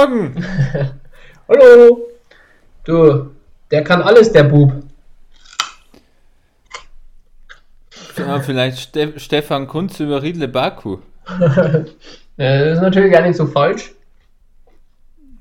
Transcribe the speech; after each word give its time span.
Morgen! 0.00 0.34
Hallo! 1.48 2.08
Du, 2.84 3.30
der 3.70 3.84
kann 3.84 4.00
alles, 4.00 4.32
der 4.32 4.44
Bub. 4.44 4.72
Ja, 8.16 8.40
vielleicht 8.40 8.78
Ste 8.78 9.18
Stefan 9.18 9.66
Kunz 9.66 10.00
über 10.00 10.22
Riedle 10.22 10.48
Baku. 10.48 10.98
das 11.38 11.86
ist 12.38 12.80
natürlich 12.80 13.12
gar 13.12 13.26
nicht 13.26 13.36
so 13.36 13.46
falsch. 13.46 13.92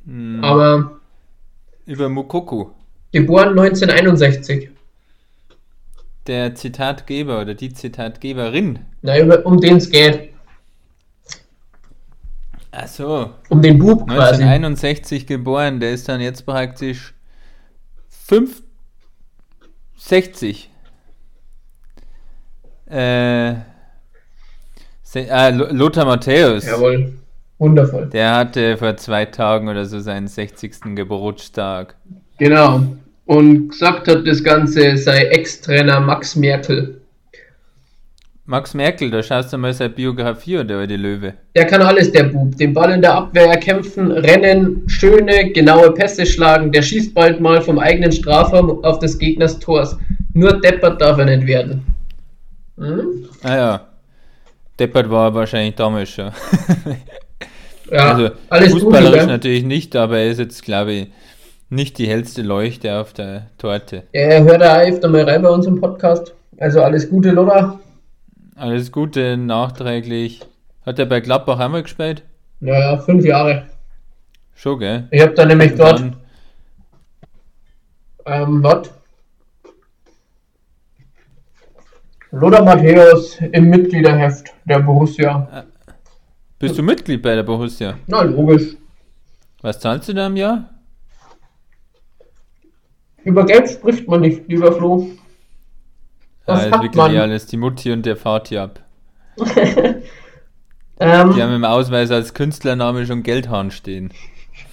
Hm, 0.06 0.44
Aber 0.44 1.00
über 1.86 2.10
Mukoku. 2.10 2.72
geboren 3.14 3.58
1961. 3.58 4.72
Der 6.28 6.54
Zitatgeber 6.56 7.40
oder 7.40 7.54
die 7.54 7.72
Zitatgeberin. 7.72 8.80
Na, 9.04 9.20
über, 9.20 9.46
um 9.46 9.62
den 9.62 9.78
es 9.78 9.90
geht. 9.90 10.34
Ach 12.72 12.88
so, 12.88 13.32
Um 13.50 13.62
den 13.62 13.80
Bub 13.80 14.08
quasi. 14.08 14.44
1961 14.44 15.26
geboren, 15.26 15.80
der 15.80 15.92
ist 15.92 16.08
dann 16.08 16.22
jetzt 16.22 16.46
praktisch 16.46 17.14
5, 18.10 18.62
60. 19.98 20.70
Äh, 22.88 23.56
ah, 25.30 25.50
Lo- 25.50 25.72
Lothar 25.72 26.06
Matthäus. 26.06 26.66
Jawohl. 26.66 27.14
Wundervoll. 27.58 28.08
Der 28.10 28.36
hatte 28.36 28.78
vor 28.78 28.96
zwei 28.98 29.26
Tagen 29.26 29.68
oder 29.68 29.86
so 29.86 30.00
seinen 30.00 30.28
60. 30.28 30.96
Geburtstag. 30.96 31.96
Genau. 32.38 32.84
Und 33.26 33.70
gesagt 33.70 34.08
hat, 34.08 34.26
das 34.26 34.44
Ganze 34.44 34.96
sei 34.98 35.26
Ex-Trainer 35.26 36.00
Max 36.00 36.36
Merkel. 36.36 36.99
Max 38.50 38.74
Merkel, 38.74 39.12
da 39.12 39.22
schaust 39.22 39.54
du 39.54 39.60
mal 39.60 39.72
seine 39.74 39.92
Biografie 39.92 40.58
oder 40.58 40.88
die 40.88 40.96
Löwe. 40.96 41.36
Der 41.56 41.68
kann 41.68 41.84
alles, 41.84 42.12
der 42.12 42.24
Bub. 42.24 42.58
Den 42.58 42.74
Ball 42.74 42.94
in 42.94 43.02
der 43.04 43.14
Abwehr 43.14 43.46
erkämpfen, 43.46 44.12
rennen, 44.12 44.82
schöne, 44.88 45.52
genaue 45.52 45.92
Pässe 45.94 46.26
schlagen. 46.26 46.72
Der 46.72 46.82
schießt 46.82 47.14
bald 47.14 47.40
mal 47.40 47.62
vom 47.62 47.78
eigenen 47.78 48.12
Strafraum 48.12 48.84
auf 48.84 48.98
des 48.98 49.20
Gegners 49.20 49.60
Tors. 49.60 49.96
Nur 50.34 50.60
deppert 50.60 51.00
darf 51.00 51.20
er 51.20 51.26
nicht 51.26 51.46
werden. 51.46 51.86
Hm? 52.80 53.28
Ah 53.44 53.56
ja. 53.56 53.82
Deppert 54.80 55.12
war 55.12 55.28
er 55.28 55.36
wahrscheinlich 55.36 55.76
damals 55.76 56.10
schon. 56.10 56.32
Ja, 57.92 58.12
also 58.12 58.30
alles 58.50 58.74
gut. 58.74 58.82
fußballerisch 58.84 59.18
gell? 59.22 59.26
natürlich 59.26 59.64
nicht, 59.64 59.96
aber 59.96 60.20
er 60.20 60.30
ist 60.30 60.38
jetzt, 60.38 60.64
glaube 60.64 60.92
ich, 60.92 61.08
nicht 61.72 61.98
die 61.98 62.08
hellste 62.08 62.44
Leuchte 62.44 63.00
auf 63.00 63.14
der 63.14 63.48
Torte. 63.58 64.04
Ja, 64.14 64.22
er 64.22 64.44
hört 64.44 64.62
da 64.62 64.80
öfter 64.82 65.08
mal 65.08 65.24
rein 65.24 65.42
bei 65.42 65.50
uns 65.50 65.66
im 65.66 65.82
Podcast. 65.82 66.36
Also 66.60 66.84
alles 66.84 67.10
Gute, 67.10 67.32
Lothar. 67.32 67.80
Alles 68.60 68.92
Gute 68.92 69.38
nachträglich. 69.38 70.42
Hat 70.86 71.00
er 71.00 71.06
bei 71.06 71.22
Gladbach 71.22 71.60
einmal 71.60 71.82
gespielt? 71.82 72.24
Ja, 72.60 72.78
ja, 72.78 72.98
fünf 72.98 73.24
Jahre. 73.24 73.68
Schon, 74.54 74.80
gell? 74.80 75.08
Ich 75.12 75.22
habe 75.22 75.34
da 75.34 75.46
nämlich 75.46 75.72
Und 75.72 75.80
dort, 75.80 76.04
ähm, 78.26 78.62
was? 78.62 78.90
Lothar 82.32 82.66
Matthäus 82.66 83.38
im 83.40 83.70
Mitgliederheft 83.70 84.54
der 84.66 84.80
Borussia. 84.80 85.66
Bist 86.60 86.78
du 86.78 86.84
Mitglied 86.84 87.22
bei 87.22 87.36
der 87.36 87.44
Borussia? 87.44 87.98
Na, 88.08 88.24
logisch. 88.24 88.76
Was 89.62 89.80
zahlst 89.80 90.10
du 90.10 90.14
da 90.14 90.28
im 90.28 90.36
Jahr? 90.36 90.70
Über 93.24 93.46
Geld 93.46 93.70
spricht 93.70 94.06
man 94.06 94.20
nicht, 94.20 94.50
lieber 94.50 94.74
Flo. 94.74 95.08
Das 96.50 96.66
ist 96.66 96.72
hat 96.72 96.82
wirklich 96.84 96.96
man. 96.96 97.18
alles 97.18 97.48
die 97.48 97.58
Mutti 97.58 97.92
und 97.92 98.06
der 98.06 98.16
Vati 98.16 98.58
ab. 98.58 98.80
Ähm, 101.02 101.34
Die 101.34 101.42
haben 101.42 101.54
im 101.54 101.64
Ausweis 101.64 102.12
als 102.12 102.34
Künstlername 102.34 103.06
schon 103.06 103.24
Geldhahn 103.24 103.72
stehen. 103.72 104.12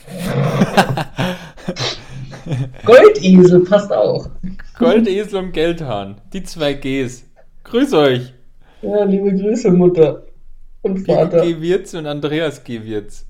Goldesel 2.84 3.60
passt 3.60 3.92
auch. 3.92 4.28
Goldesel 4.78 5.38
und 5.38 5.52
Geldhahn. 5.52 6.20
Die 6.32 6.42
zwei 6.42 6.74
Gs. 6.74 7.24
Grüß 7.64 7.92
euch. 7.94 8.32
Ja, 8.82 9.04
liebe 9.04 9.34
Grüße, 9.34 9.70
Mutter 9.70 10.22
und 10.82 11.04
Vater. 11.06 11.42
G. 11.42 11.60
Wirz 11.60 11.94
und 11.94 12.06
Andreas 12.06 12.62
G. 12.64 12.84
Wirz. 12.84 13.26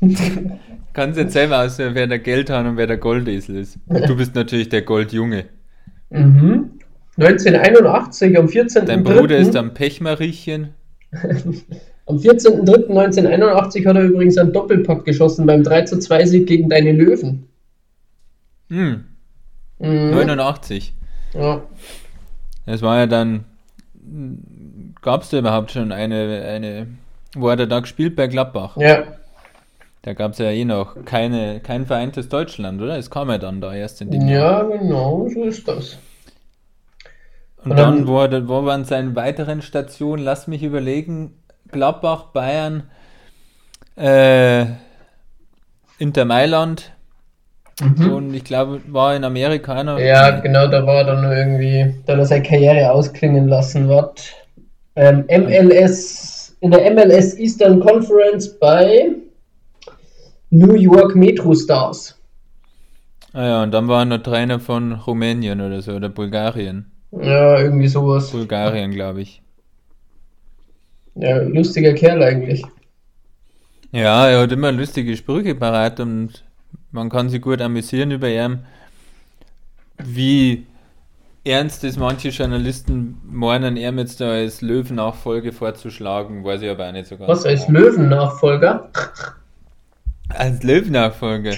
Kannst 0.92 1.18
jetzt 1.18 1.32
selber 1.32 1.62
auswählen, 1.62 1.94
wer 1.94 2.06
der 2.06 2.18
Geldhahn 2.18 2.66
und 2.66 2.76
wer 2.76 2.86
der 2.86 2.98
Goldesel 2.98 3.56
ist. 3.56 3.78
Und 3.86 4.08
du 4.08 4.16
bist 4.16 4.34
natürlich 4.34 4.68
der 4.68 4.82
Goldjunge. 4.82 5.46
Mhm. 6.10 6.77
1981 7.18 8.38
am 8.38 8.46
14.03. 8.46 8.80
Dein 8.84 9.02
Bruder 9.02 9.36
ist 9.38 9.56
am 9.56 9.74
Pechmariechen. 9.74 10.70
Am 12.06 12.16
14.03.1981 12.16 13.86
hat 13.86 13.96
er 13.96 14.02
übrigens 14.04 14.38
einen 14.38 14.52
Doppelpack 14.54 15.04
geschossen 15.04 15.44
beim 15.44 15.62
3 15.62 15.82
zu 15.82 15.98
2 15.98 16.24
Sieg 16.24 16.46
gegen 16.46 16.70
deine 16.70 16.92
Löwen. 16.92 17.48
Hm, 18.70 19.04
Mhm. 19.78 20.10
89. 20.12 20.94
Ja. 21.34 21.62
Das 22.64 22.80
war 22.80 22.98
ja 22.98 23.06
dann. 23.06 23.44
Gab 25.02 25.22
es 25.22 25.28
da 25.30 25.38
überhaupt 25.38 25.70
schon 25.70 25.92
eine, 25.92 26.42
eine. 26.46 26.86
Wo 27.36 27.50
hat 27.50 27.60
er 27.60 27.66
da 27.66 27.80
gespielt 27.80 28.16
bei 28.16 28.26
Gladbach? 28.26 28.76
ja, 28.78 29.04
Da 30.02 30.14
gab 30.14 30.32
es 30.32 30.38
ja 30.38 30.50
eh 30.50 30.64
noch 30.64 31.04
keine, 31.04 31.60
kein 31.60 31.84
vereintes 31.84 32.28
Deutschland, 32.30 32.80
oder? 32.80 32.96
Es 32.96 33.10
kam 33.10 33.28
ja 33.28 33.36
dann 33.38 33.60
da 33.60 33.74
erst 33.74 34.00
in 34.00 34.10
dem 34.10 34.26
Jahr. 34.28 34.70
ja, 34.70 34.76
genau, 34.78 35.28
so 35.32 35.44
ist 35.44 35.68
das. 35.68 35.98
Und 37.68 37.72
Und 37.72 37.78
dann, 37.78 38.06
dann- 38.06 38.46
wo, 38.46 38.48
wo 38.48 38.64
waren 38.64 38.84
seine 38.84 39.14
weiteren 39.14 39.60
Stationen? 39.60 40.24
Lass 40.24 40.46
mich 40.46 40.62
überlegen. 40.62 41.34
Gladbach, 41.70 42.26
Bayern, 42.32 42.84
äh, 43.96 44.64
Inter 45.98 46.24
Mailand 46.24 46.92
und 47.80 48.32
ich 48.32 48.42
glaube, 48.44 48.80
war 48.88 49.14
in 49.14 49.22
Amerika 49.22 49.74
einer. 49.74 49.98
Mhm. 49.98 50.04
Ja, 50.06 50.30
genau, 50.40 50.66
da 50.66 50.86
war 50.86 50.98
er 50.98 51.04
dann 51.04 51.22
nur 51.22 51.36
irgendwie, 51.36 51.94
da 52.06 52.14
hat 52.14 52.20
er 52.20 52.24
seine 52.26 52.42
Karriere 52.42 52.90
ausklingen 52.90 53.48
lassen. 53.48 53.88
Was? 53.88 54.32
Ähm, 54.96 55.24
MLS, 55.28 56.56
in 56.60 56.70
der 56.70 56.90
MLS 56.90 57.36
Eastern 57.38 57.80
Conference 57.80 58.58
bei 58.58 59.10
New 60.50 60.74
York 60.74 61.14
Metro 61.14 61.54
Stars. 61.54 62.16
Ah 63.34 63.44
ja, 63.44 63.62
und 63.62 63.72
dann 63.72 63.88
war 63.88 64.02
er 64.02 64.04
noch 64.06 64.22
Trainer 64.22 64.58
von 64.58 64.92
Rumänien 64.92 65.60
oder 65.60 65.82
so, 65.82 65.92
oder 65.92 66.08
Bulgarien. 66.08 66.90
Ja, 67.10 67.58
irgendwie 67.58 67.88
sowas. 67.88 68.30
Bulgarien, 68.30 68.90
glaube 68.90 69.22
ich. 69.22 69.42
Ja, 71.14 71.38
lustiger 71.42 71.94
Kerl 71.94 72.22
eigentlich. 72.22 72.64
Ja, 73.92 74.28
er 74.28 74.42
hat 74.42 74.52
immer 74.52 74.70
lustige 74.70 75.16
Sprüche 75.16 75.54
parat 75.54 75.98
und 76.00 76.44
man 76.90 77.08
kann 77.08 77.28
sich 77.28 77.40
gut 77.40 77.60
amüsieren 77.60 78.10
über 78.10 78.28
ihn. 78.28 78.60
Wie 79.98 80.66
ernst 81.44 81.82
es 81.84 81.96
manche 81.96 82.28
Journalisten 82.28 83.20
meinen, 83.24 83.76
er 83.76 83.92
jetzt 83.94 84.20
da 84.20 84.30
als 84.32 84.60
Löwen-Nachfolge 84.60 85.52
vorzuschlagen, 85.52 86.44
weiß 86.44 86.62
ich 86.62 86.70
aber 86.70 86.88
auch 86.88 86.92
nicht 86.92 87.06
so 87.06 87.16
ganz. 87.16 87.28
Was 87.28 87.46
als 87.46 87.66
genau. 87.66 87.80
Löwen-Nachfolger? 87.80 88.90
Als 90.28 90.62
Löwen-Nachfolger. 90.62 91.54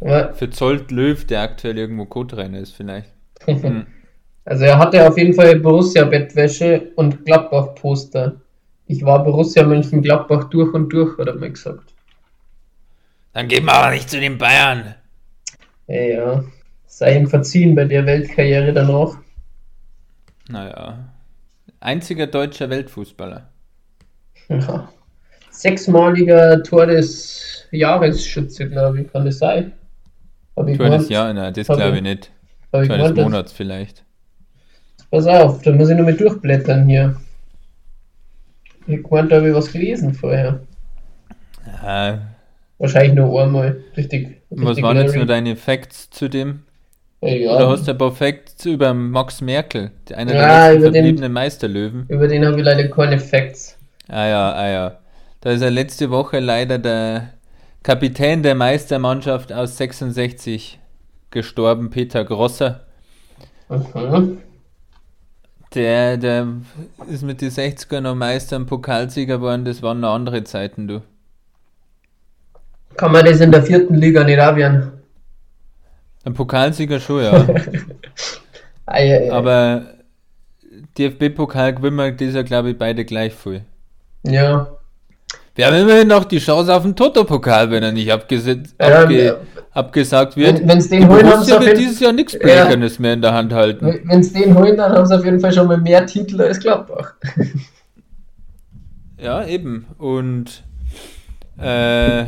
Ja, 0.00 0.32
Für 0.32 0.50
Zolt 0.50 0.90
Löw, 0.90 1.24
der 1.24 1.42
aktuell 1.42 1.78
irgendwo 1.78 2.06
Co-Trainer 2.06 2.58
ist, 2.58 2.74
vielleicht. 2.74 3.12
Hm. 3.46 3.86
Also 4.44 4.64
er 4.64 4.78
hatte 4.78 5.06
auf 5.06 5.16
jeden 5.18 5.34
Fall 5.34 5.58
Borussia-Bettwäsche 5.60 6.92
und 6.96 7.24
Gladbach-Poster. 7.24 8.40
Ich 8.86 9.04
war 9.04 9.22
Borussia 9.22 9.62
Mönchengladbach 9.64 10.44
durch 10.50 10.72
und 10.74 10.88
durch, 10.90 11.16
hat 11.18 11.28
er 11.28 11.34
mal 11.36 11.50
gesagt. 11.50 11.94
Dann 13.32 13.46
gehen 13.46 13.64
wir 13.64 13.72
aber 13.72 13.92
nicht 13.94 14.10
zu 14.10 14.18
den 14.18 14.38
Bayern. 14.38 14.94
Ja, 15.86 16.02
ja. 16.02 16.44
Sei 16.86 17.16
ihm 17.16 17.28
verziehen 17.28 17.74
bei 17.74 17.84
der 17.84 18.04
Weltkarriere 18.04 18.72
danach. 18.72 19.16
Naja. 20.48 20.98
Einziger 21.78 22.26
deutscher 22.26 22.68
Weltfußballer. 22.68 23.48
Ja. 24.48 24.92
Sechsmaliger 25.50 26.62
Tor 26.62 26.86
des 26.86 27.66
Jahresschütze, 27.70 28.68
glaube 28.68 29.02
ich, 29.02 29.12
kann 29.12 29.24
das 29.24 29.38
sein? 29.38 29.72
Tor 30.56 30.64
des. 30.64 31.08
Jahres, 31.08 31.34
nein, 31.34 31.54
das 31.54 31.66
glaube 31.66 31.90
ich- 31.90 31.94
ich 31.96 32.02
nicht. 32.02 32.32
Tor 32.72 32.82
des 32.82 33.14
Monats 33.14 33.52
vielleicht. 33.52 34.04
Pass 35.10 35.26
auf, 35.26 35.62
da 35.62 35.72
muss 35.72 35.90
ich 35.90 35.96
nur 35.96 36.06
mit 36.06 36.20
durchblättern 36.20 36.88
hier. 36.88 37.16
Ich 38.86 39.08
meinte, 39.10 39.30
da 39.30 39.36
habe 39.36 39.48
ich 39.48 39.54
was 39.54 39.72
gelesen 39.72 40.14
vorher. 40.14 40.60
Ja, 41.82 42.20
Wahrscheinlich 42.78 43.14
nur 43.14 43.42
einmal. 43.42 43.84
Richtig. 43.96 44.40
was 44.48 44.68
richtig 44.68 44.82
waren 44.82 44.96
jetzt 44.96 45.14
nur 45.14 45.26
deine 45.26 45.54
Facts 45.54 46.08
zu 46.10 46.28
dem? 46.28 46.62
Ja, 47.20 47.56
Oder 47.56 47.68
hast 47.68 47.86
du 47.86 47.90
ein 47.90 47.98
paar 47.98 48.12
Facts 48.12 48.64
über 48.64 48.94
Max 48.94 49.42
Merkel, 49.42 49.90
einer 50.14 50.34
Ja, 50.34 50.40
der 50.40 50.72
letzten 50.72 50.92
verbliebenen 50.94 51.32
Meisterlöwen? 51.32 52.06
Über 52.08 52.26
den 52.26 52.46
habe 52.46 52.58
ich 52.58 52.64
leider 52.64 52.88
keine 52.88 53.18
Facts. 53.18 53.76
Ah 54.08 54.26
ja, 54.26 54.52
ah 54.52 54.68
ja. 54.68 54.98
Da 55.42 55.50
ist 55.50 55.62
ja 55.62 55.68
letzte 55.68 56.10
Woche 56.10 56.38
leider 56.40 56.78
der 56.78 57.34
Kapitän 57.82 58.42
der 58.42 58.54
Meistermannschaft 58.54 59.52
aus 59.52 59.76
66 59.76 60.78
gestorben, 61.30 61.90
Peter 61.90 62.24
Grosser. 62.24 62.86
Mhm. 63.68 64.38
Der, 65.74 66.16
der 66.16 66.48
ist 67.08 67.22
mit 67.22 67.40
den 67.40 67.50
60er 67.50 68.00
noch 68.00 68.14
Meister 68.16 68.56
und 68.56 68.66
Pokalsieger 68.66 69.36
geworden, 69.36 69.64
das 69.64 69.82
waren 69.82 70.00
noch 70.00 70.14
andere 70.14 70.42
Zeiten, 70.42 70.88
du. 70.88 71.02
Kann 72.96 73.12
man 73.12 73.24
das 73.24 73.40
in 73.40 73.52
der 73.52 73.62
vierten 73.62 73.94
Liga 73.94 74.24
nicht 74.24 74.40
auch 74.40 74.56
werden? 74.56 74.92
Ein 76.24 76.34
Pokalsieger 76.34 76.98
schon, 76.98 77.22
ja. 77.22 77.46
Aber 79.30 79.86
DFB-Pokal 80.98 81.74
gewinnen 81.76 81.96
wir 81.96 82.10
dieser, 82.10 82.42
glaube 82.42 82.70
ich, 82.70 82.78
beide 82.78 83.04
gleich 83.04 83.34
viel. 83.34 83.64
ja. 84.24 84.79
Wir 85.56 85.66
haben 85.66 85.76
immerhin 85.76 86.08
noch 86.08 86.24
die 86.24 86.38
Chance 86.38 86.72
auf 86.74 86.82
den 86.84 86.94
Toto-Pokal, 86.96 87.70
wenn 87.70 87.82
er 87.82 87.92
nicht 87.92 88.06
Ja, 88.06 88.14
abge, 88.14 89.24
ja. 89.24 89.34
abgesagt 89.72 90.36
wird. 90.36 90.60
Wenn- 90.60 90.68
wenn's 90.68 90.88
den 90.88 91.08
holen, 91.08 91.26
haben 91.26 91.42
sie 91.44 91.52
wird 91.60 91.76
dieses 91.76 92.00
Jahr 92.00 92.12
nichts 92.12 92.32
Ja. 92.34 92.38
Blechernes 92.40 92.98
mehr 92.98 93.14
in 93.14 93.22
der 93.22 93.34
Hand 93.34 93.52
halten. 93.52 94.00
Wenn 94.04 94.22
sie 94.22 94.40
den 94.42 94.54
holen, 94.56 94.76
dann 94.76 94.92
haben 94.92 95.06
sie 95.06 95.16
auf 95.16 95.24
jeden 95.24 95.40
Fall 95.40 95.52
schon 95.52 95.66
mal 95.66 95.76
mehr 95.78 96.06
Titel 96.06 96.40
als 96.40 96.60
Gladbach. 96.60 97.14
Ja, 99.22 99.44
eben. 99.44 99.84
Und 99.98 100.62
äh, 101.58 102.24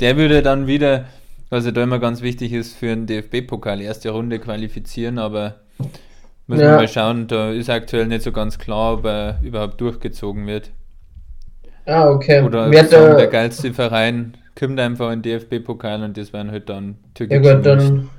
der 0.00 0.16
würde 0.16 0.40
dann 0.42 0.66
wieder, 0.66 1.04
was 1.50 1.66
ja 1.66 1.70
da 1.70 1.82
immer 1.82 1.98
ganz 1.98 2.22
wichtig 2.22 2.54
ist, 2.54 2.74
für 2.76 2.86
den 2.86 3.06
DFB-Pokal 3.06 3.80
erste 3.82 4.08
Runde 4.10 4.38
qualifizieren, 4.38 5.18
aber 5.18 5.56
müssen 6.46 6.62
wir 6.62 6.68
Ja. 6.70 6.76
mal 6.76 6.88
schauen, 6.88 7.26
da 7.26 7.50
ist 7.50 7.68
aktuell 7.68 8.06
nicht 8.06 8.22
so 8.22 8.32
ganz 8.32 8.58
klar, 8.58 8.94
ob 8.94 9.04
er 9.04 9.38
überhaupt 9.42 9.80
durchgezogen 9.82 10.46
wird. 10.46 10.70
Ah, 11.88 12.10
okay. 12.10 12.42
Oder 12.42 12.70
Wer 12.70 12.84
sagen, 12.84 13.16
der 13.16 13.28
geilste 13.28 13.72
Verein 13.72 14.36
kommt 14.54 14.78
einfach 14.78 15.10
in 15.10 15.22
den 15.22 15.40
DFB-Pokal 15.40 16.02
und 16.02 16.18
das 16.18 16.34
wären 16.34 16.50
halt 16.50 16.68
dann 16.68 16.96
ja 17.30 17.38
Türkei. 17.38 17.38
gut, 17.38 17.64
dann. 17.64 18.10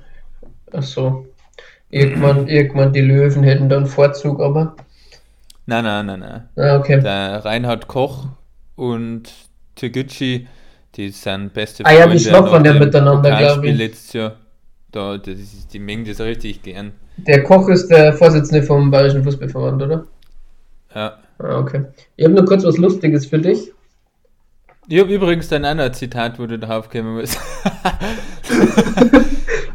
Achso. 0.71 1.27
Irgendwann, 1.92 2.48
irgendwann 2.48 2.94
die 2.94 3.01
Löwen 3.01 3.44
hätten 3.44 3.69
dann 3.69 3.86
Vorzug, 3.86 4.39
aber. 4.42 4.75
Nein, 5.68 5.83
nein, 5.83 6.06
nein, 6.07 6.19
nein. 6.19 6.50
Ah, 6.56 6.77
okay. 6.77 7.00
Der 7.00 7.45
Reinhard 7.45 7.88
Koch 7.88 8.25
und 8.75 9.31
Tegucci, 9.75 10.48
die 10.95 11.10
sind 11.10 11.54
beste 11.54 11.86
Ah 11.86 11.94
ja, 11.94 12.07
die 12.07 12.19
schnappern 12.19 12.65
ja 12.65 12.74
miteinander, 12.74 13.30
Pokalspiel 13.30 13.62
glaub 13.62 13.63
ich. 13.65 13.77
letztes 13.77 14.13
Jahr. 14.13 14.36
Da, 14.92 15.18
das 15.19 15.36
ist, 15.38 15.72
die 15.72 15.80
mengen 15.80 16.06
das 16.06 16.19
richtig 16.22 16.63
gern. 16.63 16.94
Der 17.18 17.44
Koch 17.44 17.69
ist 17.69 17.89
der 17.89 18.13
Vorsitzende 18.13 18.63
vom 18.63 18.89
Bayerischen 18.89 19.24
Fußballverband, 19.24 19.83
oder? 19.83 20.06
Ja. 20.95 21.19
Ah, 21.39 21.57
okay. 21.59 21.86
Ich 22.15 22.25
habe 22.25 22.36
nur 22.36 22.45
kurz 22.45 22.63
was 22.63 22.77
Lustiges 22.77 23.25
für 23.25 23.39
dich. 23.39 23.71
Ich 24.88 25.00
habe 25.00 25.13
übrigens 25.13 25.47
dann 25.47 25.65
auch 25.65 25.75
noch 25.75 25.83
ein 25.83 25.94
Zitat, 25.94 26.39
wo 26.39 26.45
du 26.45 26.57
drauf 26.59 26.89
kommen 26.89 27.15
musst. 27.15 27.38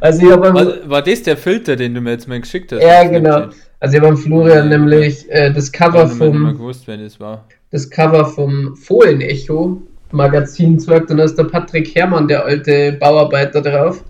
Also 0.00 0.20
ich 0.22 0.28
war, 0.36 0.90
war 0.90 1.00
das 1.02 1.22
der 1.22 1.38
Filter, 1.38 1.76
den 1.76 1.94
du 1.94 2.02
mir 2.02 2.10
jetzt 2.10 2.28
mal 2.28 2.38
geschickt 2.38 2.72
hast? 2.72 2.82
Ja, 2.82 3.04
genau. 3.04 3.46
Also 3.80 3.96
ich 3.96 4.02
habe 4.02 4.14
Florian 4.18 4.68
nämlich 4.68 5.30
äh, 5.30 5.50
das 5.50 5.68
Ich 5.68 5.72
Cover 5.72 6.06
vom 6.06 6.52
gewusst, 6.52 6.86
wer 6.86 6.98
das 6.98 7.18
war. 7.18 7.46
das 7.70 7.88
Cover 7.88 8.26
vom 8.26 8.76
Fohlenecho 8.76 9.80
Magazin 10.10 10.78
zeigt 10.78 11.10
und 11.10 11.16
da 11.16 11.24
ist 11.24 11.38
der 11.38 11.44
Patrick 11.44 11.94
Herrmann, 11.94 12.28
der 12.28 12.44
alte 12.44 12.92
Bauarbeiter 13.00 13.62
drauf. 13.62 14.04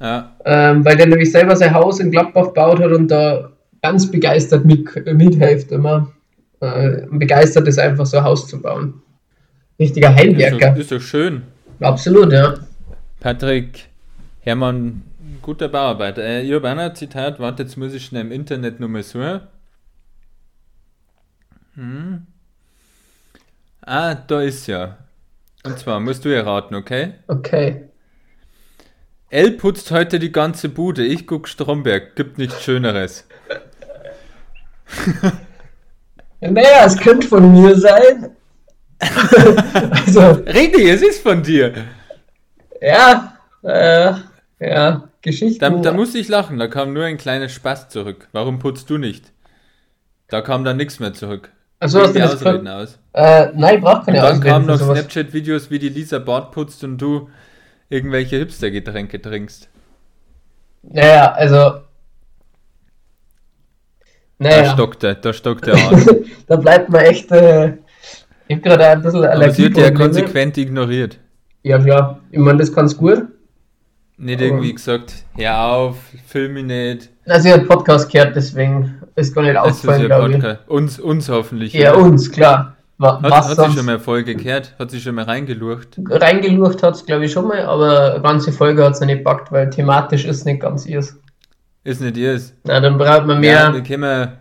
Ja, 0.00 0.32
Ähm, 0.44 0.84
weil 0.84 0.96
der 0.96 1.06
nämlich 1.06 1.32
selber 1.32 1.56
sein 1.56 1.74
Haus 1.74 1.98
in 1.98 2.12
Gladbach 2.12 2.48
gebaut 2.48 2.78
hat 2.78 2.92
und 2.92 3.08
da 3.08 3.50
ganz 3.82 4.08
begeistert 4.08 4.64
mit, 4.64 4.84
mithilft 5.12 5.72
immer. 5.72 6.13
Äh, 6.64 7.06
begeistert 7.10 7.68
ist 7.68 7.78
einfach 7.78 8.06
so 8.06 8.18
ein 8.18 8.24
Haus 8.24 8.48
zu 8.48 8.60
bauen. 8.60 9.02
Richtiger 9.78 10.10
ist 10.10 10.16
Heimwerker. 10.16 10.70
doch, 10.70 10.76
ist 10.78 10.92
doch 10.92 11.00
schön. 11.00 11.42
Absolut, 11.80 12.32
ja. 12.32 12.54
Patrick 13.20 13.88
Hermann, 14.40 15.02
guter 15.42 15.68
Bauarbeiter. 15.68 16.22
Äh, 16.22 16.42
ich 16.42 16.52
habe 16.52 16.68
ein 16.68 16.94
Zitat, 16.94 17.40
warte, 17.40 17.64
jetzt 17.64 17.76
muss 17.76 17.92
ich 17.92 18.04
schnell 18.04 18.22
im 18.22 18.32
Internet 18.32 18.80
nochmal 18.80 19.02
suchen. 19.02 19.40
Hm. 21.74 22.26
Ah, 23.82 24.14
da 24.14 24.40
ist 24.40 24.66
ja. 24.66 24.98
Und 25.64 25.78
zwar 25.78 26.00
musst 26.00 26.24
du 26.24 26.28
erraten, 26.28 26.74
okay? 26.74 27.14
Okay. 27.26 27.88
L 29.30 29.52
putzt 29.52 29.90
heute 29.90 30.18
die 30.18 30.30
ganze 30.30 30.68
Bude. 30.68 31.04
Ich 31.04 31.26
guck 31.26 31.48
Stromberg. 31.48 32.14
Gibt 32.14 32.38
nichts 32.38 32.62
Schöneres. 32.62 33.26
Naja, 36.50 36.84
es 36.84 36.96
könnte 36.96 37.26
von 37.26 37.52
mir 37.52 37.76
sein. 37.76 38.30
also, 40.06 40.20
Richtig, 40.46 40.88
es 40.88 41.02
ist 41.02 41.22
von 41.22 41.42
dir. 41.42 41.72
ja, 42.80 43.36
äh, 43.62 44.12
ja, 44.60 45.08
Geschichten. 45.22 45.60
Da, 45.60 45.70
da 45.70 45.92
muss 45.92 46.14
ich 46.14 46.28
lachen. 46.28 46.58
Da 46.58 46.68
kam 46.68 46.92
nur 46.92 47.04
ein 47.04 47.16
kleiner 47.16 47.48
Spaß 47.48 47.88
zurück. 47.88 48.28
Warum 48.32 48.58
putzt 48.58 48.90
du 48.90 48.98
nicht? 48.98 49.32
Da 50.28 50.42
kam 50.42 50.64
dann 50.64 50.76
nichts 50.76 51.00
mehr 51.00 51.12
zurück. 51.12 51.50
Wie 51.80 51.84
hast 51.84 51.94
du 51.94 52.06
die 52.12 52.18
das 52.18 52.34
Ausreden 52.34 52.68
aus. 52.68 52.98
Äh, 53.12 53.48
nein, 53.54 53.76
ich 53.76 53.80
brauch 53.82 54.04
keine 54.04 54.18
Und 54.18 54.24
dann 54.24 54.36
Ausreden 54.36 54.50
kamen 54.50 54.66
noch. 54.66 54.78
Snapchat-Videos, 54.78 55.70
wie 55.70 55.78
die 55.78 55.88
Lisa 55.88 56.18
Bart 56.18 56.52
putzt 56.52 56.82
und 56.84 56.98
du 56.98 57.28
irgendwelche 57.88 58.36
Hipster-Getränke 58.36 59.20
trinkst. 59.20 59.68
Naja, 60.82 61.32
also. 61.32 61.80
Da 64.44 64.50
Naja, 64.50 64.72
stockt 64.74 65.02
er, 65.04 65.14
da 65.14 65.32
stockt 65.32 65.66
er 65.68 65.74
an. 65.88 66.06
da 66.46 66.56
bleibt 66.56 66.88
man 66.90 67.00
echt. 67.02 67.30
Äh, 67.32 67.74
ich 68.48 68.56
hab 68.56 68.62
gerade 68.62 68.86
ein 68.88 69.02
bisschen 69.02 69.24
Aber 69.24 69.50
sie 69.50 69.62
wird 69.64 69.76
ja 69.78 69.90
konsequent 69.90 70.58
ignoriert. 70.58 71.18
Ja, 71.62 71.78
klar. 71.78 72.20
Ich 72.30 72.38
meine, 72.38 72.58
das 72.58 72.72
kann's 72.72 72.96
gut. 72.96 73.22
Nicht 74.16 74.36
Aber- 74.36 74.44
irgendwie 74.44 74.74
gesagt, 74.74 75.14
hör 75.36 75.60
auf, 75.64 75.96
film 76.26 76.52
mich 76.54 76.64
nicht. 76.64 77.10
Also, 77.26 77.48
ich 77.48 77.54
hab 77.54 77.66
Podcast 77.66 78.12
gehört, 78.12 78.36
deswegen 78.36 79.00
ist 79.16 79.34
gar 79.34 79.42
nicht 79.42 79.54
ja 79.54 79.62
glaube 80.06 80.58
ich. 80.66 80.70
Uns, 80.70 81.00
uns 81.00 81.28
hoffentlich. 81.28 81.72
Ja, 81.72 81.94
uns, 81.94 82.30
klar. 82.30 82.76
Wa- 82.98 83.20
Hat, 83.22 83.30
Was 83.30 83.58
hat 83.58 83.70
sie 83.70 83.76
schon 83.78 83.86
mal 83.86 83.98
Folge 83.98 84.36
gehört? 84.36 84.74
Hat 84.78 84.90
sie 84.92 85.00
schon 85.00 85.16
mal 85.16 85.24
reingelurcht? 85.24 85.98
Reingelurcht 86.08 86.82
hat's, 86.84 87.04
glaube 87.04 87.24
ich, 87.24 87.32
schon 87.32 87.48
mal, 87.48 87.62
aber 87.62 88.12
eine 88.14 88.22
ganze 88.22 88.52
Folge 88.52 88.84
hat's 88.84 89.00
noch 89.00 89.06
nicht 89.08 89.24
packt, 89.24 89.50
weil 89.50 89.68
thematisch 89.70 90.26
ist 90.26 90.44
nicht 90.44 90.60
ganz 90.60 90.86
ihrs. 90.86 91.18
Ist 91.84 92.00
nicht 92.00 92.16
ihrs. 92.16 92.54
Na, 92.64 92.80
dann 92.80 92.96
braucht 92.98 93.26
man 93.26 93.42
Ja, 93.42 93.70
mehr. 93.70 93.72
da 93.72 93.80
können 93.80 94.02
wir. 94.02 94.32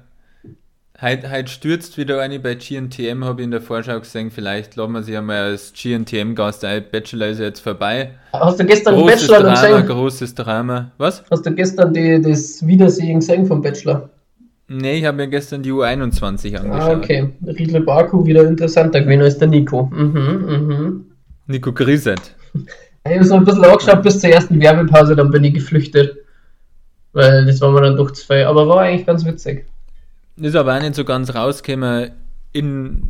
Heute, 1.01 1.29
heute 1.29 1.51
stürzt 1.51 1.97
wieder 1.97 2.21
eine 2.21 2.39
bei 2.39 2.55
GNTM, 2.55 3.25
habe 3.25 3.41
ich 3.41 3.45
in 3.45 3.51
der 3.51 3.59
Vorschau 3.61 3.99
gesehen. 3.99 4.31
Vielleicht 4.31 4.77
laden 4.77 4.93
wir 4.93 5.03
sie 5.03 5.17
einmal 5.17 5.43
als 5.51 5.73
GNTM-Gast 5.73 6.63
ein. 6.63 6.85
Bachelor 6.89 7.27
ist 7.27 7.39
ja 7.39 7.45
jetzt 7.45 7.59
vorbei. 7.59 8.11
Hast 8.31 8.59
du 8.61 8.65
gestern 8.65 8.95
den 8.95 9.01
Großes 9.07 9.27
Bachelor 9.27 9.43
Drama, 9.43 9.61
gesehen? 9.81 9.87
großes 9.87 10.35
Drama. 10.35 10.91
Was? 10.97 11.23
Hast 11.29 11.45
du 11.45 11.51
gestern 11.53 11.93
die, 11.93 12.21
das 12.21 12.65
Wiedersehen 12.65 13.19
gesehen 13.19 13.45
vom 13.45 13.61
Bachelor? 13.61 14.09
Nee, 14.69 14.99
ich 14.99 15.05
habe 15.05 15.17
mir 15.17 15.27
gestern 15.27 15.61
die 15.61 15.73
U21 15.73 16.55
angeschaut. 16.55 16.71
Ah, 16.89 16.95
okay. 16.97 17.29
Riedle 17.45 17.81
Baku 17.81 18.25
wieder 18.25 18.47
interessanter 18.47 19.01
gewesen 19.01 19.23
als 19.23 19.37
der 19.37 19.49
Nico. 19.49 19.89
Mhm, 19.91 20.45
mhm. 20.47 21.05
Nico 21.47 21.73
Griset. 21.73 22.21
Ich 23.05 23.15
habe 23.15 23.25
so 23.25 23.35
ein 23.35 23.43
bisschen 23.43 23.65
angeschaut 23.65 24.01
bis 24.01 24.21
zur 24.21 24.29
ersten 24.29 24.61
Werbepause, 24.61 25.13
dann 25.13 25.29
bin 25.29 25.43
ich 25.43 25.53
geflüchtet. 25.55 26.19
Weil 27.13 27.45
das 27.45 27.61
war 27.61 27.71
mir 27.71 27.81
dann 27.81 27.95
doch 27.95 28.11
zu 28.11 28.25
viel. 28.25 28.43
Aber 28.43 28.67
war 28.67 28.81
eigentlich 28.81 29.05
ganz 29.05 29.23
witzig. 29.25 29.65
Ist 30.37 30.55
aber 30.55 30.75
auch 30.75 30.81
nicht 30.81 30.95
so 30.95 31.05
ganz 31.05 31.33
rausgekommen, 31.35 32.11
in 32.53 33.03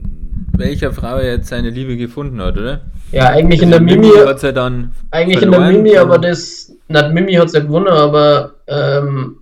welcher 0.56 0.92
Frau 0.94 1.18
er 1.18 1.36
jetzt 1.36 1.48
seine 1.50 1.70
Liebe 1.70 1.98
gefunden 1.98 2.42
hat, 2.42 2.58
oder? 2.58 2.82
Ja, 3.12 3.30
eigentlich 3.30 3.62
in 3.62 3.70
der 3.72 3.80
Also 3.80 3.96
Mimi, 3.96 4.10
hat 4.26 4.44
er 4.44 4.54
dann 4.54 4.92
eigentlich 5.12 5.42
in 5.42 5.52
der 5.52 5.60
Mimi, 5.62 5.98
aber 5.98 6.18
das, 6.18 6.72
na, 6.88 7.04
die 7.04 7.14
Mimi 7.14 7.34
hat 7.34 7.48
es 7.48 7.54
ja 7.54 7.60
gewonnen, 7.62 7.88
aber 7.88 8.54
ähm, 8.68 9.38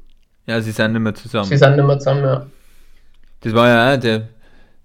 Ja, 0.45 0.61
sie 0.61 0.71
sind 0.71 0.93
nicht 0.93 1.01
mehr 1.01 1.13
zusammen. 1.15 1.45
sie 1.45 1.57
sind 1.57 1.75
nicht 1.75 1.85
mehr 1.85 1.97
zusammen, 1.99 2.23
ja. 2.23 2.45
Das 3.41 3.53
war 3.53 3.67
ja 3.67 3.93
auch, 3.95 3.99
der, 3.99 4.27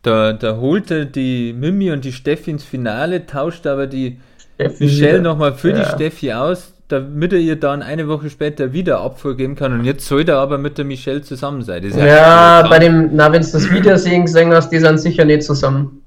da, 0.02 0.32
da 0.32 0.56
holte 0.56 1.04
die 1.06 1.52
Mimi 1.52 1.90
und 1.90 2.04
die 2.04 2.12
Steffi 2.12 2.50
ins 2.50 2.64
Finale, 2.64 3.26
tauscht 3.26 3.66
aber 3.66 3.86
die 3.86 4.18
Steffi 4.54 4.84
Michelle 4.84 5.20
nochmal 5.20 5.54
für 5.54 5.72
die 5.72 5.80
Ja. 5.80 5.94
Steffi 5.94 6.32
aus, 6.32 6.72
damit 6.88 7.32
er 7.32 7.38
ihr 7.40 7.56
dann 7.56 7.82
eine 7.82 8.06
Woche 8.08 8.30
später 8.30 8.72
wieder 8.72 9.00
Abfuhr 9.00 9.36
geben 9.36 9.54
kann. 9.56 9.72
Und 9.72 9.84
jetzt 9.84 10.06
soll 10.06 10.28
er 10.28 10.38
aber 10.38 10.58
mit 10.58 10.78
der 10.78 10.84
Michelle 10.84 11.22
zusammen 11.22 11.62
sein. 11.62 11.82
Das 11.82 11.92
ist 11.92 11.98
Ja, 12.02 12.66
bei 12.68 12.78
dem, 12.78 13.10
na, 13.14 13.32
wenn 13.32 13.42
du 13.42 13.48
das 13.50 13.70
Wiedersehen 13.72 14.24
gesehen 14.26 14.52
hast, 14.52 14.70
die 14.70 14.78
sind 14.78 14.98
sicher 14.98 15.24
nicht 15.24 15.42
zusammen. 15.42 16.02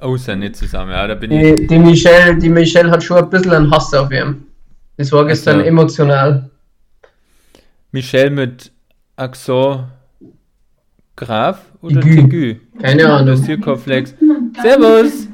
Oh, 0.00 0.16
sind 0.16 0.40
nicht 0.40 0.56
zusammen. 0.56 0.90
Ja, 0.92 1.06
da 1.06 1.14
bin 1.14 1.30
ich. 1.32 1.56
Die, 1.56 1.66
die, 1.66 1.78
Michelle, 1.78 2.36
die 2.36 2.48
Michelle 2.50 2.90
hat 2.90 3.02
schon 3.02 3.16
ein 3.18 3.30
bisschen 3.30 3.52
einen 3.52 3.70
Hass 3.70 3.92
auf 3.94 4.10
ihn. 4.12 4.44
Das 4.96 5.10
war 5.12 5.26
gestern 5.26 5.56
Also- 5.56 5.68
emotional. 5.68 6.50
Michelle 7.92 8.30
mit 8.30 8.70
Axon 9.16 9.84
Graf 11.16 11.60
oder 11.80 12.00
Tigü. 12.00 12.56
Keine 12.80 13.02
Das 13.04 13.10
Ahnung. 13.12 13.36
Sirkoflex. 13.36 14.14
Servus! 14.62 15.28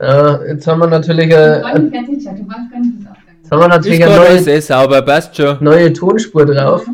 Ja, 0.00 0.42
jetzt 0.46 0.66
haben 0.66 0.80
wir 0.80 0.86
natürlich, 0.86 1.30
äh, 1.30 1.60
Freunde 1.60 1.98
jetzt 3.50 3.60
haben 3.60 3.60
wir 3.60 3.66
Ist 3.66 3.76
natürlich 3.76 4.04
eine 4.04 4.16
neue, 4.16 4.56
eh 4.56 4.60
sauber, 4.60 5.02
passt 5.02 5.36
schon. 5.36 5.56
neue 5.60 5.92
Tonspur 5.92 6.46
drauf. 6.46 6.84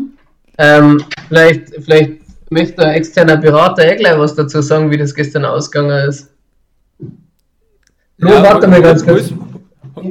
Ähm, 0.58 1.04
vielleicht, 1.28 1.74
vielleicht 1.84 2.12
möchte 2.50 2.82
ein 2.82 2.94
externer 2.94 3.36
Berater 3.36 3.84
eh 3.84 3.96
gleich 3.96 4.18
was 4.18 4.34
dazu 4.34 4.62
sagen, 4.62 4.90
wie 4.90 4.96
das 4.96 5.14
gestern 5.14 5.44
ausgegangen 5.44 6.08
ist. 6.08 6.30
Flo, 8.18 8.30
warte 8.30 8.66
mal 8.68 8.80
ganz 8.80 9.04
kurz. 9.04 9.32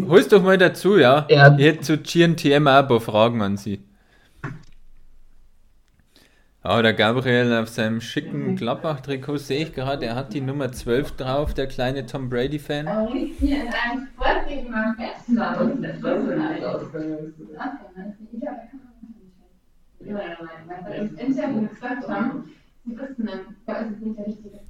Hol's 0.07 0.27
doch 0.27 0.43
mal 0.43 0.57
dazu, 0.57 0.97
ja. 0.97 1.25
Ja. 1.29 1.55
Ich 1.57 1.65
hätte 1.65 1.81
zu 1.81 1.97
GNTM 1.97 2.67
auch 2.67 2.79
ein 2.79 2.87
paar 2.87 3.01
Fragen 3.01 3.41
an 3.41 3.57
Sie. 3.57 3.79
Ja, 6.67 6.81
der 6.81 6.95
Gabriel 6.95 7.53
auf 7.53 7.69
seinem 7.69 8.01
schicken 8.01 8.55
Gladbach-Trikot 8.55 9.38
sehe 9.38 9.65
ich 9.65 9.74
gerade, 9.74 10.07
er 10.07 10.15
hat 10.15 10.34
die 10.34 10.41
Nummer 10.41 10.72
12 10.72 11.12
drauf, 11.12 11.53
der 11.53 11.67
kleine 11.67 12.07
Tom 12.07 12.27
Brady-Fan. 12.27 12.88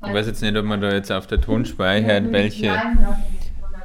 Ich 0.06 0.14
weiß 0.14 0.28
jetzt 0.28 0.42
nicht, 0.42 0.58
ob 0.58 0.66
man 0.66 0.82
da 0.82 0.92
jetzt 0.92 1.14
auf 1.14 1.28
der 1.28 1.40
Ton 1.40 1.64
speichert, 1.64 2.30
welche, 2.34 2.74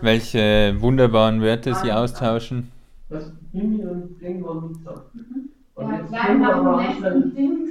welche 0.00 0.74
wunderbaren 0.80 1.42
Werte 1.42 1.76
sie 1.76 1.92
austauschen. 1.92 2.72
Das 3.08 3.32
Mimi 3.52 3.84
und 3.84 4.20
Ding 4.20 4.44
waren 4.44 4.66
nicht. 4.72 4.84
Und 4.84 5.59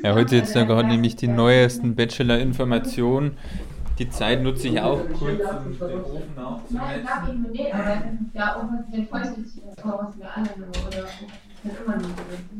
Ja, 0.03 0.13
heute 0.15 0.35
jetzt 0.35 0.55
da 0.55 0.63
gerade 0.63 0.87
nämlich 0.87 1.15
die 1.15 1.27
neuesten 1.27 1.95
Bachelor-Informationen. 1.95 3.37
Die 3.99 4.09
Zeit 4.09 4.41
nutze 4.41 4.69
ich 4.69 4.79
auch 4.79 5.01
kurz, 5.17 5.41
um 5.41 5.77
den 5.77 6.03
Ofen 6.03 6.33
Nein, 6.35 6.45
aufzuheizen. 6.45 7.49
ich 7.51 7.73
ja 8.33 8.55
heute 8.55 9.07
was 9.11 10.17
wir 10.17 10.29
alle 10.33 10.49
oder 10.87 11.07
immer 11.63 11.97
noch. 11.97 12.09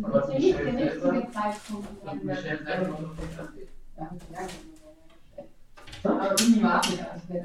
Aber 0.03 0.19
Das 0.19 0.29
ist 0.29 0.39
nicht 0.39 0.59
der 0.59 0.65
richtige 0.73 1.31
Zeitpunkt, 1.31 1.87
nicht 2.03 3.39
abgeht. 3.39 3.69
Ja, 3.97 4.09
das 6.31 6.47
nicht 6.49 6.65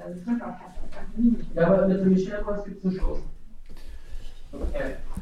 also 0.05 0.21
auch 0.45 0.59
Ja, 1.55 1.67
aber 1.67 1.89
mit 1.89 2.01
dem 2.01 2.11
Michelle 2.11 2.43
was 2.45 2.65
gibt 2.65 2.85
es 2.85 2.91
eine 2.91 2.99
Chance. 2.99 3.23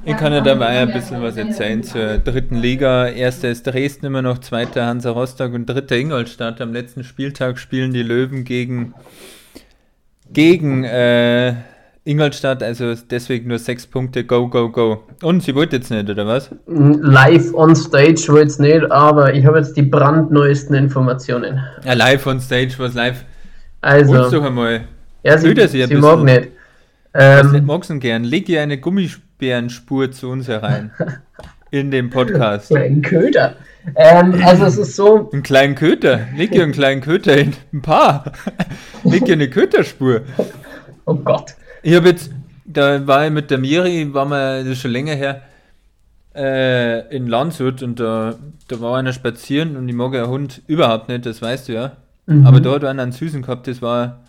Ich 0.04 0.16
kann 0.16 0.32
ja 0.32 0.40
dabei 0.40 0.80
ein 0.80 0.92
bisschen 0.92 1.22
was 1.22 1.36
erzählen 1.36 1.82
zur 1.84 2.18
dritten 2.18 2.56
Liga. 2.56 3.06
Erster 3.06 3.50
ist 3.50 3.66
Dresden 3.66 4.06
immer 4.06 4.20
noch, 4.20 4.38
zweiter 4.38 4.84
Hansa 4.84 5.10
Rostock 5.10 5.52
und 5.54 5.66
dritter 5.66 5.96
Ingolstadt. 5.96 6.60
Am 6.60 6.72
letzten 6.72 7.04
Spieltag 7.04 7.58
spielen 7.58 7.92
die 7.92 8.02
Löwen 8.02 8.42
gegen, 8.42 8.94
gegen 10.32 10.82
äh, 10.82 11.54
Ingolstadt, 12.04 12.64
also 12.64 12.94
deswegen 12.94 13.48
nur 13.48 13.60
sechs 13.60 13.86
Punkte, 13.86 14.24
go, 14.24 14.48
go, 14.48 14.70
go. 14.70 15.04
Und 15.22 15.44
sie 15.44 15.54
wollte 15.54 15.76
jetzt 15.76 15.90
nicht, 15.90 16.10
oder 16.10 16.26
was? 16.26 16.50
Live 16.66 17.54
on 17.54 17.76
stage 17.76 18.24
wohl 18.26 18.40
jetzt 18.40 18.58
nicht, 18.58 18.90
aber 18.90 19.32
ich 19.34 19.46
habe 19.46 19.58
jetzt 19.58 19.76
die 19.76 19.82
brandneuesten 19.82 20.74
Informationen. 20.74 21.60
Ja, 21.84 21.92
live 21.92 22.26
on 22.26 22.40
stage, 22.40 22.74
was 22.78 22.94
live. 22.94 23.24
Also, 23.82 24.14
Hol's 24.14 24.30
doch 24.32 24.42
einmal. 24.42 24.80
ja, 25.22 25.38
sie, 25.38 25.54
sie 25.54 25.86
sie, 25.86 25.94
mag 25.94 26.24
bisschen. 26.24 26.48
Nicht. 27.14 27.44
Was 27.44 27.52
Ähm, 27.54 27.66
magst 27.66 27.90
du 27.90 27.98
gern? 27.98 28.24
Leg 28.24 28.48
ihr 28.48 28.62
eine 28.62 28.78
Gummibärenspur 28.78 30.10
zu 30.10 30.30
uns 30.30 30.48
herein. 30.48 30.90
In 31.70 31.90
dem 31.90 32.10
Podcast. 32.10 32.68
so 32.68 32.74
ein 32.74 33.00
Köder. 33.00 33.56
Ähm, 33.96 34.40
also 34.44 34.66
es 34.66 34.76
ist 34.76 34.96
so, 34.96 35.30
Einen 35.32 35.42
kleinen 35.42 35.74
Köter. 35.74 36.20
Leg 36.36 36.54
ihr 36.54 36.62
einen 36.62 36.72
kleinen 36.72 37.00
Köter 37.00 37.34
hin. 37.34 37.54
Ein 37.72 37.82
paar. 37.82 38.32
Leg 39.04 39.26
ihr 39.26 39.34
eine 39.34 39.48
Köterspur. 39.48 40.20
oh 41.06 41.14
Gott. 41.14 41.54
Ich 41.82 41.94
habe 41.94 42.08
jetzt, 42.10 42.30
da 42.64 43.06
war 43.06 43.26
ich 43.26 43.32
mit 43.32 43.50
der 43.50 43.58
Miri, 43.58 44.12
war 44.12 44.26
wir, 44.26 44.58
das 44.60 44.68
ist 44.72 44.80
schon 44.82 44.92
länger 44.92 45.14
her, 45.14 45.42
äh, 46.34 47.14
in 47.14 47.26
Landshut 47.26 47.82
und 47.82 47.98
da, 47.98 48.34
da 48.68 48.80
war 48.80 48.98
einer 48.98 49.12
spazieren 49.12 49.76
und 49.76 49.88
ich 49.88 49.94
mag 49.94 50.14
ja 50.14 50.28
Hund 50.28 50.62
überhaupt 50.66 51.08
nicht, 51.08 51.26
das 51.26 51.42
weißt 51.42 51.68
du 51.68 51.72
ja. 51.72 51.92
Mhm. 52.26 52.46
Aber 52.46 52.60
da 52.60 52.72
hat 52.72 52.84
einer 52.84 53.02
einen 53.02 53.12
Süßen 53.12 53.42
gehabt, 53.42 53.66
das 53.66 53.82
war 53.82 54.21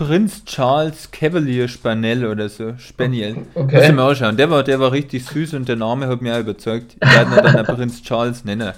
Prinz 0.00 0.46
Charles 0.46 1.10
Cavalier 1.10 1.68
Spaniel 1.68 2.24
oder 2.24 2.48
so, 2.48 2.72
Spaniel. 2.78 3.36
Okay. 3.54 3.76
Muss 3.76 3.84
ich 3.84 3.92
mir 3.92 4.02
anschauen. 4.02 4.34
Der 4.34 4.50
war, 4.50 4.64
der 4.64 4.80
war 4.80 4.92
richtig 4.92 5.26
süß 5.26 5.52
und 5.52 5.68
der 5.68 5.76
Name 5.76 6.08
hat 6.08 6.22
mich 6.22 6.32
auch 6.32 6.38
überzeugt. 6.38 6.96
Ich 7.02 7.14
werde 7.14 7.36
ihn 7.36 7.42
dann 7.42 7.66
auch 7.66 7.76
Prinz 7.76 8.02
Charles 8.02 8.42
nennen. 8.46 8.72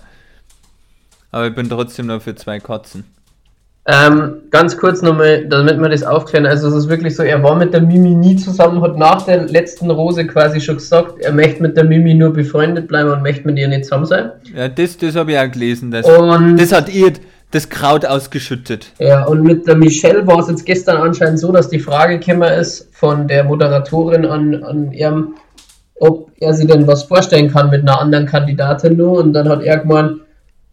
Aber 1.31 1.47
ich 1.47 1.55
bin 1.55 1.69
trotzdem 1.69 2.07
noch 2.07 2.21
für 2.21 2.35
zwei 2.35 2.59
Katzen. 2.59 3.05
Ähm, 3.87 4.39
ganz 4.51 4.77
kurz 4.77 5.01
nochmal, 5.01 5.47
damit 5.47 5.79
wir 5.79 5.89
das 5.89 6.03
aufklären. 6.03 6.45
Also 6.45 6.67
es 6.67 6.75
ist 6.75 6.89
wirklich 6.89 7.15
so, 7.15 7.23
er 7.23 7.41
war 7.41 7.55
mit 7.55 7.73
der 7.73 7.83
Mimi 7.83 8.17
nie 8.17 8.35
zusammen, 8.35 8.83
hat 8.83 8.99
nach 8.99 9.23
der 9.23 9.45
letzten 9.45 9.93
Rose 9.93 10.27
quasi 10.27 10.61
schon 10.61 10.77
gesagt, 10.77 11.21
er 11.21 11.33
möchte 11.33 11.63
mit 11.63 11.77
der 11.77 11.85
Mimi 11.85 12.15
nur 12.15 12.33
befreundet 12.33 12.89
bleiben 12.89 13.11
und 13.11 13.23
möchte 13.23 13.47
mit 13.47 13.61
ihr 13.61 13.69
nicht 13.69 13.85
zusammen 13.85 14.07
sein. 14.07 14.33
Ja, 14.57 14.69
das, 14.69 14.99
das 14.99 15.15
habe 15.15 15.31
ich 15.31 15.39
auch 15.39 15.51
gelesen. 15.51 15.93
Das, 15.93 16.05
Und, 16.05 16.57
das 16.57 16.73
hat 16.73 16.93
ihr 16.93 17.13
das 17.53 17.69
Kraut 17.69 18.05
ausgeschüttet. 18.05 18.93
ja, 18.99 19.25
und 19.25 19.43
mit 19.43 19.67
der 19.67 19.77
Michelle 19.77 20.27
war 20.27 20.39
es 20.41 20.49
jetzt 20.49 20.67
gestern 20.67 20.97
anscheinend 20.97 21.39
so, 21.39 21.53
dass 21.53 21.69
die 21.69 21.79
Frage 21.79 22.19
gekommen 22.19 22.51
ist 22.51 22.89
von 22.93 23.29
der 23.29 23.45
Moderatorin 23.45 24.25
an, 24.25 24.65
an 24.65 24.93
ihrem, 24.93 25.35
ob 26.01 26.31
er 26.41 26.55
sich 26.55 26.67
denn 26.67 26.87
was 26.87 27.05
vorstellen 27.05 27.53
kann 27.53 27.71
mit 27.71 27.83
einer 27.83 28.01
anderen 28.01 28.27
Kandidatin 28.27 28.97
nur. 28.97 29.19
Und 29.19 29.35
dann 29.35 29.49
hat 29.49 29.63
er 29.63 29.79
gemeint, 29.79 30.21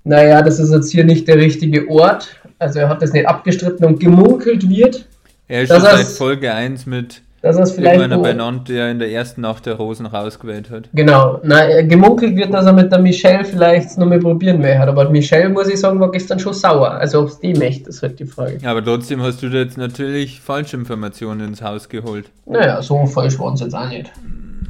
naja, 0.05 0.41
das 0.41 0.59
ist 0.59 0.71
jetzt 0.71 0.91
hier 0.91 1.03
nicht 1.03 1.27
der 1.27 1.35
richtige 1.35 1.87
Ort. 1.89 2.29
Also 2.57 2.79
er 2.79 2.89
hat 2.89 3.01
das 3.01 3.13
nicht 3.13 3.27
abgestritten 3.27 3.85
und 3.85 3.99
gemunkelt 3.99 4.67
wird, 4.69 5.05
Er 5.47 5.63
ist 5.63 5.71
schon 5.71 5.81
seit 5.81 6.05
Folge 6.05 6.53
1 6.53 6.85
mit 6.85 7.21
dass 7.41 7.55
er 7.55 7.63
es 7.63 7.71
vielleicht... 7.71 7.99
irgendeiner 7.99 8.21
benannt, 8.21 8.69
der 8.69 8.91
in 8.91 8.99
der 8.99 9.11
ersten 9.11 9.41
Nacht 9.41 9.65
der 9.65 9.75
Rosen 9.75 10.05
rausgewählt 10.05 10.69
hat. 10.69 10.89
Genau, 10.93 11.39
na, 11.43 11.67
äh, 11.69 11.83
gemunkelt 11.85 12.35
wird, 12.35 12.53
dass 12.53 12.65
er 12.65 12.73
mit 12.73 12.91
der 12.91 12.99
Michelle 12.99 13.45
vielleicht 13.45 13.97
noch 13.97 14.05
mal 14.05 14.19
probieren 14.19 14.61
will. 14.61 14.73
Aber 14.73 15.09
Michelle, 15.09 15.49
muss 15.49 15.67
ich 15.69 15.79
sagen, 15.79 15.99
war 15.99 16.11
gestern 16.11 16.39
schon 16.39 16.53
sauer. 16.53 16.91
Also, 16.91 17.21
ob 17.21 17.27
es 17.29 17.39
die 17.39 17.53
möchte, 17.53 17.89
ist 17.89 18.01
halt 18.01 18.19
die 18.19 18.25
Frage. 18.25 18.59
Aber 18.65 18.83
trotzdem 18.83 19.21
hast 19.21 19.41
du 19.41 19.49
da 19.49 19.59
jetzt 19.59 19.77
natürlich 19.77 20.41
Falschinformationen 20.41 21.47
ins 21.47 21.61
Haus 21.61 21.89
geholt. 21.89 22.25
Naja, 22.45 22.81
so 22.81 23.05
falsch 23.05 23.39
waren 23.39 23.55
sie 23.55 23.65
jetzt 23.65 23.73
auch 23.73 23.89
nicht. 23.89 24.11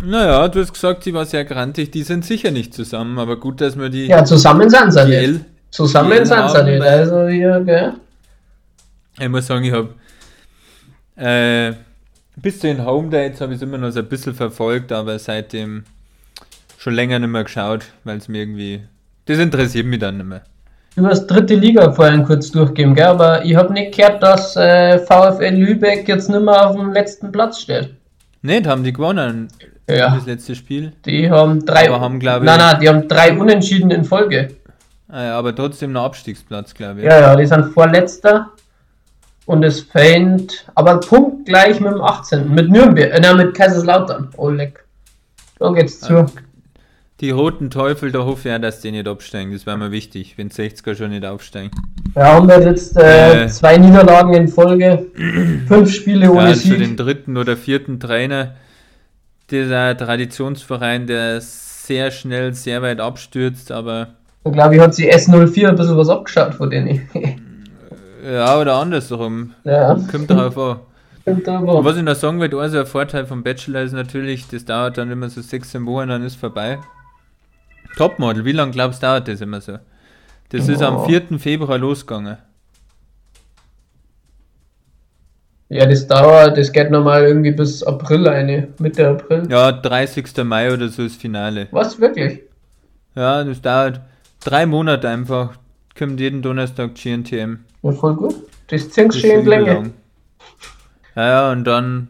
Naja, 0.06 0.48
du 0.48 0.62
hast 0.62 0.74
gesagt, 0.74 1.04
sie 1.04 1.14
war 1.14 1.26
sehr 1.26 1.44
grantig. 1.46 1.92
Die 1.92 2.04
sind 2.04 2.24
sicher 2.24 2.52
nicht 2.52 2.74
zusammen, 2.74 3.20
aber 3.20 3.38
gut, 3.38 3.60
dass 3.62 3.78
wir 3.78 3.90
die 3.90 4.08
Ja, 4.08 4.24
zusammen 4.24 4.70
sind 4.70 4.92
sie 4.92 5.06
nicht. 5.06 5.46
Zusammen 5.72 6.26
sind 6.26 6.50
sie 6.50 6.64
nicht. 6.64 6.82
Also, 6.82 7.28
hier, 7.28 7.62
gell? 7.66 7.94
Ich 9.20 9.28
muss 9.28 9.48
sagen, 9.48 9.66
ich 9.66 9.74
habe 9.74 9.90
äh, 11.18 11.74
bis 12.42 12.60
zu 12.60 12.68
den 12.68 12.86
Home 12.86 13.10
Dates 13.10 13.42
habe 13.42 13.54
ich 13.54 13.58
es 13.58 13.62
immer 13.64 13.78
noch 13.78 13.92
so 13.92 14.00
ein 14.00 14.08
bisschen 14.10 14.34
verfolgt, 14.34 14.92
aber 14.92 15.18
seitdem 15.20 15.84
schon 16.78 16.94
länger 16.94 17.20
nicht 17.20 17.30
mehr 17.30 17.44
geschaut, 17.44 17.86
weil 18.04 18.18
es 18.18 18.28
mir 18.28 18.40
irgendwie. 18.40 18.82
Das 19.26 19.38
interessiert 19.40 19.86
mich 19.86 20.00
dann 20.00 20.18
nicht 20.18 20.26
mehr. 20.26 20.42
Du 20.96 21.06
hast 21.06 21.28
dritte 21.28 21.56
Liga 21.56 21.92
vorhin 21.92 22.24
kurz 22.24 22.52
durchgegeben, 22.52 22.96
gell? 22.96 23.06
Aber 23.06 23.46
ich 23.46 23.56
habe 23.56 23.72
nicht 23.72 23.96
gehört, 23.96 24.22
dass 24.24 24.56
äh, 24.56 25.00
VfL 25.00 25.54
Lübeck 25.56 26.08
jetzt 26.08 26.30
nicht 26.30 26.42
mehr 26.42 26.68
auf 26.70 26.76
dem 26.76 26.92
letzten 26.92 27.32
Platz 27.32 27.60
steht. 27.62 27.94
Nicht, 28.42 28.66
haben 28.68 28.84
die 28.84 28.92
gewonnen, 28.94 29.50
Ja. 29.90 30.16
das 30.16 30.26
letzte 30.26 30.56
Spiel. 30.56 30.94
Die 31.06 31.30
haben 31.30 31.66
drei. 31.66 31.88
Aber 31.90 32.02
haben, 32.02 32.20
glaub 32.20 32.42
ich- 32.42 32.46
nein, 32.46 32.58
nein, 32.58 32.80
die 32.82 32.90
haben 32.90 33.08
drei 33.08 33.38
Unentschieden 33.38 33.92
in 33.92 34.04
Folge. 34.04 34.50
Ah 35.10 35.24
ja, 35.26 35.40
aber 35.40 35.56
trotzdem 35.56 35.92
ein 35.94 35.98
Abstiegsplatz, 35.98 36.74
glaube 36.74 37.00
ich. 37.02 37.06
Ja, 37.06 37.20
ja, 37.20 37.36
die 37.36 37.46
sind 37.46 37.66
vorletzter. 37.74 38.52
Und 39.50 39.64
es 39.64 39.82
fängt, 39.82 40.68
aber 40.76 41.00
punktgleich 41.00 41.80
mit 41.80 41.92
dem 41.92 42.02
18. 42.04 42.54
Mit 42.54 42.70
Nürnberg, 42.70 43.12
äh, 43.12 43.34
mit 43.34 43.56
Kaiserslautern. 43.56 44.30
Oh, 44.38 44.50
leck. 44.52 44.86
Da 45.58 45.72
geht's 45.72 46.00
zu. 46.02 46.28
Die 47.20 47.32
roten 47.32 47.72
Teufel, 47.72 48.12
da 48.12 48.26
hoffe 48.26 48.48
ich 48.48 48.54
auch, 48.56 48.62
dass 48.62 48.80
die 48.82 48.92
nicht 48.92 49.08
absteigen. 49.08 49.52
Das 49.52 49.66
wäre 49.66 49.76
mir 49.76 49.92
wichtig, 49.92 50.38
wenn 50.38 50.52
60er 50.52 50.94
schon 50.94 51.10
nicht 51.10 51.26
aufsteigen. 51.26 51.72
Ja, 52.16 52.34
haben 52.36 52.48
wir 52.48 52.62
jetzt 52.62 52.96
äh, 52.96 53.46
Äh. 53.46 53.48
zwei 53.48 53.78
Niederlagen 53.78 54.36
in 54.36 54.48
Folge. 54.50 55.08
Fünf 55.68 55.96
Spiele 55.96 56.30
ohne 56.32 56.50
Ja, 56.50 56.54
für 56.56 56.78
den 56.78 56.90
Sieg. 56.90 56.98
dritten 56.98 57.36
oder 57.36 57.58
vierten 57.58 58.00
Trainer, 58.00 58.54
dieser 59.50 59.98
Traditionsverein, 59.98 61.08
der 61.08 61.42
sehr 61.42 62.12
schnell, 62.12 62.54
sehr 62.54 62.84
weit 62.84 63.00
abstürzt, 63.00 63.72
aber 63.72 64.10
Ich 64.46 64.52
glaube, 64.52 64.76
ich 64.76 64.80
hat 64.82 64.94
sie 64.94 65.12
S04 65.12 65.70
ein 65.70 65.76
bisschen 65.76 65.98
was 65.98 66.10
abgeschaut 66.10 66.54
von 66.54 66.70
denen. 66.70 67.10
ja, 68.24 68.58
oder 68.60 68.76
andersrum. 68.76 69.54
ja, 69.64 69.96
Kommt 70.12 70.30
darauf 70.30 70.58
an. 70.58 70.80
stimmt 71.22 71.48
Und 71.48 71.56
aber. 71.56 71.86
was 71.86 71.98
ich 71.98 72.04
noch 72.04 72.16
sagen 72.16 72.40
will, 72.40 72.54
also 72.60 72.80
ein 72.80 72.86
Vorteil 72.86 73.26
vom 73.26 73.44
Bachelor 73.44 73.82
ist 73.82 73.94
natürlich, 73.94 74.48
das 74.48 74.66
dauert 74.66 74.98
dann 74.98 75.12
immer 75.12 75.30
so 75.30 75.42
16 75.42 75.86
Wochen, 75.86 76.08
dann 76.10 76.24
ist 76.24 76.36
vorbei. 76.36 76.80
Topmodel, 77.98 78.46
wie 78.46 78.52
lange 78.52 78.72
glaubst 78.72 79.02
du 79.04 79.08
dauert 79.08 79.28
das 79.28 79.42
immer 79.42 79.62
so? 79.62 79.78
Das 80.50 80.68
ist 80.68 80.82
am 80.82 80.96
Ja. 80.98 81.04
4. 81.06 81.40
Februar 81.40 81.78
losgegangen. 81.78 82.38
Ja, 85.72 85.86
das 85.86 86.08
dauert, 86.08 86.58
das 86.58 86.72
geht 86.72 86.90
normal 86.90 87.26
irgendwie 87.26 87.52
bis 87.52 87.84
April 87.84 88.28
eine, 88.28 88.70
Mitte 88.80 89.08
April. 89.08 89.44
Ja, 89.52 89.72
30. 89.72 90.44
Mai 90.44 90.74
oder 90.74 90.90
so 90.90 91.04
ist 91.04 91.22
Finale. 91.22 91.68
Was, 91.72 92.00
wirklich? 92.00 92.42
Ja, 93.16 93.44
das 93.44 93.62
dauert 93.62 94.02
drei 94.44 94.66
Monate 94.66 95.08
einfach. 95.10 95.58
Kommt 95.98 96.20
jeden 96.20 96.42
Donnerstag 96.42 96.96
GNTM. 96.96 97.60
Ja, 97.82 97.92
voll 97.92 98.16
gut. 98.16 98.36
Das 98.68 98.90
du 98.90 99.12
schön 99.12 99.46
Länge. 99.46 99.92
Ja, 101.16 101.28
ja, 101.28 101.52
und 101.52 101.64
dann 101.66 102.10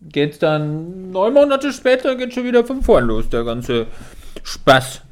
geht's 0.00 0.38
dann 0.38 1.10
neun 1.10 1.34
Monate 1.34 1.72
später 1.72 2.16
geht 2.16 2.32
schon 2.32 2.44
wieder 2.44 2.64
von 2.64 2.82
vorn 2.82 3.06
los, 3.06 3.28
der 3.28 3.44
ganze 3.44 3.86
Spaß. 4.42 5.02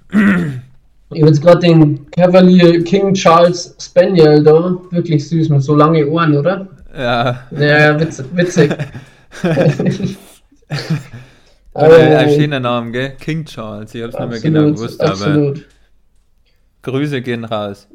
Ich 1.11 1.21
habe 1.21 1.31
jetzt 1.31 1.43
gerade 1.43 1.61
den 1.61 2.11
Cavalier 2.11 2.83
King 2.85 3.15
Charles 3.15 3.77
Spaniel 3.81 4.43
da. 4.43 4.77
Wirklich 4.91 5.29
süß, 5.29 5.49
mit 5.49 5.63
so 5.63 5.75
lange 5.75 6.07
Ohren, 6.07 6.37
oder? 6.37 6.69
Ja, 6.97 7.47
Ja, 7.51 7.99
witz, 8.01 8.23
witzig. 8.33 8.73
aber 11.75 11.97
ein 11.97 12.31
schöner 12.31 12.61
Name, 12.61 12.91
gell? 12.91 13.11
King 13.21 13.45
Charles, 13.45 13.95
ich 13.95 14.03
hab's 14.03 14.19
nicht 14.19 14.31
mehr 14.31 14.41
genau 14.41 14.73
gewusst, 14.73 15.01
aber 15.01 15.13
absolut. 15.13 15.67
Grüße 16.83 17.21
gehen 17.23 17.45
raus. 17.45 17.89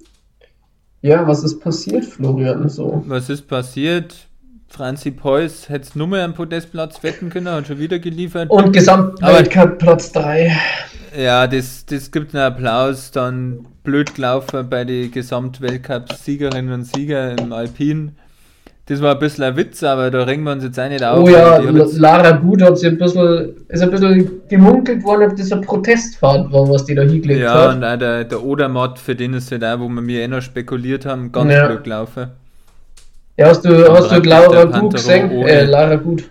Ja, 1.02 1.28
was 1.28 1.44
ist 1.44 1.60
passiert, 1.60 2.06
Florian? 2.06 2.70
So. 2.70 3.04
Was 3.08 3.30
ist 3.30 3.48
passiert? 3.48 4.28
Franzi 4.68 5.12
Preuß 5.12 5.68
hätte 5.70 5.86
es 5.86 5.96
nur 5.96 6.08
mehr 6.08 6.24
am 6.24 6.34
Podestplatz 6.34 7.04
wetten 7.04 7.30
können, 7.30 7.50
hat 7.50 7.68
schon 7.68 7.80
wieder 7.80 8.00
geliefert. 8.00 8.50
Und 8.50 8.72
Gesamtweltcup 8.72 9.80
Platz 9.80 10.12
3. 10.14 10.56
Ja, 11.18 11.48
das, 11.48 11.86
das 11.86 12.12
gibt 12.12 12.34
einen 12.34 12.44
Applaus. 12.44 13.12
Dann 13.12 13.66
blöd 13.84 14.16
gelaufen 14.16 14.70
bei 14.70 14.86
den 14.86 15.12
Gesamtweltcup-Siegerinnen 15.12 16.72
und 16.72 16.86
Sieger 16.86 17.38
im 17.38 17.52
Alpin. 17.52 18.16
Das 18.92 19.02
war 19.02 19.14
ein 19.14 19.20
bisschen 19.20 19.46
ein 19.46 19.56
Witz, 19.56 19.82
aber 19.84 20.12
da 20.12 20.24
ringen 20.24 20.44
wir 20.44 20.52
uns 20.52 20.66
jetzt 20.66 20.78
auch 20.78 20.90
nicht 20.90 21.02
auf. 21.02 21.24
Oh 21.24 21.30
ja, 21.30 21.60
hab 21.64 21.94
Lara 21.94 22.32
Gut 22.32 22.62
hat 22.62 22.78
sich 22.78 22.90
ein 22.90 22.98
bisschen, 22.98 23.56
ist 23.70 23.82
ein 23.82 23.90
bisschen 23.90 24.42
gemunkelt 24.50 25.02
worden, 25.06 25.32
ob 25.32 25.38
das 25.38 25.50
eine 25.50 25.62
Protestfahrt 25.62 26.52
war, 26.52 26.68
was 26.68 26.84
die 26.84 26.96
da 26.96 27.04
hingelegt 27.04 27.40
ja 27.40 27.70
hat. 27.70 27.76
und 27.78 27.86
auch 27.86 27.98
der, 27.98 28.26
der 28.26 28.44
Odermatt, 28.44 29.00
für 29.00 29.16
den 29.16 29.34
ist 29.34 29.50
halt 29.50 29.64
auch, 29.64 29.80
wo 29.80 29.88
wir 29.88 30.02
mir 30.02 30.24
eh 30.24 30.28
noch 30.28 30.42
spekuliert 30.42 31.06
haben, 31.06 31.32
ganz 31.32 31.54
Ja. 31.54 31.68
blöd 31.68 31.86
gelaufen. 31.86 32.32
Ja, 33.38 33.48
hast 33.48 33.64
du, 33.64 33.70
hast 33.94 34.12
du 34.12 34.20
der 34.20 34.66
Gut 34.68 34.94
gesehen? 34.94 35.32
Äh, 35.32 35.64
Lara 35.64 35.96
Gut. 35.96 36.30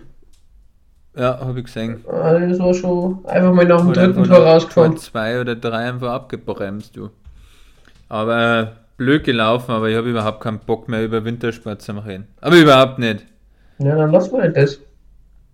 Ja, 1.17 1.39
habe 1.39 1.57
ich 1.57 1.65
gesehen. 1.65 2.05
Ah, 2.07 2.33
Das 2.37 2.59
war 2.59 2.75
schon 2.75 3.25
einfach 3.25 3.53
mal 3.55 3.65
nach 3.65 3.79
dem 3.81 3.89
Oder 3.89 4.05
dritten 4.05 4.23
Tor 4.25 4.37
rausgekommen. 4.45 4.97
Zwei 4.97 5.41
oder 5.41 5.55
drei 5.55 5.89
einfach 5.89 6.11
abgebremst, 6.11 6.95
du. 6.95 7.09
Aber 8.07 8.73
blöd 9.01 9.23
gelaufen, 9.23 9.71
aber 9.71 9.89
ich 9.89 9.95
habe 9.97 10.09
überhaupt 10.11 10.41
keinen 10.41 10.59
Bock 10.59 10.87
mehr 10.87 11.03
über 11.03 11.25
Wintersport 11.25 11.81
zu 11.81 11.91
reden. 11.93 12.27
Aber 12.39 12.55
überhaupt 12.55 12.99
nicht. 12.99 13.25
Ja, 13.79 13.95
dann 13.95 14.11
lassen 14.11 14.31
wir 14.33 14.41
halt 14.41 14.55
das. 14.55 14.79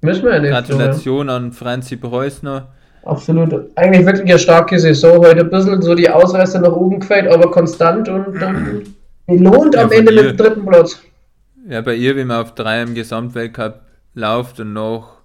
Müssen 0.02 0.26
wir 0.26 0.34
ja 0.34 0.40
nicht. 0.42 0.52
Gratulation 0.52 1.30
an 1.30 1.54
Franzi 1.54 1.96
Preuß 1.96 2.44
noch. 2.44 2.64
Absolut. 3.04 3.72
Eigentlich 3.76 4.06
wirklich 4.06 4.30
eine 4.30 4.38
starke 4.40 4.78
Saison. 4.78 5.20
Heute 5.20 5.40
ein 5.40 5.50
bisschen 5.50 5.82
so 5.82 5.96
die 5.96 6.10
Ausreißer 6.10 6.60
nach 6.60 6.74
oben 6.74 7.00
gefällt, 7.00 7.32
aber 7.32 7.50
konstant 7.50 8.10
und 8.10 8.34
dann 8.42 8.84
lohnt 9.28 9.76
Ja, 9.76 9.84
am 9.84 9.92
Ende 9.94 10.12
ihr. 10.14 10.24
mit 10.24 10.32
dem 10.32 10.38
dritten 10.38 10.66
Platz. 10.66 11.02
Ja, 11.70 11.80
bei 11.80 11.96
ihr, 11.96 12.18
wenn 12.18 12.28
man 12.28 12.42
auf 12.42 12.54
drei 12.54 12.82
im 12.82 12.96
Gesamtweltcup 12.96 13.80
läuft 14.14 14.60
und 14.60 14.74
noch 14.74 15.20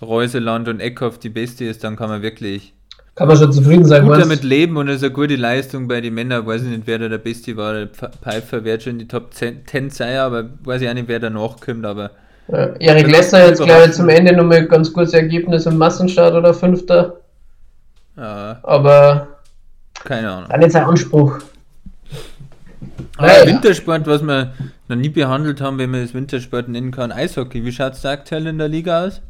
Reuseland 0.00 0.68
und 0.68 0.78
Eckhoff 0.78 1.18
die 1.18 1.30
beste 1.30 1.64
ist, 1.64 1.82
dann 1.82 1.96
kann 1.96 2.08
man 2.10 2.22
wirklich 2.22 2.74
Kann 3.16 3.28
man 3.28 3.36
schon 3.38 3.50
zufrieden 3.52 3.84
sein, 3.86 4.02
gut 4.02 4.10
meinst 4.10 4.26
damit 4.26 4.44
leben 4.44 4.76
und 4.76 4.88
es 4.88 4.96
ist 4.96 5.04
eine 5.04 5.12
gute 5.12 5.36
Leistung 5.36 5.88
bei 5.88 6.00
den 6.02 6.12
Männern. 6.14 6.46
Weiß 6.46 6.62
ich 6.62 6.68
nicht, 6.68 6.82
wer 6.86 6.98
da 6.98 7.08
der 7.08 7.16
Beste 7.18 7.56
war. 7.56 7.72
Der 7.72 7.88
Pf- 7.92 8.10
Pfeiffer 8.22 8.62
wird 8.62 8.82
schon 8.82 8.92
in 8.92 8.98
die 9.00 9.08
Top 9.08 9.32
10 9.32 9.66
10 9.66 9.88
sein, 9.90 10.18
aber 10.18 10.44
weiß 10.64 10.82
ich 10.82 10.88
auch 10.88 10.94
nicht, 10.94 11.08
wer 11.08 11.18
danach 11.18 11.56
kommt. 11.58 11.86
Aber 11.86 12.10
Ja, 12.48 12.66
Erik 12.78 13.08
Lesser 13.10 13.46
jetzt, 13.48 13.62
glaube 13.62 13.86
ich, 13.86 13.92
zum 13.92 14.08
Ende 14.10 14.34
nochmal 14.36 14.66
ganz 14.66 14.92
gutes 14.92 15.14
Ergebnis 15.14 15.64
im 15.66 15.78
Massenstart 15.78 16.34
oder 16.34 16.52
Fünfter. 16.52 17.16
ja, 18.18 18.58
Aber 18.62 19.28
keine 20.04 20.30
Ahnung. 20.30 20.50
dann 20.50 20.60
jetzt 20.60 20.76
ein 20.76 20.84
Anspruch. 20.84 21.38
Aber 23.16 23.26
Naja. 23.28 23.46
Wintersport, 23.46 24.06
was 24.06 24.22
wir 24.22 24.52
noch 24.88 24.96
nie 24.96 25.08
behandelt 25.08 25.62
haben, 25.62 25.78
wenn 25.78 25.90
man 25.90 26.02
das 26.02 26.12
Wintersport 26.12 26.68
nennen 26.68 26.90
kann, 26.90 27.12
Eishockey. 27.12 27.64
Wie 27.64 27.72
schaut 27.72 27.94
es 27.94 28.02
da 28.02 28.10
aktuell 28.10 28.46
in 28.46 28.58
der 28.58 28.68
Liga 28.68 29.06
aus? 29.06 29.22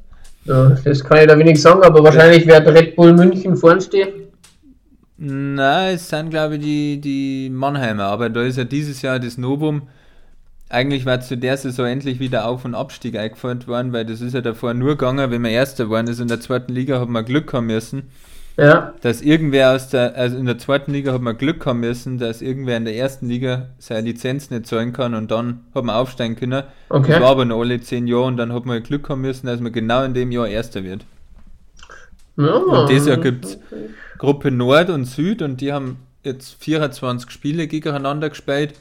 Ja, 0.46 0.68
das 0.84 1.02
kann 1.02 1.18
ich 1.18 1.26
da 1.26 1.38
wenig 1.38 1.60
sagen, 1.60 1.82
aber 1.82 2.02
wahrscheinlich 2.04 2.46
wird 2.46 2.66
Red 2.68 2.94
Bull 2.94 3.12
München 3.12 3.56
vorn 3.56 3.80
stehen. 3.80 4.08
Nein, 5.18 5.94
es 5.94 6.08
sind 6.08 6.30
glaube 6.30 6.56
ich 6.56 6.60
die, 6.62 7.00
die 7.00 7.50
Mannheimer, 7.50 8.04
aber 8.04 8.28
da 8.28 8.42
ist 8.42 8.58
ja 8.58 8.64
dieses 8.64 9.02
Jahr 9.02 9.18
das 9.18 9.38
Novum. 9.38 9.88
Eigentlich 10.68 11.06
war 11.06 11.20
zu 11.20 11.36
der 11.36 11.56
Saison 11.56 11.86
endlich 11.86 12.20
wieder 12.20 12.46
Auf- 12.46 12.64
und 12.64 12.74
Abstieg 12.74 13.16
eingeführt 13.16 13.66
worden, 13.66 13.92
weil 13.92 14.04
das 14.04 14.20
ist 14.20 14.34
ja 14.34 14.40
davor 14.40 14.74
nur 14.74 14.90
gegangen, 14.90 15.30
wenn 15.30 15.42
man 15.42 15.52
Erster 15.52 15.84
geworden 15.84 16.08
ist 16.08 16.20
in 16.20 16.28
der 16.28 16.40
zweiten 16.40 16.72
Liga, 16.72 17.00
hat 17.00 17.08
man 17.08 17.24
Glück 17.24 17.52
haben 17.52 17.66
müssen, 17.66 18.10
Ja, 18.58 18.94
dass 19.02 19.20
irgendwer 19.20 19.74
aus 19.74 19.90
der, 19.90 20.16
also 20.16 20.38
in 20.38 20.46
der 20.46 20.56
zweiten 20.56 20.92
Liga 20.92 21.12
hat 21.12 21.20
man 21.20 21.36
Glück 21.36 21.66
haben 21.66 21.80
müssen, 21.80 22.16
dass 22.16 22.40
irgendwer 22.40 22.78
in 22.78 22.86
der 22.86 22.96
ersten 22.96 23.28
Liga 23.28 23.66
seine 23.78 24.08
Lizenz 24.08 24.50
nicht 24.50 24.66
zahlen 24.66 24.94
kann 24.94 25.14
und 25.14 25.30
dann 25.30 25.64
hat 25.74 25.84
man 25.84 25.94
aufsteigen 25.94 26.36
können. 26.36 26.64
Okay. 26.88 27.12
Das 27.12 27.20
war 27.20 27.30
aber 27.30 27.44
noch 27.44 27.60
alle 27.60 27.80
zehn 27.82 28.06
Jahre 28.06 28.24
und 28.24 28.38
dann 28.38 28.54
hat 28.54 28.64
man 28.64 28.82
Glück 28.82 29.10
haben 29.10 29.20
müssen, 29.20 29.46
dass 29.46 29.60
man 29.60 29.72
genau 29.72 30.04
in 30.04 30.14
dem 30.14 30.32
Jahr 30.32 30.48
Erster 30.48 30.84
wird. 30.84 31.04
ja. 32.36 32.54
Und 32.54 32.88
dieses 32.88 33.08
Jahr 33.08 33.18
gibt 33.18 33.44
es 33.44 33.58
Gruppe 34.16 34.50
Nord 34.50 34.88
und 34.88 35.04
Süd 35.04 35.42
und 35.42 35.60
die 35.60 35.72
haben 35.74 35.98
jetzt 36.24 36.56
24 36.62 37.30
Spiele 37.30 37.66
gegeneinander 37.66 38.30
gespielt. 38.30 38.72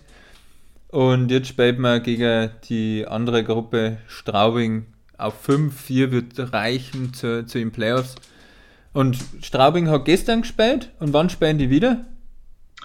Und 0.88 1.32
jetzt 1.32 1.50
spielt 1.50 1.80
man 1.80 2.02
gegen 2.02 2.52
die 2.69 3.06
andere 3.06 3.43
Gruppe 3.43 3.97
Straubing 4.08 4.86
auf 5.17 5.41
5. 5.41 5.78
4 5.78 6.12
wird 6.12 6.54
reichen 6.54 7.13
zu, 7.13 7.45
zu 7.45 7.58
den 7.58 7.71
Playoffs. 7.71 8.15
Und 8.95 9.17
Straubing 9.41 9.89
hat 9.89 10.05
gestern 10.05 10.41
gespielt 10.41 10.89
und 10.99 11.12
wann 11.13 11.29
spielen 11.29 11.58
die 11.58 11.69
wieder? 11.69 11.97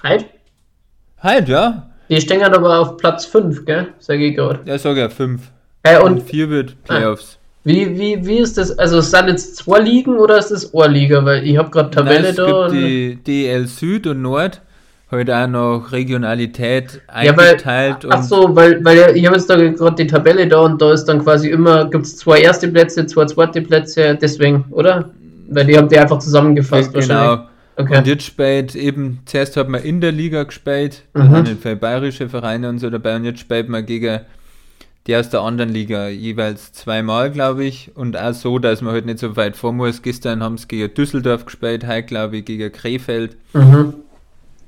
Halt. 0.02 0.26
Heute, 1.22 1.52
ja. 1.52 1.90
Die 2.08 2.20
stehen 2.20 2.42
halt 2.42 2.52
aber 2.54 2.80
auf 2.80 2.96
Platz 2.96 3.24
5, 3.26 3.64
gell? 3.64 3.88
Sag 4.00 4.18
ich 4.18 4.34
gerade. 4.34 4.58
Ja, 4.64 4.76
sage 4.76 5.00
ja 5.00 5.08
5. 5.08 5.40
Äh, 5.84 5.98
Und 6.00 6.12
und 6.14 6.22
4 6.22 6.50
wird 6.50 6.82
Playoffs. 6.84 7.38
wie, 7.62 7.96
wie, 7.98 8.26
wie 8.26 8.38
ist 8.38 8.58
das? 8.58 8.76
Also, 8.78 9.00
sind 9.00 9.28
jetzt 9.28 9.54
zwei 9.56 9.78
Ligen 9.78 10.18
oder 10.18 10.36
ist 10.38 10.50
das 10.50 10.74
eine 10.74 10.92
Liga? 10.92 11.24
Weil 11.24 11.46
ich 11.46 11.56
habe 11.56 11.70
gerade 11.70 11.90
Tabelle 11.90 12.22
Nein, 12.22 12.30
es 12.30 12.36
da. 12.36 12.44
gibt 12.46 12.58
und- 12.58 12.72
die 12.72 13.16
DL 13.24 13.66
Süd 13.68 14.06
und 14.08 14.20
Nord. 14.22 14.60
Heute 15.12 15.36
auch 15.36 15.46
noch 15.48 15.92
Regionalität 15.92 17.02
Ja, 17.22 17.36
weil, 17.36 17.48
eingeteilt. 17.50 18.06
ach 18.10 18.22
so, 18.22 18.54
weil, 18.54 18.84
weil 18.84 19.16
ich 19.16 19.26
habe 19.26 19.36
jetzt 19.36 19.50
da 19.50 19.56
gerade 19.56 19.96
die 19.96 20.06
Tabelle 20.06 20.46
da 20.46 20.60
und 20.60 20.80
da 20.80 20.92
ist 20.92 21.04
dann 21.06 21.22
quasi 21.22 21.50
immer, 21.50 21.88
gibt 21.90 22.06
es 22.06 22.16
zwei 22.16 22.40
erste 22.40 22.68
Plätze, 22.68 23.06
zwei 23.06 23.26
zweite 23.26 23.60
Plätze, 23.60 24.16
deswegen, 24.20 24.64
oder? 24.70 25.10
Weil 25.50 25.66
die 25.66 25.76
haben 25.76 25.88
die 25.88 25.98
einfach 25.98 26.18
zusammengefasst 26.18 26.94
wahrscheinlich. 26.94 27.38
Genau. 27.38 27.46
Okay. 27.76 27.98
Und 27.98 28.06
jetzt 28.06 28.24
spielt 28.24 28.74
eben, 28.74 29.20
zuerst 29.24 29.56
hat 29.56 29.68
man 29.68 29.82
in 29.82 30.00
der 30.00 30.12
Liga 30.12 30.42
gespielt, 30.44 31.04
da 31.14 31.24
Mhm. 31.24 31.56
viele 31.60 31.76
bayerische 31.76 32.28
Vereine 32.28 32.68
und 32.68 32.78
so 32.78 32.90
dabei, 32.90 33.16
und 33.16 33.24
jetzt 33.24 33.40
spielt 33.40 33.68
man 33.68 33.84
gegen 33.86 34.20
die 35.06 35.16
aus 35.16 35.30
der 35.30 35.40
anderen 35.40 35.70
Liga 35.72 36.08
jeweils 36.08 36.72
zweimal, 36.74 37.30
glaube 37.30 37.64
ich, 37.64 37.90
und 37.94 38.18
auch 38.18 38.34
so, 38.34 38.58
dass 38.58 38.82
man 38.82 38.92
halt 38.92 39.06
nicht 39.06 39.18
so 39.18 39.34
weit 39.34 39.56
vor 39.56 39.72
muss. 39.72 40.02
Gestern 40.02 40.42
haben 40.42 40.58
sie 40.58 40.68
gegen 40.68 40.92
Düsseldorf 40.92 41.46
gespielt, 41.46 41.86
heute 41.86 42.02
glaube 42.02 42.36
ich 42.38 42.44
gegen 42.44 42.70
Krefeld. 42.70 43.36
Mhm. 43.54 43.94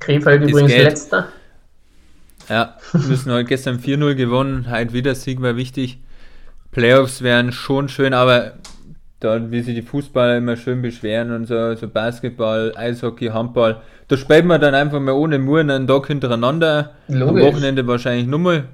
Krefeld 0.01 0.43
Das 0.43 0.51
übrigens 0.51 0.73
geht. 0.73 0.83
letzter. 0.85 1.29
Ja, 2.49 2.77
müssen 2.95 3.31
halt 3.31 3.47
gestern 3.47 3.79
4-0 3.79 4.15
gewonnen, 4.15 4.67
heute 4.71 4.95
wieder 4.95 5.15
Sieg 5.15 5.41
war 5.43 5.57
wichtig. 5.57 5.99
Playoffs 6.73 7.21
wären 7.23 7.53
schon 7.53 7.89
schön, 7.91 8.15
aber 8.15 8.53
da, 9.25 9.51
wie 9.51 9.61
sich 9.61 9.75
die 9.75 9.83
Fußballer 9.83 10.39
immer 10.39 10.57
schön 10.57 10.83
beschweren 10.83 11.33
und 11.33 11.47
so, 11.47 11.75
so 11.75 11.89
Basketball, 11.89 12.73
Eishockey, 12.77 13.27
Handball, 13.27 13.81
da 14.09 14.17
spielt 14.17 14.45
man 14.45 14.61
dann 14.61 14.75
einfach 14.75 15.01
mal 15.01 15.13
ohne 15.13 15.39
Muren 15.39 15.71
einen 15.71 15.87
Tag 15.87 16.07
hintereinander. 16.07 16.91
Logisch. 17.09 17.45
Am 17.45 17.53
Wochenende 17.53 17.87
wahrscheinlich 17.87 18.27
nochmal. 18.27 18.65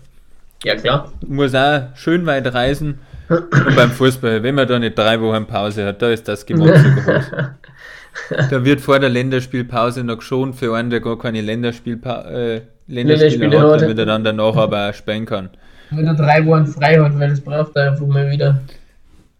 Ja, 0.64 0.74
klar. 0.74 1.12
Muss 1.26 1.54
auch 1.54 1.82
schön 1.94 2.26
weit 2.26 2.52
reisen. 2.52 2.98
Und 3.28 3.76
beim 3.76 3.90
Fußball, 3.90 4.42
wenn 4.42 4.54
man 4.54 4.66
da 4.66 4.78
nicht 4.78 4.98
drei 4.98 5.20
Wochen 5.20 5.46
Pause 5.46 5.86
hat, 5.86 6.02
da 6.02 6.10
ist 6.10 6.26
das 6.26 6.46
Gemotze 6.46 6.96
groß. 7.04 7.30
Da 8.50 8.64
wird 8.64 8.80
vor 8.80 8.98
der 8.98 9.10
Länderspielpause 9.10 10.02
noch 10.02 10.18
geschont 10.18 10.56
für 10.56 10.74
einen, 10.74 10.90
der 10.90 11.00
gar 11.00 11.18
keine 11.18 11.40
Länderspielpa 11.40 12.22
äh, 12.22 12.62
Länderspiele 12.88 13.46
Länderspiele 13.46 13.60
hat, 13.60 13.72
hat. 13.74 13.82
damit 13.82 13.98
er 13.98 14.06
dann 14.06 14.24
danach 14.24 14.56
aber 14.56 14.88
auch 14.88 14.94
spielen 14.94 15.24
kann. 15.24 15.50
Wenn 15.90 16.06
er 16.06 16.14
drei 16.14 16.44
Wochen 16.44 16.66
frei 16.66 16.98
hat, 16.98 17.18
weil 17.18 17.30
das 17.30 17.40
braucht 17.40 17.76
er 17.76 17.92
einfach 17.92 18.06
mal 18.06 18.30
wieder. 18.30 18.60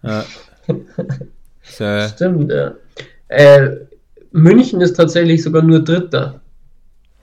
Ja. 0.03 0.25
So, 1.63 1.85
Stimmt, 2.15 2.51
ja. 2.51 2.73
Äh, 3.29 3.77
München 4.33 4.81
ist 4.81 4.95
tatsächlich 4.95 5.43
sogar 5.43 5.63
nur 5.63 5.81
Dritter. 5.85 6.41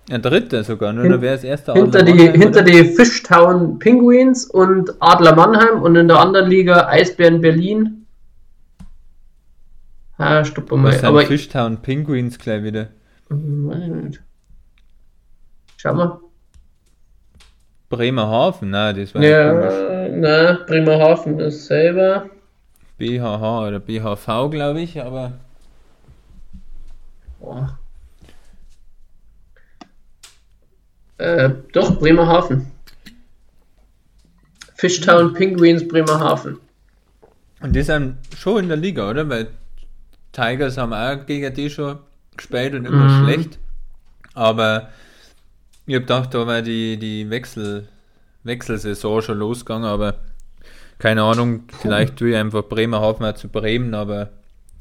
ein 0.10 0.22
dritter 0.22 0.64
sogar, 0.64 0.94
nur 0.94 1.04
Hin- 1.04 1.22
wäre 1.22 1.34
es 1.36 1.44
erster 1.44 1.74
Hinter 1.74 2.00
Adler 2.02 2.14
die, 2.14 2.20
Mannheim, 2.20 2.42
hinter 2.42 2.62
oder? 2.62 2.72
die 2.72 2.84
Fishtown 2.86 3.80
Penguins 3.80 4.46
und 4.46 4.94
Adler 5.00 5.34
Mannheim 5.36 5.82
und 5.82 5.96
in 5.96 6.08
der 6.08 6.20
anderen 6.20 6.48
Liga 6.50 6.88
Eisbären 6.88 7.42
Berlin. 7.42 8.06
Ah, 10.18 10.46
stopp 10.46 10.72
mal. 10.72 10.94
Was 10.94 11.04
Aber 11.04 11.22
Fishtown 11.26 11.82
Penguins 11.82 12.38
gleich 12.38 12.62
wieder? 12.64 12.90
Weiß 13.30 13.82
ich 13.84 13.90
nicht. 13.90 14.24
Schau 15.78 15.94
mal. 15.96 16.20
Bremerhaven, 17.90 18.70
nein, 18.70 18.96
das 18.96 19.14
war 19.16 19.24
ja. 19.24 19.50
komisch. 19.50 19.74
Ja, 19.74 20.08
na, 20.10 20.60
Bremerhaven 20.68 21.40
ist 21.40 21.66
selber. 21.66 22.30
BHH 22.98 23.68
oder 23.68 23.80
BHV, 23.80 24.50
glaube 24.52 24.82
ich, 24.82 25.02
aber 25.02 25.34
Boah. 27.40 27.78
Äh, 31.18 31.50
doch, 31.74 32.00
Bremerhaven. 32.00 32.72
Fishtown 34.76 35.34
Penguins 35.34 35.88
Bremerhaven. 35.88 36.58
Und 37.62 37.74
die 37.74 37.82
sind 37.84 38.18
schon 38.38 38.64
in 38.64 38.68
der 38.70 38.78
Liga, 38.78 39.10
oder? 39.10 39.28
Weil 39.30 39.48
Tigers 40.34 40.78
haben 40.78 40.94
auch 40.94 41.26
gegen 41.26 41.54
die 41.54 41.70
schon 41.70 42.00
gespielt 42.36 42.74
und 42.76 42.86
immer 42.86 43.06
Mhm. 43.06 43.24
schlecht. 43.24 43.60
Aber 44.34 44.90
ich 45.86 45.96
habe 45.96 46.02
gedacht, 46.02 46.34
da 46.34 46.46
war 46.46 46.62
die, 46.62 46.98
die 46.98 47.30
Wechsel, 47.30 47.88
Wechselsaison 48.44 49.22
schon 49.22 49.38
losgegangen, 49.38 49.86
aber 49.88 50.16
keine 51.00 51.24
Ahnung, 51.24 51.64
vielleicht 51.82 52.18
tue 52.18 52.32
ich 52.32 52.36
einfach 52.36 52.64
Bremerhaven 52.64 53.36
zu 53.36 53.50
Bremen, 53.50 53.94
aber 53.94 54.32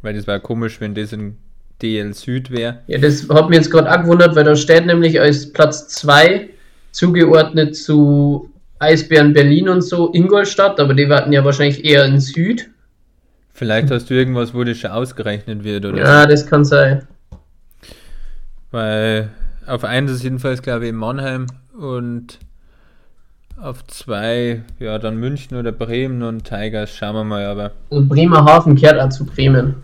weil 0.02 0.14
das 0.14 0.26
wäre 0.26 0.40
komisch, 0.40 0.80
wenn 0.80 0.94
das 0.94 1.12
in 1.12 1.36
DL 1.82 2.14
Süd 2.14 2.50
wäre. 2.50 2.80
Ja, 2.86 2.98
das 2.98 3.28
hat 3.28 3.48
mich 3.48 3.58
jetzt 3.58 3.70
gerade 3.70 3.90
auch 3.90 4.02
gewundert, 4.02 4.36
weil 4.36 4.44
da 4.44 4.54
steht 4.54 4.86
nämlich 4.86 5.20
als 5.20 5.52
Platz 5.52 5.88
2 5.88 6.48
zugeordnet 6.92 7.74
zu 7.74 8.50
Eisbären 8.78 9.32
Berlin 9.32 9.68
und 9.68 9.82
so 9.82 10.12
Ingolstadt, 10.12 10.78
aber 10.78 10.94
die 10.94 11.08
warten 11.08 11.32
ja 11.32 11.44
wahrscheinlich 11.44 11.84
eher 11.84 12.04
in 12.04 12.20
Süd. 12.20 12.70
Vielleicht 13.52 13.90
hast 13.90 14.10
du 14.10 14.14
irgendwas, 14.14 14.52
wo 14.52 14.64
das 14.64 14.78
schon 14.78 14.90
ausgerechnet 14.90 15.64
wird 15.64 15.84
oder 15.84 15.98
Ja, 15.98 16.26
das 16.26 16.46
kann 16.46 16.64
sein. 16.64 17.06
Weil 18.70 19.30
auf 19.66 19.84
1 19.84 20.10
ist 20.10 20.24
jedenfalls, 20.24 20.60
glaube 20.60 20.84
ich, 20.84 20.90
in 20.90 20.96
Mannheim 20.96 21.46
und 21.78 22.38
auf 23.60 23.86
2, 23.86 24.62
ja, 24.78 24.98
dann 24.98 25.16
München 25.16 25.56
oder 25.56 25.72
Bremen 25.72 26.22
und 26.22 26.44
Tigers, 26.44 26.94
schauen 26.94 27.14
wir 27.14 27.24
mal, 27.24 27.44
aber 27.44 27.72
Also 27.90 28.06
Bremerhaven 28.06 28.76
kehrt 28.76 29.00
auch 29.00 29.08
zu 29.08 29.24
Bremen. 29.24 29.76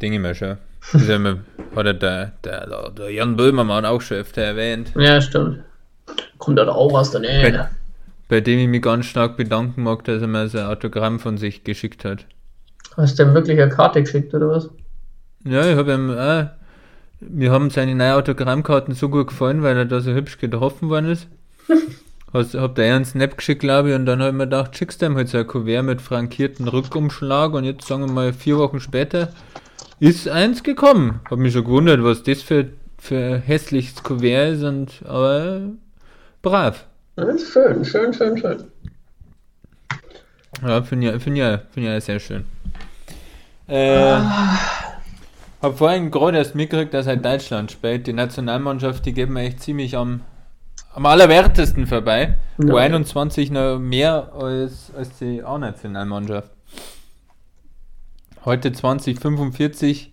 denke 0.00 0.16
ich 0.16 0.22
mir 0.22 0.34
schon. 0.34 0.56
Das 0.92 1.02
hat 1.08 1.86
ja 1.86 1.92
der, 1.92 2.32
der, 2.44 2.90
der 2.90 3.10
Jan 3.10 3.36
Böhmermann 3.36 3.84
auch 3.84 4.00
schon 4.00 4.16
öfter 4.18 4.42
erwähnt. 4.42 4.92
Ja, 4.96 5.20
stimmt. 5.20 5.60
Kommt 6.38 6.58
da 6.58 6.66
auch 6.68 6.92
was 6.92 7.12
dann, 7.12 7.24
ey. 7.24 7.52
Bei, 7.52 7.68
bei 8.28 8.40
dem 8.40 8.58
ich 8.58 8.68
mich 8.68 8.82
ganz 8.82 9.06
stark 9.06 9.36
bedanken 9.36 9.84
mag, 9.84 10.04
dass 10.04 10.20
er 10.20 10.28
mir 10.28 10.48
so 10.48 10.58
ein 10.58 10.66
Autogramm 10.66 11.20
von 11.20 11.38
sich 11.38 11.64
geschickt 11.64 12.04
hat. 12.04 12.26
Hast 12.96 13.18
du 13.18 13.22
ihm 13.22 13.34
wirklich 13.34 13.60
eine 13.60 13.70
Karte 13.70 14.02
geschickt, 14.02 14.34
oder 14.34 14.48
was? 14.48 14.68
Ja, 15.44 15.64
ich 15.70 15.76
habe 15.76 15.94
ihm 15.94 16.10
auch, 16.10 16.46
mir 17.20 17.52
haben 17.52 17.70
seine 17.70 17.94
neuen 17.94 18.14
Autogrammkarten 18.14 18.94
so 18.94 19.08
gut 19.08 19.28
gefallen, 19.28 19.62
weil 19.62 19.76
er 19.76 19.84
da 19.84 20.00
so 20.00 20.12
hübsch 20.12 20.38
getroffen 20.38 20.88
worden 20.88 21.06
ist. 21.10 21.28
Hast, 22.32 22.54
hab 22.54 22.74
da 22.76 22.82
einen 22.82 23.04
Snap 23.04 23.36
geschickt, 23.36 23.60
glaube 23.60 23.90
ich, 23.90 23.94
und 23.94 24.06
dann 24.06 24.20
habe 24.20 24.30
ich 24.30 24.36
mir 24.36 24.44
gedacht, 24.44 24.76
schickst 24.76 25.02
du 25.02 25.06
ihm 25.06 25.16
halt 25.16 25.28
so 25.28 25.38
ein 25.38 25.46
Kuvert 25.46 25.84
mit 25.84 26.00
frankierten 26.00 26.66
Rückumschlag 26.66 27.52
und 27.52 27.64
jetzt 27.64 27.86
sagen 27.86 28.06
wir 28.06 28.12
mal 28.12 28.32
vier 28.32 28.58
Wochen 28.58 28.80
später 28.80 29.28
ist 30.00 30.28
eins 30.28 30.62
gekommen. 30.62 31.20
Hab 31.30 31.38
mich 31.38 31.52
schon 31.52 31.64
gewundert, 31.64 32.02
was 32.02 32.22
das 32.22 32.42
für, 32.42 32.70
für 32.98 33.38
hässliches 33.38 34.02
Kuvert 34.02 34.54
ist 34.54 34.62
und 34.64 35.02
aber 35.04 35.60
brav. 36.40 36.86
Ja, 37.16 37.26
Das 37.26 37.42
ist 37.42 37.52
schön, 37.52 37.84
schön, 37.84 38.12
schön, 38.12 38.38
schön. 38.38 38.64
Ja, 40.66 40.82
finde 40.82 41.14
ich, 41.14 41.22
find 41.22 41.38
ich, 41.38 41.44
find 41.72 41.86
ich 41.86 42.04
sehr 42.04 42.18
schön. 42.18 42.44
Äh, 43.68 44.18
hab 45.62 45.78
vorhin 45.78 46.10
gerade 46.10 46.38
erst 46.38 46.54
mitgekriegt, 46.54 46.92
dass 46.92 47.06
halt 47.06 47.24
Deutschland 47.24 47.70
spielt. 47.70 48.06
Die 48.06 48.12
Nationalmannschaft, 48.12 49.06
die 49.06 49.12
geht 49.12 49.30
mir 49.30 49.42
echt 49.42 49.60
ziemlich 49.60 49.96
am, 49.96 50.20
am 50.94 51.06
allerwertesten 51.06 51.86
vorbei. 51.86 52.34
Ja. 52.58 52.74
U21 52.74 53.52
noch 53.52 53.78
mehr 53.78 54.32
als, 54.38 54.92
als 54.96 55.18
die 55.18 55.42
A-Nationalmannschaft. 55.42 56.50
Heute 58.44 58.72
2045 58.72 60.12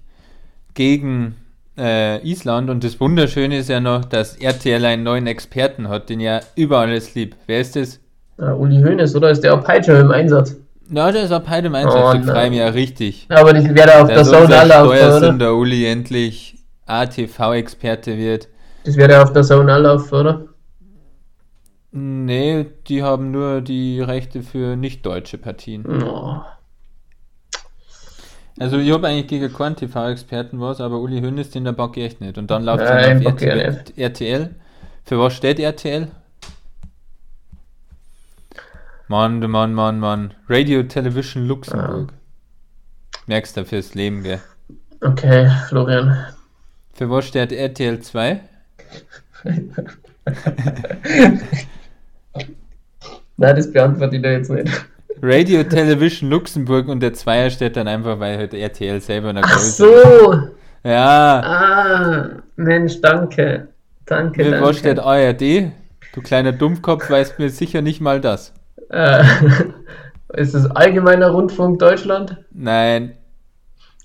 gegen 0.73 1.35
äh, 1.77 2.21
Island 2.27 2.69
und 2.69 2.83
das 2.83 2.99
Wunderschöne 2.99 3.57
ist 3.57 3.69
ja 3.69 3.79
noch, 3.79 4.05
dass 4.05 4.35
RTL 4.35 4.85
einen 4.85 5.03
neuen 5.03 5.27
Experten 5.27 5.89
hat, 5.89 6.09
den 6.09 6.19
ja 6.19 6.39
über 6.55 6.79
alles 6.79 7.15
lieb. 7.15 7.35
Wer 7.47 7.61
ist 7.61 7.75
das? 7.75 7.99
Ja, 8.37 8.53
Uli 8.53 8.81
Hoeneß, 8.81 9.15
oder? 9.15 9.31
Ist 9.31 9.43
der 9.43 9.55
auch 9.55 9.63
Peitsche 9.63 9.93
im 9.93 10.11
Einsatz? 10.11 10.55
Na, 10.87 11.11
der 11.11 11.23
ist 11.23 11.31
ab 11.31 11.47
heute 11.49 11.67
im 11.67 11.75
Einsatz, 11.75 12.15
Oh, 12.15 12.17
ich 12.17 12.25
freue 12.25 12.49
mich 12.49 12.59
ja 12.59 12.69
richtig. 12.69 13.27
Aber 13.29 13.53
das 13.53 13.63
wäre 13.65 13.87
da 13.87 14.01
auf 14.01 14.07
der 14.07 14.23
Zone 14.23 14.57
Anlauf, 14.57 14.87
oder? 14.87 14.97
Steuersünder 14.97 15.55
Uli 15.55 15.85
endlich 15.85 16.55
ATV-Experte 16.85 18.17
wird. 18.17 18.47
Das 18.85 18.95
wäre 18.95 19.21
auf 19.21 19.33
der 19.33 19.43
Zone 19.43 19.71
Anlauf, 19.71 20.11
oder? 20.11 20.48
Nee, 21.91 22.67
die 22.87 23.01
haben 23.01 23.31
nur 23.31 23.61
die 23.61 23.99
Rechte 23.99 24.43
für 24.43 24.75
nicht-deutsche 24.75 25.37
Partien. 25.39 25.85
Oh. 25.85 26.41
Also 28.59 28.77
ich 28.77 28.91
habe 28.91 29.07
eigentlich 29.07 29.27
gegen 29.27 29.51
keinen 29.51 29.75
TV-Experten 29.75 30.59
was, 30.59 30.81
aber 30.81 30.99
Uli 30.99 31.21
Hoeneß, 31.21 31.49
den 31.49 31.63
der 31.63 31.71
bock 31.71 31.97
ich 31.97 32.03
echt 32.03 32.21
nicht. 32.21 32.37
Und 32.37 32.51
dann 32.51 32.63
läuft 32.63 32.83
es 32.83 33.23
bock 33.23 33.35
auf 33.35 33.41
RTL. 33.41 33.83
RTL. 33.95 34.55
Für 35.05 35.17
was 35.17 35.33
steht 35.33 35.59
RTL? 35.59 36.09
Mann, 39.07 39.41
du 39.41 39.47
Mann, 39.47 39.73
Mann, 39.73 39.99
Mann. 39.99 40.35
Radio 40.47 40.83
Television 40.83 41.47
Luxemburg. 41.47 42.13
Merkst 43.25 43.57
du 43.57 43.65
fürs 43.65 43.95
Leben, 43.95 44.21
gell? 44.21 44.41
Okay, 45.01 45.49
Florian. 45.69 46.25
Für 46.93 47.09
was 47.09 47.25
steht 47.25 47.51
RTL 47.51 48.01
2? 48.01 48.41
Nein, 53.39 53.55
das 53.55 53.71
beantworte 53.71 54.17
ich 54.17 54.21
dir 54.21 54.33
jetzt 54.33 54.49
nicht. 54.51 54.69
Radio 55.21 55.63
Television 55.63 56.29
Luxemburg 56.29 56.87
und 56.87 56.99
der 57.01 57.13
Zweier 57.13 57.49
steht 57.49 57.75
dann 57.75 57.87
einfach, 57.87 58.19
weil 58.19 58.37
halt 58.37 58.53
RTL 58.53 58.99
selber 59.01 59.29
eine 59.29 59.41
Ach 59.43 59.51
Größe 59.51 59.83
so! 59.83 60.33
Ja, 60.83 61.41
Ah, 61.43 62.29
Mensch, 62.55 63.01
danke. 63.01 63.67
Danke, 64.05 64.43
für 64.43 64.51
danke. 64.51 64.65
was 64.67 64.77
steht 64.77 64.99
ARD? 64.99 65.71
Du 66.13 66.21
kleiner 66.21 66.51
Dummkopf 66.51 67.09
weißt 67.09 67.37
mir 67.39 67.49
sicher 67.49 67.81
nicht 67.81 68.01
mal 68.01 68.19
das. 68.21 68.53
Äh, 68.89 69.23
ist 70.33 70.55
es 70.55 70.65
Allgemeiner 70.71 71.29
Rundfunk 71.29 71.79
Deutschland? 71.79 72.37
Nein. 72.51 73.13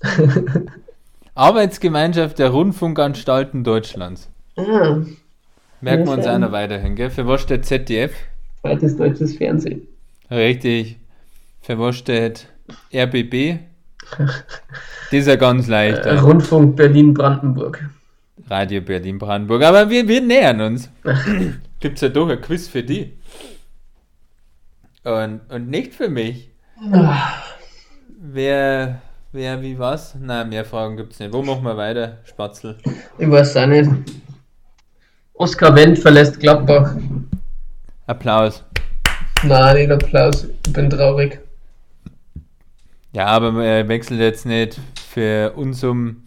Arbeitsgemeinschaft 1.35 2.39
der 2.39 2.49
Rundfunkanstalten 2.49 3.63
Deutschlands. 3.63 4.29
ah, 4.57 4.97
Merken 5.81 6.05
wir 6.05 6.13
uns 6.13 6.25
einer 6.27 6.51
weiterhin, 6.51 6.95
gell? 6.95 7.09
Für 7.09 7.27
was 7.27 7.41
steht 7.41 7.65
ZDF? 7.65 8.13
Zweites 8.65 8.97
deutsches 8.97 9.37
Fernsehen. 9.37 9.87
Richtig. 10.31 10.97
Steht 11.91 12.47
RBB? 12.93 13.59
Das 14.17 14.43
ist 15.11 15.27
ja 15.27 15.35
ganz 15.35 15.67
leicht. 15.67 16.05
Äh. 16.05 16.17
Rundfunk 16.17 16.75
Berlin-Brandenburg. 16.75 17.87
Radio 18.49 18.81
Berlin-Brandenburg. 18.81 19.63
Aber 19.63 19.89
wir, 19.89 20.07
wir 20.07 20.21
nähern 20.21 20.61
uns. 20.61 20.89
Gibt 21.79 21.95
es 21.95 22.01
ja 22.01 22.09
doch 22.09 22.29
ein 22.29 22.41
Quiz 22.41 22.67
für 22.67 22.83
die. 22.83 23.13
Und, 25.03 25.41
und 25.49 25.69
nicht 25.69 25.93
für 25.93 26.09
mich. 26.09 26.49
Wer, 28.19 29.01
wer, 29.31 29.61
wie, 29.61 29.77
was? 29.77 30.15
Nein, 30.19 30.49
mehr 30.49 30.65
Fragen 30.65 30.97
gibt 30.97 31.13
es 31.13 31.19
nicht. 31.19 31.33
Wo 31.33 31.43
machen 31.43 31.63
wir 31.63 31.77
weiter, 31.77 32.17
Spatzel? 32.25 32.77
Ich 33.19 33.29
weiß 33.29 33.57
auch 33.57 33.67
nicht. 33.67 33.89
Oskar 35.35 35.75
Wendt 35.75 35.99
verlässt 35.99 36.39
Gladbach. 36.39 36.95
Applaus. 38.07 38.63
Nein, 39.43 39.75
nicht 39.77 39.91
Applaus. 39.91 40.47
Ich 40.65 40.73
bin 40.73 40.89
traurig. 40.89 41.39
Ja, 43.13 43.27
aber 43.27 43.63
er 43.63 43.87
wechselt 43.87 44.19
jetzt 44.19 44.45
nicht 44.45 44.79
für 45.09 45.53
uns 45.53 45.83
um 45.83 46.23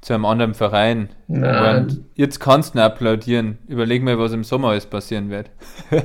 zu 0.00 0.14
einem 0.14 0.24
anderen 0.24 0.54
Verein. 0.54 1.10
Nein. 1.28 1.76
Und 1.76 2.04
jetzt 2.14 2.40
kannst 2.40 2.74
du 2.74 2.78
ihn 2.78 2.82
applaudieren. 2.82 3.58
Überleg 3.68 4.02
mal, 4.02 4.18
was 4.18 4.32
im 4.32 4.44
Sommer 4.44 4.68
alles 4.70 4.86
passieren 4.86 5.30
wird. 5.30 5.50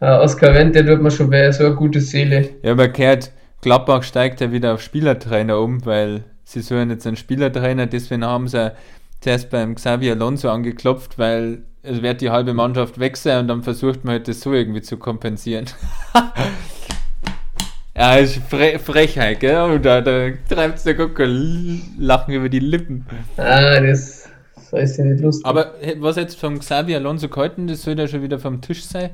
Ja, 0.00 0.20
Oskar 0.20 0.54
Wendt, 0.54 0.76
der 0.76 0.86
tut 0.86 1.02
mir 1.02 1.10
schon 1.10 1.30
weh, 1.30 1.50
so 1.50 1.66
eine 1.66 1.74
gute 1.74 2.00
Seele. 2.00 2.50
Ja, 2.62 2.72
aber 2.72 2.88
gehört, 2.88 3.32
Gladbach 3.62 4.04
steigt 4.04 4.40
ja 4.40 4.52
wieder 4.52 4.74
auf 4.74 4.82
Spielertrainer 4.82 5.58
um, 5.58 5.84
weil 5.84 6.22
sie 6.44 6.60
suchen 6.60 6.90
jetzt 6.90 7.06
einen 7.06 7.16
Spielertrainer, 7.16 7.86
deswegen 7.86 8.24
haben 8.24 8.46
sie 8.46 8.72
zuerst 9.20 9.50
beim 9.50 9.74
Xavier 9.74 10.12
Alonso 10.12 10.48
angeklopft, 10.50 11.18
weil 11.18 11.62
es 11.82 12.02
wird 12.02 12.20
die 12.20 12.30
halbe 12.30 12.54
Mannschaft 12.54 12.98
weg 12.98 13.16
sein 13.16 13.40
und 13.40 13.48
dann 13.48 13.62
versucht 13.62 14.04
man 14.04 14.12
halt 14.12 14.28
das 14.28 14.40
so 14.40 14.52
irgendwie 14.52 14.82
zu 14.82 14.96
kompensieren. 14.96 15.66
ja, 17.96 18.16
ist 18.16 18.36
Fre 18.48 18.78
Frechheit, 18.78 19.40
gell? 19.40 19.62
Und 19.62 19.84
da, 19.84 20.00
da 20.00 20.30
treibt 20.48 20.84
der 20.84 20.94
Gucker 20.94 21.26
Lachen 21.26 22.34
über 22.34 22.48
die 22.48 22.58
Lippen. 22.58 23.06
Ah, 23.36 23.80
das, 23.80 24.28
das 24.70 24.90
ist 24.90 24.96
ja 24.98 25.04
nicht 25.04 25.22
lustig. 25.22 25.46
Aber 25.46 25.74
was 25.98 26.16
jetzt 26.16 26.38
vom 26.38 26.58
Xavier 26.58 26.96
Alonso 26.96 27.28
gehalten, 27.28 27.66
das 27.66 27.82
soll 27.82 27.98
ja 27.98 28.06
schon 28.06 28.22
wieder 28.22 28.38
vom 28.38 28.60
Tisch 28.60 28.84
sein. 28.84 29.10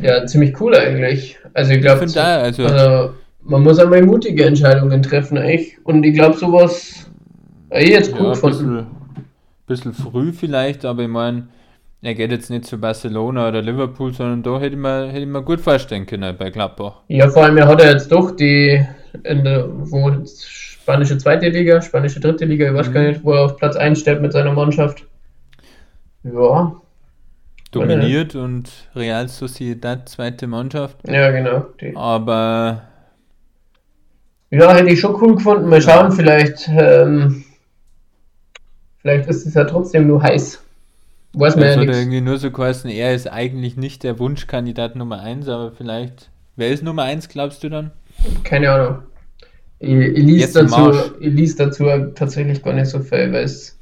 Ja, 0.00 0.24
ziemlich 0.26 0.58
cool 0.60 0.74
eigentlich. 0.76 1.38
Also 1.54 1.72
ich 1.72 1.80
glaube, 1.80 2.02
also, 2.02 2.64
also, 2.64 3.14
man 3.42 3.62
muss 3.62 3.78
einmal 3.78 4.02
mutige 4.02 4.44
Entscheidungen 4.44 5.02
treffen, 5.02 5.36
echt. 5.36 5.78
Und 5.84 6.04
ich 6.04 6.14
glaube, 6.14 6.36
sowas 6.36 7.06
ich 7.70 7.90
jetzt 7.90 8.12
cool 8.14 8.26
ja, 8.26 8.30
gefunden. 8.30 8.86
Bisschen, 9.70 9.94
früh 9.94 10.32
vielleicht, 10.32 10.84
aber 10.84 11.02
ich 11.02 11.08
meine, 11.08 11.48
er 12.02 12.14
geht 12.14 12.30
jetzt 12.30 12.50
nicht 12.50 12.64
zu 12.64 12.78
Barcelona 12.78 13.48
oder 13.48 13.62
Liverpool, 13.62 14.12
sondern 14.12 14.42
da 14.42 14.58
hätte 14.58 14.74
ich 14.74 14.80
mir, 14.80 15.08
hätte 15.08 15.26
mir 15.26 15.42
gut 15.42 15.60
vorstellen 15.60 16.06
können 16.06 16.36
bei 16.36 16.50
Gladbach. 16.50 17.02
Ja, 17.08 17.28
vor 17.28 17.44
allem, 17.44 17.56
er 17.58 17.68
hat 17.68 17.80
ja 17.82 17.90
jetzt 17.90 18.10
doch 18.10 18.30
die, 18.32 18.84
in 19.24 19.44
der, 19.44 19.66
wo 19.68 20.10
spanische 20.26 21.18
zweite 21.18 21.48
Liga, 21.48 21.80
spanische 21.82 22.20
dritte 22.20 22.44
Liga, 22.44 22.68
ich 22.68 22.74
weiß 22.74 22.88
Mhm. 22.88 22.92
gar 22.94 23.02
nicht, 23.02 23.24
wo 23.24 23.32
er 23.32 23.44
auf 23.44 23.56
Platz 23.56 23.76
1 23.76 24.00
steht 24.00 24.20
mit 24.20 24.32
seiner 24.32 24.52
Mannschaft. 24.52 25.04
Ja, 26.22 26.74
Dominiert 27.70 28.34
und 28.34 28.68
Real 28.96 29.28
Sociedad 29.28 30.08
zweite 30.08 30.46
Mannschaft, 30.46 30.96
ja, 31.06 31.30
genau. 31.30 31.66
Die. 31.80 31.94
aber 31.94 32.82
Ja, 34.50 34.74
hätte 34.74 34.90
ich 34.90 34.98
schon 35.00 35.14
cool 35.22 35.36
gefunden. 35.36 35.68
Mal 35.68 35.80
schauen, 35.80 36.10
vielleicht, 36.10 36.68
ähm, 36.68 37.44
vielleicht 39.02 39.28
ist 39.28 39.46
es 39.46 39.54
ja 39.54 39.64
trotzdem 39.64 40.06
nur 40.06 40.22
heiß. 40.22 40.62
Weiß 41.32 41.54
man 41.54 41.64
es 41.64 41.76
ja 41.76 41.80
nichts. 41.82 41.96
irgendwie 41.96 42.20
nur 42.20 42.38
so 42.38 42.50
geheißen, 42.50 42.90
er 42.90 43.14
ist 43.14 43.30
eigentlich 43.30 43.76
nicht 43.76 44.02
der 44.02 44.18
Wunschkandidat 44.18 44.96
Nummer 44.96 45.20
1, 45.20 45.48
aber 45.48 45.70
vielleicht, 45.70 46.28
wer 46.56 46.70
ist 46.70 46.82
Nummer 46.82 47.04
1, 47.04 47.28
glaubst 47.28 47.62
du 47.62 47.68
dann? 47.68 47.92
Keine 48.42 48.70
Ahnung. 48.72 49.02
Ich, 49.78 49.92
ich 49.92 50.18
lies 50.18 50.40
Jetzt 50.40 50.56
im 50.56 50.68
dazu, 50.68 51.14
ich 51.20 51.32
lies 51.32 51.56
dazu 51.56 51.84
tatsächlich 52.14 52.62
gar 52.62 52.74
nicht 52.74 52.88
so 52.88 53.00
viel, 53.00 53.32
weil 53.32 53.44
es 53.44 53.78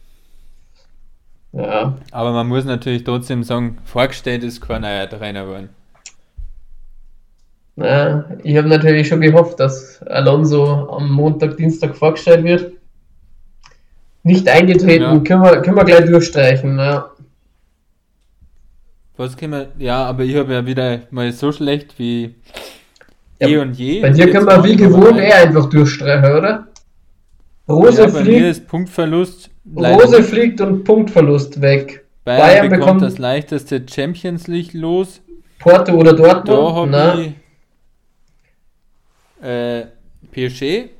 Ja, 1.52 1.96
Aber 2.12 2.32
man 2.32 2.46
muss 2.46 2.64
natürlich 2.64 3.02
trotzdem 3.02 3.42
sagen, 3.42 3.78
vorgestellt 3.84 4.44
ist 4.44 4.60
kein 4.60 4.82
neuer 4.82 5.08
Trainer 5.08 5.44
geworden. 5.44 5.70
ja 7.76 8.28
ich 8.44 8.56
habe 8.56 8.68
natürlich 8.68 9.08
schon 9.08 9.22
gehofft, 9.22 9.58
dass 9.58 10.02
Alonso 10.02 10.90
am 10.90 11.10
Montag, 11.10 11.56
Dienstag 11.56 11.96
vorgestellt 11.96 12.44
wird. 12.44 12.77
Nicht 14.28 14.46
eingetreten, 14.46 15.02
Ja. 15.04 15.18
können, 15.20 15.42
wir, 15.42 15.62
können 15.62 15.76
wir 15.76 15.84
gleich 15.84 16.04
durchstreichen. 16.04 16.78
Ja. 16.78 17.10
Was 19.16 19.36
können 19.38 19.52
wir, 19.52 19.68
ja, 19.86 20.04
aber 20.04 20.22
ich 20.24 20.36
habe 20.36 20.52
ja 20.52 20.66
wieder 20.66 21.00
mal 21.10 21.32
so 21.32 21.50
schlecht 21.50 21.98
wie 21.98 22.34
Ja, 23.40 23.48
eh 23.48 23.56
und 23.58 23.72
je. 23.78 24.00
Bei 24.02 24.10
dir 24.10 24.30
können 24.30 24.46
wir 24.46 24.62
wie 24.64 24.76
gewohnt 24.76 25.18
eher 25.18 25.36
einfach 25.36 25.66
durchstreichen, 25.70 26.36
oder? 26.38 26.66
Rose, 27.68 28.02
ja, 28.02 28.08
fliegt, 28.08 28.42
ist 28.44 28.66
Punktverlust. 28.68 29.50
leider 29.74 30.02
Rose 30.04 30.22
fliegt 30.22 30.60
und 30.60 30.84
Punktverlust 30.84 31.60
weg. 31.62 32.04
Bayern, 32.24 32.38
Bayern 32.40 32.68
bekommt 32.68 32.80
bekommt- 32.84 33.02
das 33.02 33.18
leichteste 33.18 33.82
Champions 33.90 34.46
League 34.46 34.74
los. 34.74 35.20
Porto 35.58 35.92
oder 35.94 36.12
Da 36.14 36.22
Dortmund? 36.42 36.76
habe 36.76 36.90
Na, 36.90 37.18
ich 37.18 37.32
äh, 39.42 39.86
PSG 40.32 40.90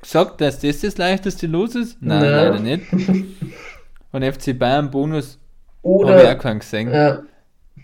gesagt, 0.00 0.40
dass 0.40 0.60
das 0.60 0.80
das 0.80 0.96
leichteste 0.98 1.46
los 1.46 1.74
ist. 1.74 1.98
Nein, 2.00 2.20
Na. 2.22 2.30
leider 2.30 2.58
nicht. 2.60 2.84
Und 4.12 4.24
FC 4.24 4.58
Bayern 4.58 4.90
Bonus 4.90 5.38
habe 5.84 6.04
ich 6.04 6.04
auch 6.04 6.22
oder. 6.22 6.34
keinen 6.36 6.60
gesehen. 6.60 6.90
Ja, 6.92 7.22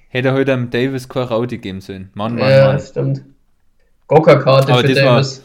Hätte 0.08 0.28
er 0.28 0.34
heute 0.34 0.52
am 0.52 0.70
Davis 0.70 1.08
keine 1.08 1.26
Raute 1.28 1.58
geben 1.58 1.80
sollen. 1.80 2.10
Mann, 2.14 2.36
Mann, 2.36 2.48
ja, 2.48 2.68
Mann. 2.68 2.80
stimmt. 2.80 3.22
Gokka-Karte 4.06 4.72
Aber 4.72 4.82
für 4.82 4.88
das 4.88 5.04
war- 5.04 5.12
Davis. 5.14 5.42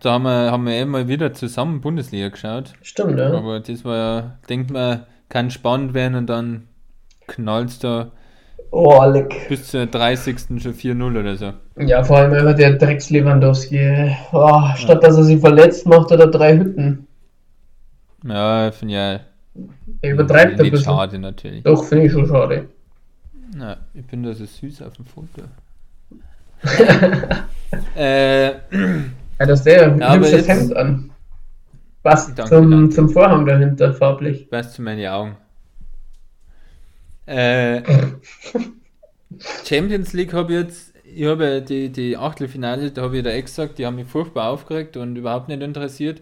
Da 0.00 0.12
haben 0.12 0.22
wir, 0.24 0.50
haben 0.52 0.64
wir 0.64 0.74
eh 0.74 0.84
mal 0.84 1.08
wieder 1.08 1.32
zusammen 1.32 1.80
Bundesliga 1.80 2.28
geschaut. 2.28 2.72
Stimmt, 2.82 3.18
ja. 3.18 3.32
Aber 3.32 3.58
das 3.60 3.84
war 3.84 3.96
ja, 3.96 4.38
denkt 4.48 4.70
man, 4.70 5.06
kann 5.28 5.50
spannend 5.50 5.92
werden 5.94 6.14
und 6.16 6.26
dann 6.28 6.68
knallt's 7.26 7.78
da 7.80 8.12
Oh, 8.74 9.04
leck. 9.04 9.48
bis 9.50 9.68
zur 9.68 9.84
30. 9.86 10.60
schon 10.62 10.72
4-0 10.74 11.20
oder 11.20 11.36
so. 11.36 11.52
Ja, 11.78 12.02
vor 12.02 12.16
allem 12.18 12.32
immer 12.34 12.54
der 12.54 12.72
Drecks 12.78 13.10
Lewandowski. 13.10 14.16
Oh, 14.32 14.62
statt 14.76 15.04
dass 15.04 15.16
er 15.18 15.24
sich 15.24 15.38
verletzt, 15.40 15.86
macht 15.86 16.10
er 16.10 16.16
da 16.16 16.26
drei 16.26 16.56
Hütten. 16.56 17.06
Ja, 18.24 18.72
finde 18.72 18.94
ja 18.94 19.20
Er 20.00 20.12
übertreibt 20.14 20.58
ein 20.58 20.70
bisschen. 20.70 20.84
schade 20.86 21.18
natürlich. 21.18 21.62
Doch, 21.64 21.84
finde 21.84 22.06
ich 22.06 22.12
schon 22.12 22.26
schade. 22.26 22.68
Na, 23.54 23.76
ich 23.92 24.06
bin 24.06 24.22
da 24.22 24.32
so 24.32 24.46
süß 24.46 24.80
auf 24.82 24.94
dem 24.94 25.04
Foto. 25.04 25.42
äh, 27.96 28.46
Ja, 28.52 28.58
das 29.46 29.58
ist 29.60 29.64
der 29.66 29.96
Ja, 29.98 30.14
hübsches 30.14 30.48
Hemd 30.48 30.76
an. 30.76 31.10
Passt 32.02 32.38
Danke, 32.38 32.48
zum, 32.54 32.70
danke. 32.70 32.88
zum 32.94 33.08
Vorhang 33.10 33.44
dahinter 33.46 33.92
farblich. 33.92 34.48
was 34.50 34.72
zu 34.72 34.82
meine 34.82 35.12
Augen. 35.12 35.36
Äh, 37.26 37.82
Champions 39.64 40.12
League 40.12 40.32
habe 40.32 40.52
ich 40.52 40.60
jetzt, 40.60 40.94
ich 41.04 41.24
habe 41.24 41.44
ja 41.44 41.60
die, 41.60 41.90
die 41.90 42.16
Achtelfinale, 42.16 42.90
da 42.90 43.02
habe 43.02 43.18
ich 43.18 43.24
da 43.24 43.30
eh 43.30 43.42
gesagt, 43.42 43.78
die 43.78 43.86
haben 43.86 43.96
mich 43.96 44.06
furchtbar 44.06 44.50
aufgeregt 44.50 44.96
und 44.96 45.16
überhaupt 45.16 45.48
nicht 45.48 45.62
interessiert. 45.62 46.20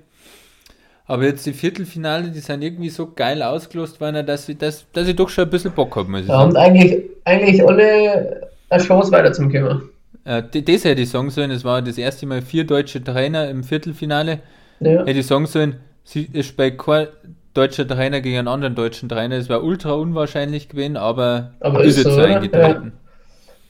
Aber 1.06 1.24
jetzt 1.24 1.44
die 1.44 1.52
Viertelfinale, 1.52 2.28
die 2.30 2.38
sind 2.38 2.62
irgendwie 2.62 2.88
so 2.88 3.10
geil 3.12 3.42
ausgelost 3.42 4.00
worden, 4.00 4.24
dass 4.24 4.48
ich, 4.48 4.58
dass, 4.58 4.86
dass 4.92 5.08
ich 5.08 5.16
doch 5.16 5.28
schon 5.28 5.44
ein 5.44 5.50
bisschen 5.50 5.72
Bock 5.72 5.96
habe, 5.96 6.08
muss 6.08 6.26
Da 6.26 6.38
haben 6.38 6.56
eigentlich, 6.56 7.02
eigentlich 7.24 7.66
alle 7.66 8.48
eine 8.68 8.82
Chance 8.82 9.10
weiter 9.10 9.32
zum 9.32 9.50
Kommen. 9.50 9.88
Äh, 10.24 10.42
das 10.42 10.84
hätte 10.84 11.02
ich 11.02 11.10
sagen 11.10 11.30
sollen, 11.30 11.50
es 11.50 11.64
war 11.64 11.82
das 11.82 11.98
erste 11.98 12.26
Mal 12.26 12.42
vier 12.42 12.64
deutsche 12.64 13.02
Trainer 13.02 13.48
im 13.50 13.64
Viertelfinale. 13.64 14.38
Ja. 14.78 15.04
Hätte 15.04 15.18
ich 15.18 15.26
sagen 15.26 15.46
sollen, 15.46 15.76
sie 16.04 16.28
ist 16.32 16.56
bei 16.56 16.70
kein 16.70 17.08
deutscher 17.54 17.86
Trainer 17.86 18.20
gegen 18.20 18.38
einen 18.38 18.48
anderen 18.48 18.74
deutschen 18.74 19.08
Trainer. 19.08 19.36
Es 19.36 19.48
war 19.48 19.62
ultra 19.64 19.92
unwahrscheinlich 19.94 20.68
gewesen, 20.68 20.96
aber, 20.96 21.54
Aber 21.60 21.84
ist 21.84 21.96
ist 21.96 21.96
jetzt 21.98 22.14
so, 22.14 22.20
eingetreten. 22.20 22.92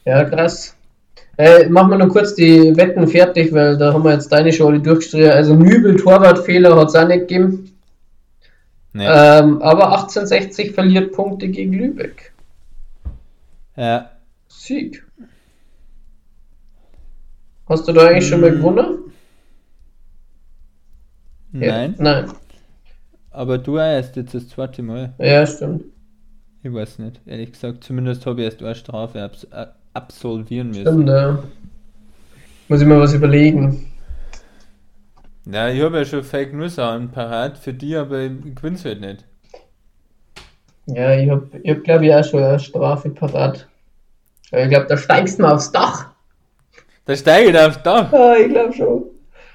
ja, 0.04 0.24
krass. 0.24 0.76
Äh, 1.38 1.68
machen 1.68 1.90
wir 1.90 1.98
noch 1.98 2.08
kurz 2.10 2.34
die 2.34 2.76
Wetten 2.76 3.08
fertig, 3.08 3.52
weil 3.52 3.78
da 3.78 3.92
haben 3.94 4.04
wir 4.04 4.12
jetzt 4.12 4.30
deine 4.32 4.52
Show 4.52 4.70
die 4.72 4.82
durchgestrichen. 4.82 5.30
Also 5.32 5.54
Nübel 5.54 5.96
Torwartfehler 5.96 6.76
hat 6.76 6.88
es 6.88 6.96
auch 6.96 7.06
nicht 7.08 7.28
gegeben. 7.28 7.78
Nee. 8.92 9.06
Ähm, 9.06 9.60
aber 9.62 9.90
1860 9.92 10.72
verliert 10.72 11.12
Punkte 11.12 11.48
gegen 11.48 11.72
Lübeck. 11.74 12.32
Ja, 13.76 14.18
Sieg. 14.48 15.02
Hast 17.66 17.88
du 17.88 17.92
da 17.94 18.06
eigentlich 18.08 18.28
schon 18.28 18.42
mal 18.42 18.50
Mm, 18.50 18.56
gewonnen? 18.56 18.98
nein, 21.52 21.94
Ja, 21.98 21.98
nein. 21.98 22.32
Aber 23.30 23.58
du 23.58 23.78
auch 23.78 23.82
erst 23.82 24.16
jetzt 24.16 24.34
das 24.34 24.48
zweite 24.48 24.82
Mal. 24.82 25.14
Ja, 25.18 25.46
stimmt. 25.46 25.84
Ich 26.62 26.72
weiß 26.72 26.98
nicht, 26.98 27.20
ehrlich 27.26 27.52
gesagt. 27.52 27.84
Zumindest 27.84 28.26
habe 28.26 28.40
ich 28.40 28.46
erst 28.46 28.62
eine 28.62 28.74
Strafe 28.74 29.22
abs 29.22 29.44
äh, 29.44 29.66
absolvieren 29.94 30.68
müssen. 30.68 30.82
Stimmt, 30.82 31.08
ja. 31.08 31.42
Muss 32.68 32.80
ich 32.80 32.86
mal 32.86 33.00
was 33.00 33.14
überlegen. 33.14 33.86
Ja, 35.46 35.68
ich 35.68 35.80
habe 35.80 35.98
ja 35.98 36.04
schon 36.04 36.22
Fake 36.22 36.52
News 36.52 36.78
an 36.78 37.10
parat 37.10 37.58
für 37.58 37.72
die, 37.72 37.96
aber 37.96 38.20
ich 38.20 38.54
gewinn's 38.54 38.84
halt 38.84 39.00
nicht. 39.00 39.24
Ja, 40.86 41.14
ich 41.14 41.30
hab, 41.30 41.42
ich 41.62 41.70
hab 41.70 41.82
glaube 41.82 42.06
ich 42.06 42.14
auch 42.14 42.24
schon 42.24 42.42
eine 42.42 42.58
Strafe 42.58 43.10
parat. 43.10 43.66
Aber 44.52 44.62
ich 44.62 44.68
glaube, 44.68 44.86
da 44.86 44.96
steigst 44.96 45.38
du 45.38 45.42
mal 45.42 45.54
aufs 45.54 45.72
Dach. 45.72 46.10
Da 47.04 47.16
steige 47.16 47.50
ich 47.50 47.58
aufs 47.58 47.82
Dach. 47.82 48.12
Ja, 48.12 48.36
ich 48.36 48.48
glaube 48.48 48.72
schon. 48.72 49.09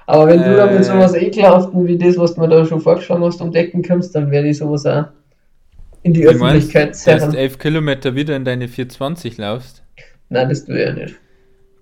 Aber 0.06 0.28
wenn 0.28 0.42
du 0.42 0.56
dann 0.56 0.70
mit 0.72 0.80
Äh. 0.80 0.84
sowas 0.84 1.14
ekelhaften 1.14 1.86
wie 1.86 1.98
das, 1.98 2.16
was 2.16 2.34
du 2.34 2.40
mir 2.40 2.48
da 2.48 2.64
schon 2.64 2.80
vorgeschlagen 2.80 3.24
hast, 3.24 3.40
umdecken 3.40 3.82
kommst, 3.82 4.14
dann 4.14 4.30
werde 4.30 4.48
ich 4.48 4.58
sowas 4.58 4.86
auch 4.86 5.06
in 6.02 6.14
die 6.14 6.22
Du 6.22 6.28
Öffentlichkeit 6.28 6.90
dass 6.90 7.04
du 7.04 7.10
zerren. 7.18 7.34
11 7.34 7.58
Kilometer 7.58 8.14
wieder 8.14 8.36
in 8.36 8.44
deine 8.44 8.68
420 8.68 9.38
laufst, 9.38 9.82
Nein, 10.28 10.48
das 10.48 10.64
tue 10.64 10.78
ich 10.78 10.86
ja 10.86 10.92
nicht. 10.92 11.14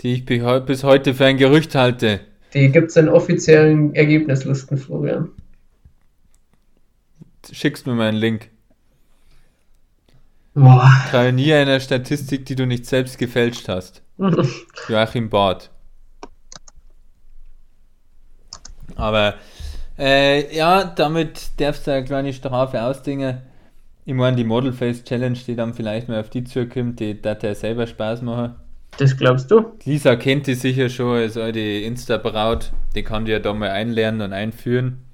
die 0.00 0.14
ich 0.14 0.24
bis 0.24 0.84
heute 0.84 1.14
für 1.14 1.26
ein 1.26 1.36
Gerücht 1.36 1.74
halte. 1.74 2.20
Die 2.54 2.70
gibt 2.70 2.90
es 2.90 2.96
in 2.96 3.08
offiziellen 3.08 3.94
Ergebnislisten, 3.94 4.76
Florian. 4.78 5.28
Schickst 7.50 7.86
mir 7.86 7.94
mal 7.94 8.08
einen 8.08 8.18
Link. 8.18 8.48
Boah. 10.54 10.88
Traue 11.10 11.32
nie 11.32 11.52
einer 11.52 11.80
Statistik, 11.80 12.46
die 12.46 12.54
du 12.54 12.64
nicht 12.66 12.86
selbst 12.86 13.18
gefälscht 13.18 13.68
hast. 13.68 14.02
Joachim 14.88 15.28
Barth. 15.28 15.70
Aber 18.96 19.34
äh, 19.98 20.54
ja, 20.54 20.84
damit 20.84 21.60
darfst 21.60 21.86
du 21.86 21.92
eine 21.92 22.04
kleine 22.04 22.32
Strafe 22.32 22.82
ausdingen. 22.82 23.38
Ich 24.04 24.14
meine, 24.14 24.36
die 24.36 24.44
Model 24.44 24.72
Face 24.72 25.04
Challenge, 25.04 25.38
die 25.46 25.56
dann 25.56 25.72
vielleicht 25.72 26.08
mal 26.08 26.20
auf 26.20 26.30
die 26.30 26.44
zukommt, 26.44 27.00
die 27.00 27.20
darf 27.20 27.42
ja 27.42 27.54
selber 27.54 27.86
Spaß 27.86 28.22
machen. 28.22 28.56
Das 28.98 29.16
glaubst 29.16 29.50
du? 29.50 29.72
Lisa 29.84 30.14
kennt 30.16 30.46
die 30.46 30.54
sicher 30.54 30.88
schon 30.88 31.16
als 31.16 31.36
alte 31.36 31.58
Insta-Braut. 31.58 32.72
Die 32.94 33.02
kann 33.02 33.24
die 33.24 33.32
ja 33.32 33.38
da 33.38 33.52
mal 33.52 33.70
einlernen 33.70 34.20
und 34.20 34.32
einführen. 34.32 35.04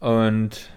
Und 0.00 0.70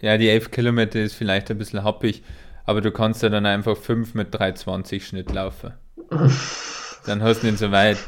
ja, 0.00 0.18
die 0.18 0.28
11 0.28 0.50
Kilometer 0.50 1.00
ist 1.00 1.14
vielleicht 1.14 1.50
ein 1.50 1.58
bisschen 1.58 1.84
happig, 1.84 2.22
aber 2.64 2.80
du 2.80 2.90
kannst 2.90 3.22
ja 3.22 3.28
dann 3.28 3.46
einfach 3.46 3.76
5 3.76 4.14
mit 4.14 4.34
3,20 4.34 5.00
Schnitt 5.00 5.32
laufen. 5.32 5.72
Dann 7.06 7.22
hast 7.22 7.42
du 7.42 7.46
nicht 7.46 7.58
so 7.58 7.70
weit. 7.72 7.98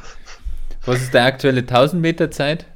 Was 0.85 1.03
ist 1.03 1.15
der 1.15 1.25
aktuelle 1.25 1.61
1000 1.61 2.01
Meter 2.01 2.31
Zeit? 2.31 2.67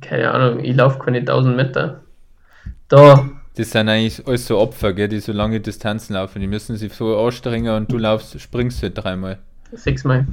Keine 0.00 0.30
Ahnung, 0.32 0.64
ich 0.64 0.76
laufe 0.76 0.98
keine 0.98 1.18
1000 1.18 1.56
Meter. 1.56 2.02
Da, 2.88 3.28
Das 3.56 3.70
sind 3.70 3.88
eigentlich 3.88 4.26
alles 4.26 4.46
so 4.46 4.58
Opfer, 4.58 4.92
gell, 4.92 5.08
die 5.08 5.20
so 5.20 5.32
lange 5.32 5.60
Distanzen 5.60 6.14
laufen. 6.14 6.40
Die 6.40 6.46
müssen 6.46 6.76
sich 6.76 6.92
so 6.92 7.18
anstrengen 7.18 7.74
und 7.74 7.90
du 7.90 7.98
laufst, 7.98 8.38
springst 8.40 8.82
halt 8.82 8.96
dreimal. 9.02 9.38
sechsmal. 9.72 10.26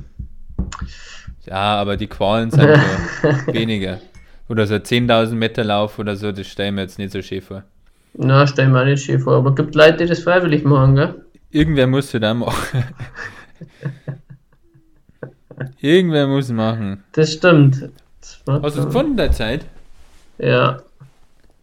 Ja, 1.46 1.76
aber 1.82 1.98
die 1.98 2.08
Qualen 2.08 2.52
sind 2.52 2.70
so 3.22 3.30
weniger. 3.54 4.00
Oder 4.50 4.68
so 4.68 4.76
10.000 4.76 5.36
Meter 5.36 5.64
Lauf 5.64 6.00
oder 6.00 6.16
so, 6.16 6.32
das 6.32 6.48
stellen 6.48 6.76
wir 6.76 6.84
jetzt 6.84 7.00
nicht 7.00 7.12
so 7.12 7.22
schön 7.22 7.42
vor. 7.42 7.64
Na, 8.14 8.46
stell 8.46 8.68
mir 8.70 8.82
auch 8.82 8.86
nicht 8.86 9.04
schön 9.04 9.20
vor, 9.20 9.36
aber 9.38 9.56
gibt 9.56 9.74
Leute, 9.76 9.98
die 9.98 10.06
das 10.06 10.20
freiwillig 10.20 10.64
machen, 10.66 10.96
gell? 10.96 11.16
Irgendwer 11.52 11.88
muss 11.88 12.14
es 12.14 12.20
da 12.22 12.34
machen. 12.34 12.84
Irgendwer 15.82 16.28
muss 16.28 16.46
es 16.46 16.52
machen. 16.52 17.04
Das 17.14 17.34
stimmt. 17.34 17.90
Hast 18.46 18.76
du 18.76 18.82
es 18.82 18.86
gefunden, 18.88 19.18
der 19.18 19.32
Zeit? 19.32 19.66
Ja. 20.38 20.82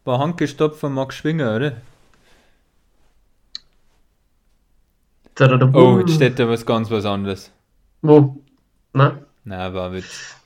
War 0.05 0.19
handgestoppt 0.19 0.77
von 0.77 0.95
Max 0.95 1.17
Schwinger, 1.17 1.57
oder? 1.57 1.73
Oh, 5.73 5.99
jetzt 6.01 6.15
steht 6.15 6.39
da 6.39 6.49
was 6.49 6.67
ganz 6.67 6.91
was 6.91 7.05
anderes. 7.05 7.51
Wo? 8.03 8.37
Na? 8.93 9.19
Na, 9.45 9.73
war 9.73 9.93
Witz. 9.93 10.37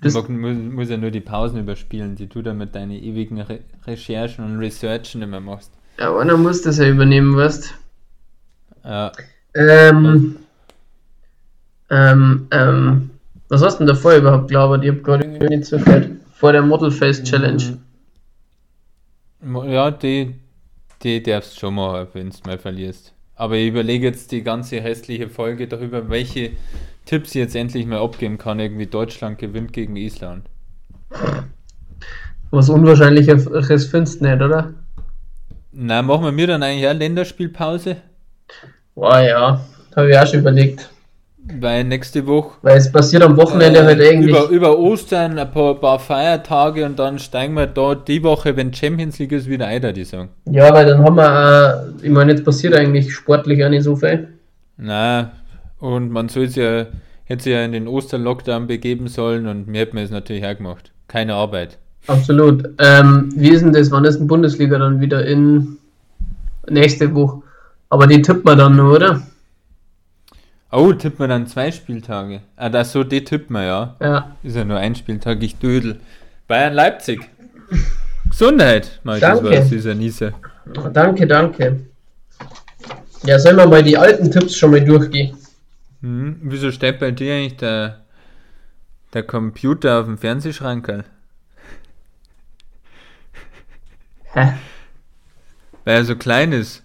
Das- 0.00 0.14
muss, 0.28 0.56
muss 0.56 0.90
ja 0.90 0.96
nur 0.96 1.10
die 1.10 1.20
Pausen 1.20 1.60
überspielen, 1.60 2.16
die 2.16 2.26
du 2.26 2.42
da 2.42 2.52
mit 2.52 2.74
deinen 2.74 2.90
ewigen 2.92 3.40
Re 3.40 3.60
Recherchen 3.86 4.44
und 4.44 4.58
Researchen 4.58 5.22
immer 5.22 5.40
machst. 5.40 5.70
Ja, 5.98 6.16
einer 6.16 6.36
muss 6.36 6.62
das 6.62 6.78
ja 6.78 6.88
übernehmen, 6.88 7.36
weißt 7.36 7.74
Ja, 8.84 9.12
Ähm. 9.54 10.36
Ähm, 11.90 12.48
ähm. 12.50 13.10
Was 13.48 13.62
hast 13.62 13.74
du 13.74 13.78
denn 13.84 13.94
davor 13.94 14.14
überhaupt 14.14 14.48
gelabert? 14.48 14.84
Ich 14.84 14.90
hab 14.90 15.02
gerade 15.02 15.24
irgendwie 15.24 15.60
zugehört. 15.60 16.08
Vor 16.34 16.52
der 16.52 16.62
Model 16.62 16.90
Face 16.90 17.22
Challenge. 17.22 17.78
Ja, 19.66 19.90
die, 19.90 20.34
die 21.02 21.22
darfst 21.22 21.58
schon 21.58 21.74
machen, 21.74 22.08
wenn 22.14 22.30
du 22.30 22.36
mal 22.46 22.58
verlierst. 22.58 23.12
Aber 23.36 23.56
ich 23.56 23.68
überlege 23.68 24.06
jetzt 24.06 24.32
die 24.32 24.42
ganze 24.42 24.76
restliche 24.76 25.28
Folge 25.28 25.68
darüber, 25.68 26.08
welche 26.08 26.52
Tipps 27.04 27.30
ich 27.30 27.40
jetzt 27.40 27.56
endlich 27.56 27.86
mal 27.86 27.98
abgeben 27.98 28.38
kann. 28.38 28.60
Irgendwie 28.60 28.86
Deutschland 28.86 29.38
gewinnt 29.38 29.72
gegen 29.72 29.96
Island. 29.96 30.46
Was 32.50 32.68
Unwahrscheinliches 32.70 33.48
findest 33.90 34.20
du 34.20 34.26
nicht, 34.26 34.40
oder? 34.40 34.72
Na, 35.72 36.02
machen 36.02 36.24
wir 36.24 36.32
mir 36.32 36.46
dann 36.46 36.62
eigentlich 36.62 36.88
auch 36.88 36.94
Länderspielpause? 36.94 37.96
Boah, 38.94 39.20
ja. 39.20 39.60
Habe 39.96 40.10
ich 40.10 40.16
auch 40.16 40.26
schon 40.26 40.40
überlegt. 40.40 40.88
Weil 41.60 41.84
nächste 41.84 42.26
Woche 42.26 42.56
Weil 42.62 42.78
es 42.78 42.90
passiert 42.90 43.22
am 43.22 43.36
Wochenende 43.36 43.80
äh, 43.80 43.84
halt 43.84 44.00
eigentlich. 44.00 44.30
über, 44.30 44.48
über 44.48 44.78
Ostern 44.78 45.38
ein 45.38 45.50
paar, 45.50 45.74
paar 45.74 45.98
Feiertage 45.98 46.86
und 46.86 46.98
dann 46.98 47.18
steigen 47.18 47.54
wir 47.54 47.66
da 47.66 47.94
die 47.94 48.22
Woche, 48.22 48.56
wenn 48.56 48.72
Champions 48.72 49.18
League 49.18 49.32
ist, 49.32 49.48
wieder 49.48 49.66
ein, 49.66 49.94
die 49.94 50.04
sagen. 50.04 50.30
Ja, 50.46 50.72
weil 50.72 50.86
dann 50.86 51.04
haben 51.04 51.16
wir, 51.16 51.94
äh, 52.00 52.06
ich 52.06 52.10
meine, 52.10 52.32
jetzt 52.32 52.44
passiert 52.44 52.74
eigentlich 52.74 53.14
sportlich 53.14 53.62
auch 53.64 53.68
nicht 53.68 53.84
so 53.84 53.94
viel. 53.94 54.28
Na, 54.78 55.32
und 55.78 56.10
man 56.10 56.30
soll 56.30 56.44
es 56.44 56.56
ja, 56.56 56.86
hätte 57.24 57.42
sich 57.42 57.52
ja 57.52 57.62
in 57.62 57.72
den 57.72 57.88
Osterlockdown 57.88 58.66
begeben 58.66 59.08
sollen 59.08 59.46
und 59.46 59.68
mir 59.68 59.82
hätten 59.82 59.96
wir 59.98 60.04
es 60.04 60.10
natürlich 60.10 60.46
auch 60.46 60.56
gemacht. 60.56 60.92
Keine 61.08 61.34
Arbeit. 61.34 61.78
Absolut. 62.06 62.70
Ähm, 62.78 63.30
wie 63.36 63.50
ist 63.50 63.62
denn 63.62 63.72
das? 63.72 63.90
Wann 63.90 64.04
ist 64.04 64.18
denn 64.18 64.26
Bundesliga 64.26 64.78
dann 64.78 65.00
wieder 65.00 65.26
in 65.26 65.76
nächste 66.68 67.14
Woche? 67.14 67.42
Aber 67.90 68.06
die 68.06 68.22
tippt 68.22 68.44
man 68.44 68.58
dann 68.58 68.76
nur, 68.76 68.94
oder? 68.94 69.22
Oh, 70.76 70.92
tippen 70.92 71.20
wir 71.20 71.28
dann 71.28 71.46
zwei 71.46 71.70
Spieltage. 71.70 72.40
Ah, 72.56 72.68
das 72.68 72.90
so, 72.90 73.04
die 73.04 73.22
tippen 73.22 73.54
wir, 73.54 73.62
ja. 73.62 73.96
Ja. 74.00 74.36
Ist 74.42 74.56
ja 74.56 74.64
nur 74.64 74.78
ein 74.78 74.96
Spieltag, 74.96 75.40
ich 75.40 75.56
dödel. 75.56 76.00
Bayern 76.48 76.74
Leipzig. 76.74 77.20
Gesundheit, 78.28 79.00
Danke. 79.04 79.50
was, 79.50 79.68
dieser 79.68 79.94
Nieser. 79.94 80.32
Danke, 80.92 81.28
danke. 81.28 81.80
Ja, 83.24 83.38
sollen 83.38 83.56
wir 83.56 83.68
mal 83.68 83.84
die 83.84 83.96
alten 83.96 84.32
Tipps 84.32 84.56
schon 84.56 84.72
mal 84.72 84.84
durchgehen? 84.84 85.36
Hm, 86.00 86.40
wieso 86.42 86.72
steht 86.72 86.98
bei 86.98 87.12
dir 87.12 87.34
eigentlich 87.34 87.56
der, 87.58 88.00
der 89.12 89.22
Computer 89.22 90.00
auf 90.00 90.06
dem 90.06 90.18
Fernsehschrank? 90.18 91.04
Hä? 94.32 94.54
Weil 95.84 95.94
er 95.94 96.04
so 96.04 96.16
klein 96.16 96.50
ist. 96.50 96.82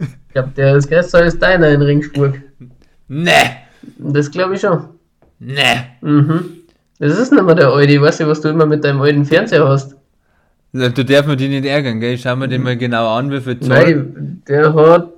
Ich 0.00 0.32
glaube, 0.32 0.52
der 0.56 0.76
ist 0.76 0.88
gestern 0.88 1.26
ist 1.26 1.42
deiner 1.42 1.68
in 1.68 1.82
Ringsburg. 1.82 2.40
Ne, 3.22 3.32
Das 3.98 4.30
glaube 4.30 4.54
ich 4.54 4.60
schon. 4.60 4.78
ne. 5.38 5.86
Mhm. 6.00 6.44
Das 6.98 7.18
ist 7.18 7.32
nicht 7.32 7.44
mehr 7.44 7.54
der 7.54 7.68
alte. 7.68 7.92
Ich 7.92 8.00
weiß 8.00 8.18
nicht, 8.20 8.28
was 8.28 8.40
du 8.40 8.48
immer 8.48 8.66
mit 8.66 8.82
deinem 8.84 9.00
alten 9.02 9.24
Fernseher 9.24 9.68
hast. 9.68 9.94
Du 10.72 11.04
darfst 11.04 11.26
mir 11.28 11.36
die 11.36 11.48
nicht 11.48 11.64
ärgern, 11.66 12.00
gell? 12.00 12.16
Schau 12.18 12.34
mir 12.34 12.48
den 12.48 12.62
mal 12.62 12.76
genau 12.76 13.14
an, 13.16 13.30
wie 13.30 13.40
viel 13.40 13.60
Zoll. 13.60 13.68
Nein, 13.78 14.42
der 14.48 14.74
hat 14.74 15.08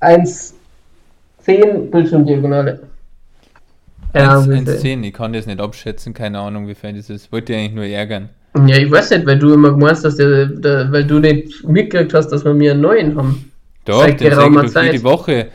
1,10 0.00 1.90
Bildschirmdiagonale. 1.90 2.80
Ja, 4.14 4.40
wie 4.48 4.56
viel? 4.56 4.68
1,10, 4.68 5.02
ich 5.04 5.12
kann 5.12 5.32
das 5.32 5.46
nicht 5.46 5.60
abschätzen, 5.60 6.14
keine 6.14 6.38
Ahnung, 6.38 6.68
wie 6.68 6.74
viel 6.74 6.92
das 6.94 7.10
ist. 7.10 7.32
Wollte 7.32 7.52
ich 7.52 7.58
eigentlich 7.58 7.74
nur 7.74 7.84
ärgern. 7.84 8.28
Ja, 8.66 8.76
ich 8.76 8.90
weiß 8.90 9.10
nicht, 9.10 9.26
weil 9.26 9.38
du 9.38 9.52
immer 9.54 9.76
meinst, 9.76 10.04
dass 10.04 10.16
der, 10.16 10.46
der 10.46 10.90
weil 10.92 11.04
du 11.04 11.18
nicht 11.18 11.66
mitgekriegt 11.68 12.14
hast, 12.14 12.28
dass 12.28 12.44
wir 12.44 12.54
mir 12.54 12.72
einen 12.72 12.80
neuen 12.80 13.16
haben. 13.16 13.50
Doch, 13.84 14.02
Seit 14.02 14.20
den 14.20 14.30
sag 14.30 14.36
geraumer 14.38 14.64
ich 14.64 14.72
doch 14.72 14.82
jede 14.82 14.94
Zeit. 14.96 15.04
Woche. 15.04 15.46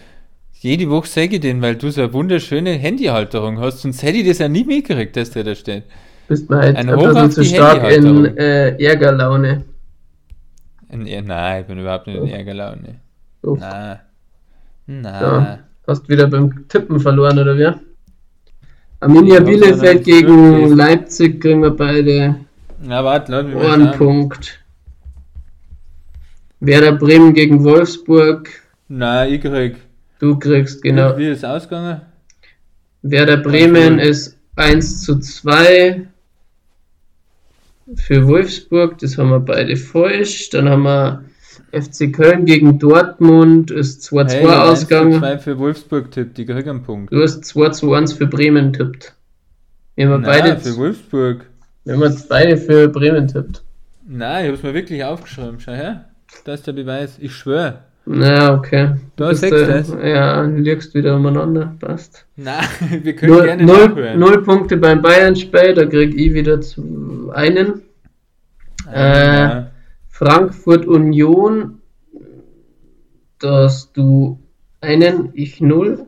Jede 0.63 0.89
Woche 0.89 1.08
sage 1.10 1.36
ich 1.36 1.41
den, 1.41 1.62
weil 1.62 1.76
du 1.76 1.91
so 1.91 2.04
eine 2.04 2.13
wunderschöne 2.13 2.71
Handyhalterung 2.71 3.60
hast. 3.60 3.82
Sonst 3.82 4.02
hätte 4.02 4.19
ich 4.19 4.28
das 4.30 4.38
ja 4.38 4.47
nie 4.47 4.63
mitgekriegt, 4.63 5.13
dass 5.17 5.32
der 5.32 5.43
da 5.43 5.56
steht. 5.56 5.84
Bist 6.30 6.49
mir 6.49 6.56
halt 6.56 6.78
Ein 6.78 6.88
bisschen 6.88 7.32
zu 7.32 7.43
stark 7.43 7.91
in 7.91 8.38
äh, 8.38 8.82
Ärgerlaune. 8.82 9.65
In, 10.89 11.26
nein, 11.26 11.62
ich 11.62 11.67
bin 11.67 11.80
überhaupt 11.80 12.08
nicht 12.08 12.15
in 12.15 12.30
Ärgerlaune. 12.30 12.95
So, 13.41 13.58
Nein. 13.58 13.99
Nein. 14.86 15.04
Ja. 15.04 15.60
Hast 15.86 16.08
wieder 16.08 16.28
beim 16.28 16.65
Tippen 16.69 16.97
verloren, 16.97 17.39
oder 17.39 17.58
wie? 17.58 17.69
Arminia 19.02 19.41
Bielefeld 19.41 20.06
gegen. 20.06 20.78
Leipzig 20.78 21.41
kriegen 21.41 21.62
wir 21.62 21.71
beide 21.71 22.36
Na, 22.82 23.04
warte, 23.04 23.43
mich 23.43 23.54
mal 23.54 23.73
einen. 23.73 23.91
Punkt. 23.91 24.63
Werder 26.62 26.93
Bremen 26.93 27.34
gegen 27.34 27.65
Wolfsburg. 27.65 28.49
Nein, 28.88 29.34
ich 29.34 29.41
krieg. 29.41 29.76
Du 30.23 30.39
kriegst, 30.39 30.81
genau. 30.81 31.17
Wie 31.17 31.27
ist 31.27 31.39
es 31.39 31.43
ausgegangen? 31.43 31.99
Werder 33.01 33.36
Bremen 33.36 33.99
ist 33.99 34.38
1 34.55 35.01
zu 35.01 35.19
2 35.19 36.07
für 37.95 38.25
Wolfsburg, 38.25 38.97
das 38.99 39.17
haben 39.17 39.31
wir 39.31 39.41
beide 39.41 39.75
falsch. 39.75 40.49
Dann 40.51 40.69
haben 40.69 40.83
wir 40.83 41.25
FC 41.73 42.13
Köln 42.13 42.45
gegen 42.45 42.79
Dortmund, 42.79 43.69
ist 43.69 44.03
2 44.03 44.23
zu 44.23 44.38
2 44.38 44.39
Hey, 44.39 44.45
1 44.45 44.53
zu 44.53 44.62
ausgegangen. 44.62 45.19
2 45.19 45.38
für 45.39 45.59
Wolfsburg 45.59 46.12
tippt, 46.12 46.38
die 46.38 46.45
kriegen 46.45 46.69
einen 46.69 46.83
Punkt. 46.83 47.12
Du 47.12 47.21
hast 47.21 47.43
2 47.43 47.69
zu 47.71 47.93
1 47.93 48.13
für 48.13 48.27
Bremen 48.27 48.71
tippt. 48.71 49.13
Wir 49.95 50.07
haben 50.07 50.21
Nein, 50.21 50.39
beide, 50.39 50.57
für 50.57 50.77
Wolfsburg. 50.77 51.45
wir 51.83 51.95
haben 51.95 52.23
beide 52.29 52.55
für 52.55 52.88
Bremen 52.88 53.27
tippt. 53.27 53.62
Nein, 54.07 54.45
ich 54.45 54.51
hab's 54.53 54.63
mir 54.63 54.73
wirklich 54.73 55.03
aufgeschrieben. 55.03 55.59
Schau 55.59 55.73
her. 55.73 56.05
Das 56.45 56.62
ist 56.62 56.67
der 56.67 56.71
Beweis. 56.71 57.17
Ich 57.19 57.36
schwöre. 57.36 57.79
Na, 58.05 58.53
okay. 58.53 58.95
Da 59.15 59.29
Bist, 59.29 59.41
siehst 59.41 59.53
äh, 59.53 59.81
du's. 59.81 59.95
Ja, 60.03 60.41
liegst 60.41 60.93
wieder 60.93 61.15
umeinander, 61.15 61.75
passt. 61.79 62.25
Nein, 62.35 62.65
wir 63.03 63.15
können 63.15 63.31
Null, 63.31 63.43
gerne 63.43 63.63
null, 63.63 64.17
null 64.17 64.43
Punkte 64.43 64.77
beim 64.77 65.01
Bayern-Spiel, 65.01 65.73
da 65.73 65.85
krieg 65.85 66.13
ich 66.15 66.33
wieder 66.33 66.59
zu, 66.59 67.31
einen. 67.33 67.81
Ah, 68.91 69.67
Frankfurt 70.09 70.85
Union, 70.85 71.81
da 73.39 73.63
hast 73.63 73.95
du 73.95 74.39
einen, 74.81 75.29
ich 75.33 75.61
null. 75.61 76.07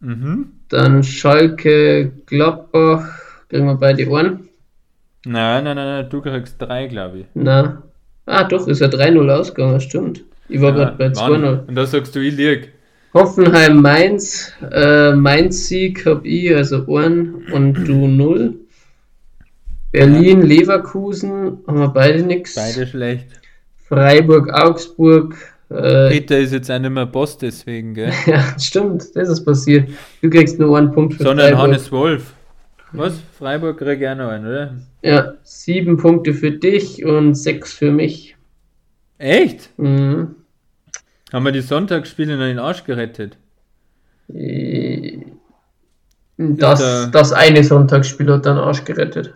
Mhm. 0.00 0.52
Dann 0.68 1.02
Schalke 1.02 2.12
Gladbach, 2.26 3.08
kriegen 3.48 3.66
wir 3.66 3.76
beide. 3.76 4.04
Nein, 4.06 4.44
nein, 5.24 5.64
nein, 5.64 5.76
nein, 5.76 6.10
du 6.10 6.20
kriegst 6.20 6.60
drei, 6.60 6.86
glaube 6.86 7.20
ich. 7.20 7.26
Na. 7.34 7.82
Ah, 8.26 8.44
doch, 8.44 8.68
ist 8.68 8.80
ja 8.80 8.86
3-0 8.86 9.28
ausgegangen, 9.30 9.80
stimmt. 9.80 10.24
Ich 10.52 10.60
war 10.60 10.72
gerade 10.72 10.96
bei 10.96 11.08
Mann. 11.08 11.42
2-0. 11.42 11.66
Und 11.68 11.74
da 11.74 11.86
sagst 11.86 12.14
du, 12.14 12.20
ich 12.20 12.36
lieg. 12.36 12.72
Hoffenheim 13.14 13.80
Mainz, 13.80 14.52
äh, 14.70 15.12
Mainz 15.12 15.66
Sieg 15.68 16.06
hab 16.06 16.24
ich, 16.24 16.54
also 16.54 16.86
einen 16.96 17.46
und 17.52 17.74
du 17.86 18.06
null. 18.06 18.54
Berlin 19.90 20.42
Leverkusen, 20.42 21.58
haben 21.66 21.78
wir 21.78 21.88
beide 21.88 22.22
nix. 22.22 22.54
Beide 22.54 22.86
schlecht. 22.86 23.26
Freiburg 23.86 24.50
Augsburg, 24.52 25.36
äh, 25.68 26.10
Peter 26.10 26.38
ist 26.38 26.52
jetzt 26.52 26.70
auch 26.70 26.78
nicht 26.78 26.90
mehr 26.90 27.06
Boss 27.06 27.38
deswegen, 27.38 27.94
gell? 27.94 28.12
Ja, 28.26 28.58
stimmt, 28.58 29.14
das 29.14 29.28
ist 29.28 29.44
passiert. 29.44 29.88
Du 30.20 30.30
kriegst 30.30 30.58
nur 30.58 30.76
einen 30.76 30.92
Punkt 30.92 31.14
für 31.14 31.22
Sondern 31.22 31.48
Freiburg. 31.48 31.62
Hannes 31.62 31.92
Wolf. 31.92 32.34
Was? 32.92 33.20
Freiburg 33.38 33.78
krieg 33.78 34.00
ich 34.00 34.08
auch 34.08 34.16
noch 34.16 34.28
einen, 34.28 34.46
oder? 34.46 34.74
Ja, 35.02 35.34
sieben 35.44 35.96
Punkte 35.96 36.34
für 36.34 36.50
dich 36.50 37.04
und 37.04 37.34
sechs 37.34 37.72
für 37.72 37.90
mich. 37.90 38.36
Echt? 39.18 39.70
Mhm. 39.78 40.34
Haben 41.32 41.44
wir 41.44 41.52
die 41.52 41.60
Sonntagsspiele 41.62 42.36
noch 42.36 42.42
in 42.44 42.50
den 42.50 42.58
Arsch 42.58 42.84
gerettet? 42.84 43.36
Äh, 44.32 45.18
Das, 46.38 46.80
der- 46.80 47.06
das 47.08 47.32
eine 47.32 47.62
Sonntagsspiel 47.62 48.30
hat 48.32 48.46
dann 48.46 48.58
Arsch 48.58 48.84
gerettet. 48.84 49.34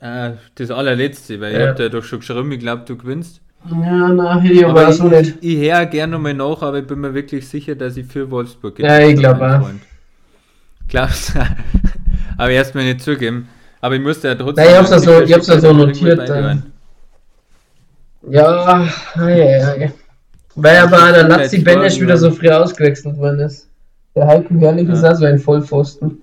Ah, 0.00 0.32
das 0.54 0.70
allerletzte, 0.70 1.40
weil 1.40 1.52
Ja. 1.52 1.60
ich 1.60 1.68
hab 1.68 1.76
dir 1.76 1.90
doch 1.90 2.02
schon 2.02 2.20
geschrieben, 2.20 2.50
ich 2.52 2.58
glaube, 2.60 2.84
du 2.86 2.96
gewinnst. 2.96 3.40
Ja, 3.70 4.08
na, 4.08 4.40
hätte 4.40 4.54
ich 4.54 4.64
Aber 4.64 4.80
aber 4.82 4.92
so 4.92 5.08
nicht. 5.08 5.36
ich 5.42 5.58
höre 5.58 5.84
gerne 5.86 6.12
nochmal 6.12 6.32
nach, 6.32 6.62
aber 6.62 6.78
ich 6.78 6.86
bin 6.86 7.00
mir 7.00 7.12
wirklich 7.12 7.46
sicher, 7.46 7.74
dass 7.74 7.96
ich 7.98 8.06
für 8.06 8.30
Wolfsburg 8.30 8.78
Ja, 8.78 8.98
ich 9.00 9.16
getippt 9.16 9.26
hab, 9.26 9.36
glaub 9.38 9.48
mein 9.50 9.60
auch. 9.60 9.66
Freund. 9.66 9.82
Glaubst 10.88 11.34
du? 11.34 11.38
aber 12.38 12.50
erstmal 12.50 12.84
nicht 12.84 13.02
zugeben. 13.02 13.48
Aber 13.82 13.94
ich 13.94 14.00
musste 14.00 14.28
ja 14.28 14.34
trotzdem. 14.34 14.64
Nein, 14.64 14.72
ich 14.72 14.78
hab's 14.78 14.90
ja 14.90 14.98
so- 14.98 15.20
ich 15.22 15.32
hab's 15.34 15.46
ja 15.46 15.60
so 15.60 15.72
notiert. 15.74 16.28
Ja, 18.28 18.86
ja, 19.16 19.28
ja, 19.28 19.90
ja. 20.56 20.62
Weil 20.62 20.76
aber 20.78 21.12
der 21.12 21.24
Nazi 21.28 21.58
Benesch 21.60 22.00
wieder 22.00 22.16
so 22.16 22.30
früh 22.30 22.48
ausgewechselt 22.50 23.16
worden 23.18 23.40
ist. 23.40 23.68
Der 24.14 24.26
Heiko 24.26 24.54
Herrlich 24.58 24.88
ist 24.88 25.02
Ja. 25.02 25.12
auch 25.12 25.16
so 25.16 25.24
ein 25.24 25.38
Vollpfosten. 25.38 26.22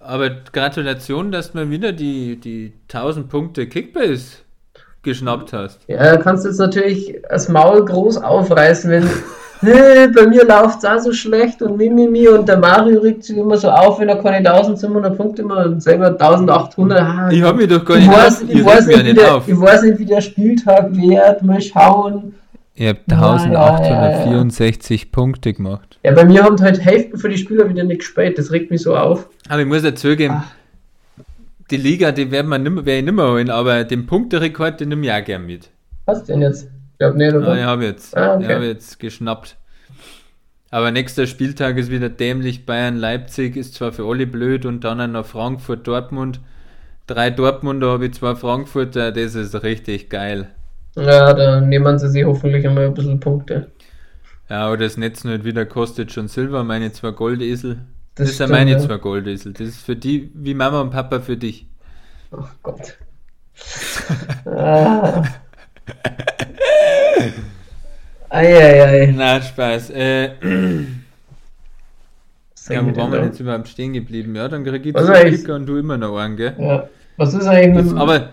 Aber 0.00 0.28
Gratulation, 0.52 1.32
dass 1.32 1.52
du 1.52 1.58
mal 1.58 1.70
wieder 1.70 1.92
die, 1.92 2.36
die 2.36 2.72
1000 2.88 3.28
Punkte 3.28 3.66
Kickbase 3.66 4.36
geschnappt 5.02 5.52
hast. 5.54 5.80
Ja, 5.86 6.02
da 6.02 6.16
kannst 6.18 6.44
du 6.44 6.48
jetzt 6.48 6.58
natürlich 6.58 7.16
das 7.30 7.48
Maul 7.48 7.84
groß 7.84 8.18
aufreißen, 8.18 8.90
wenn 8.90 9.02
"Äh, 9.66 10.08
bei 10.08 10.26
mir 10.26 10.44
läuft's 10.46 10.84
auch 10.84 10.98
so 10.98 11.12
schlecht 11.12 11.62
und 11.62 11.78
Mimimi 11.78 12.28
und 12.28 12.46
der 12.48 12.58
Mario 12.58 13.00
regt 13.00 13.24
sich 13.24 13.38
immer 13.38 13.56
so 13.56 13.70
auf, 13.70 13.98
wenn 13.98 14.10
er 14.10 14.16
keine 14.22 14.36
1700 14.38 15.16
Punkte 15.16 15.42
macht 15.42 15.66
und 15.66 15.82
selber 15.82 16.08
1800. 16.08 17.00
Ah, 17.00 17.28
Ich 17.32 17.42
habe 17.42 17.56
mich 17.58 17.68
doch 17.68 17.82
gar 17.84 17.96
ich, 17.96 18.06
nicht 18.06 18.12
weiß, 18.16 18.42
auf. 18.42 18.48
ich, 18.50 18.64
weiß 18.64 18.86
nicht, 18.88 19.16
der, 19.16 19.42
ich 19.46 19.58
weiß 19.60 19.82
nicht, 19.84 19.98
wie 19.98 20.04
der 20.06 20.20
Spieltag 20.20 20.94
wird. 20.94 21.42
Mal 21.42 21.62
schauen. 21.62 22.34
Ich 22.76 22.88
habe 22.88 22.98
Ja, 23.08 23.16
ja, 23.16 23.32
1864 23.32 25.12
Punkte 25.12 25.52
gemacht. 25.52 25.98
Ja, 26.04 26.12
bei 26.12 26.24
mir 26.24 26.42
haben 26.42 26.60
halt 26.60 26.80
Hälfte 26.80 27.18
für 27.18 27.28
die 27.28 27.38
Spieler 27.38 27.68
wieder 27.68 27.84
nicht 27.84 28.00
gespielt. 28.00 28.36
Das 28.38 28.50
regt 28.50 28.70
mich 28.70 28.82
so 28.82 28.96
auf. 28.96 29.28
Aber 29.48 29.60
ich 29.60 29.66
muss 29.68 29.82
dazu 29.82 30.16
geben, 30.16 30.34
Ach. 30.38 30.52
die 31.70 31.76
Liga, 31.76 32.10
die 32.10 32.30
werden 32.30 32.48
wir 32.48 32.58
nimmer, 32.58 32.84
werde 32.84 32.98
ich 32.98 33.04
nimmer 33.04 33.30
holen, 33.30 33.48
aber 33.50 33.84
den 33.84 34.06
Punkterekord, 34.06 34.80
den 34.80 34.88
nehme 34.88 35.06
ich 35.06 35.12
auch 35.12 35.24
gern 35.24 35.46
mit. 35.46 35.70
Was 36.06 36.24
denn 36.24 36.42
jetzt? 36.42 36.64
Ich 36.92 36.98
glaube 36.98 37.16
nicht, 37.18 37.32
Ja, 37.32 37.38
oder? 37.38 37.56
ich 37.56 37.62
habe 37.64 37.84
jetzt, 37.84 38.16
Ah, 38.16 38.34
okay. 38.34 38.44
ich 38.44 38.50
habe 38.50 38.66
jetzt 38.66 38.98
geschnappt. 38.98 39.56
Aber 40.70 40.90
nächster 40.90 41.28
Spieltag 41.28 41.76
ist 41.76 41.90
wieder 41.92 42.08
dämlich. 42.08 42.66
Bayern 42.66 42.96
Leipzig 42.96 43.54
ist 43.56 43.74
zwar 43.74 43.92
für 43.92 44.04
alle 44.08 44.26
blöd 44.26 44.66
und 44.66 44.82
dann 44.82 45.12
noch 45.12 45.24
Frankfurt 45.24 45.86
Dortmund. 45.86 46.40
Drei 47.06 47.30
Dortmunder 47.30 47.92
habe 47.92 48.06
ich 48.06 48.14
zwei 48.14 48.34
Frankfurter, 48.34 49.12
das 49.12 49.36
ist 49.36 49.62
richtig 49.62 50.10
geil. 50.10 50.48
Ja, 50.96 51.32
dann 51.32 51.68
nehmen 51.68 51.98
sie 51.98 52.08
sich 52.08 52.24
hoffentlich 52.24 52.66
einmal 52.66 52.86
ein 52.86 52.94
bisschen 52.94 53.20
Punkte. 53.20 53.70
Ja, 54.48 54.66
aber 54.66 54.76
das 54.76 54.96
Netz 54.96 55.24
nicht 55.24 55.44
wieder 55.44 55.66
kostet 55.66 56.12
schon 56.12 56.28
Silber, 56.28 56.64
meine 56.64 56.92
zwei 56.92 57.10
Goldesel. 57.10 57.78
Das 58.14 58.28
Das, 58.28 58.36
sind 58.36 58.50
meine 58.50 58.72
ja. 58.72 58.78
zwei 58.78 58.98
Goldesel. 58.98 59.52
Das 59.52 59.68
ist 59.68 59.84
für 59.84 59.96
die, 59.96 60.30
wie 60.34 60.54
Mama 60.54 60.80
und 60.80 60.90
Papa 60.90 61.20
für 61.20 61.36
dich. 61.36 61.66
Ach 62.30 62.50
Gott. 62.62 62.96
ah. 64.46 65.24
Eieiei. 68.28 69.12
Na, 69.16 69.40
Spaß. 69.40 69.90
Äh, 69.90 70.24
ja, 72.68 72.84
wo 72.84 72.96
waren 72.96 73.12
wir 73.12 73.24
jetzt 73.24 73.40
überhaupt 73.40 73.68
stehen 73.68 73.92
geblieben? 73.92 74.34
Ja, 74.36 74.48
dann 74.48 74.64
krieg 74.64 74.86
ich 74.86 74.94
zwei 74.94 75.30
Kicker 75.30 75.54
und 75.56 75.66
du 75.66 75.76
immer 75.76 75.96
noch 75.96 76.16
einen, 76.16 76.36
gell? 76.36 76.54
Ja. 76.58 76.88
Was 77.16 77.32
ist 77.32 77.46
eigentlich 77.46 77.84
Das, 77.84 77.92
mit 77.92 78.00
aber, 78.00 78.30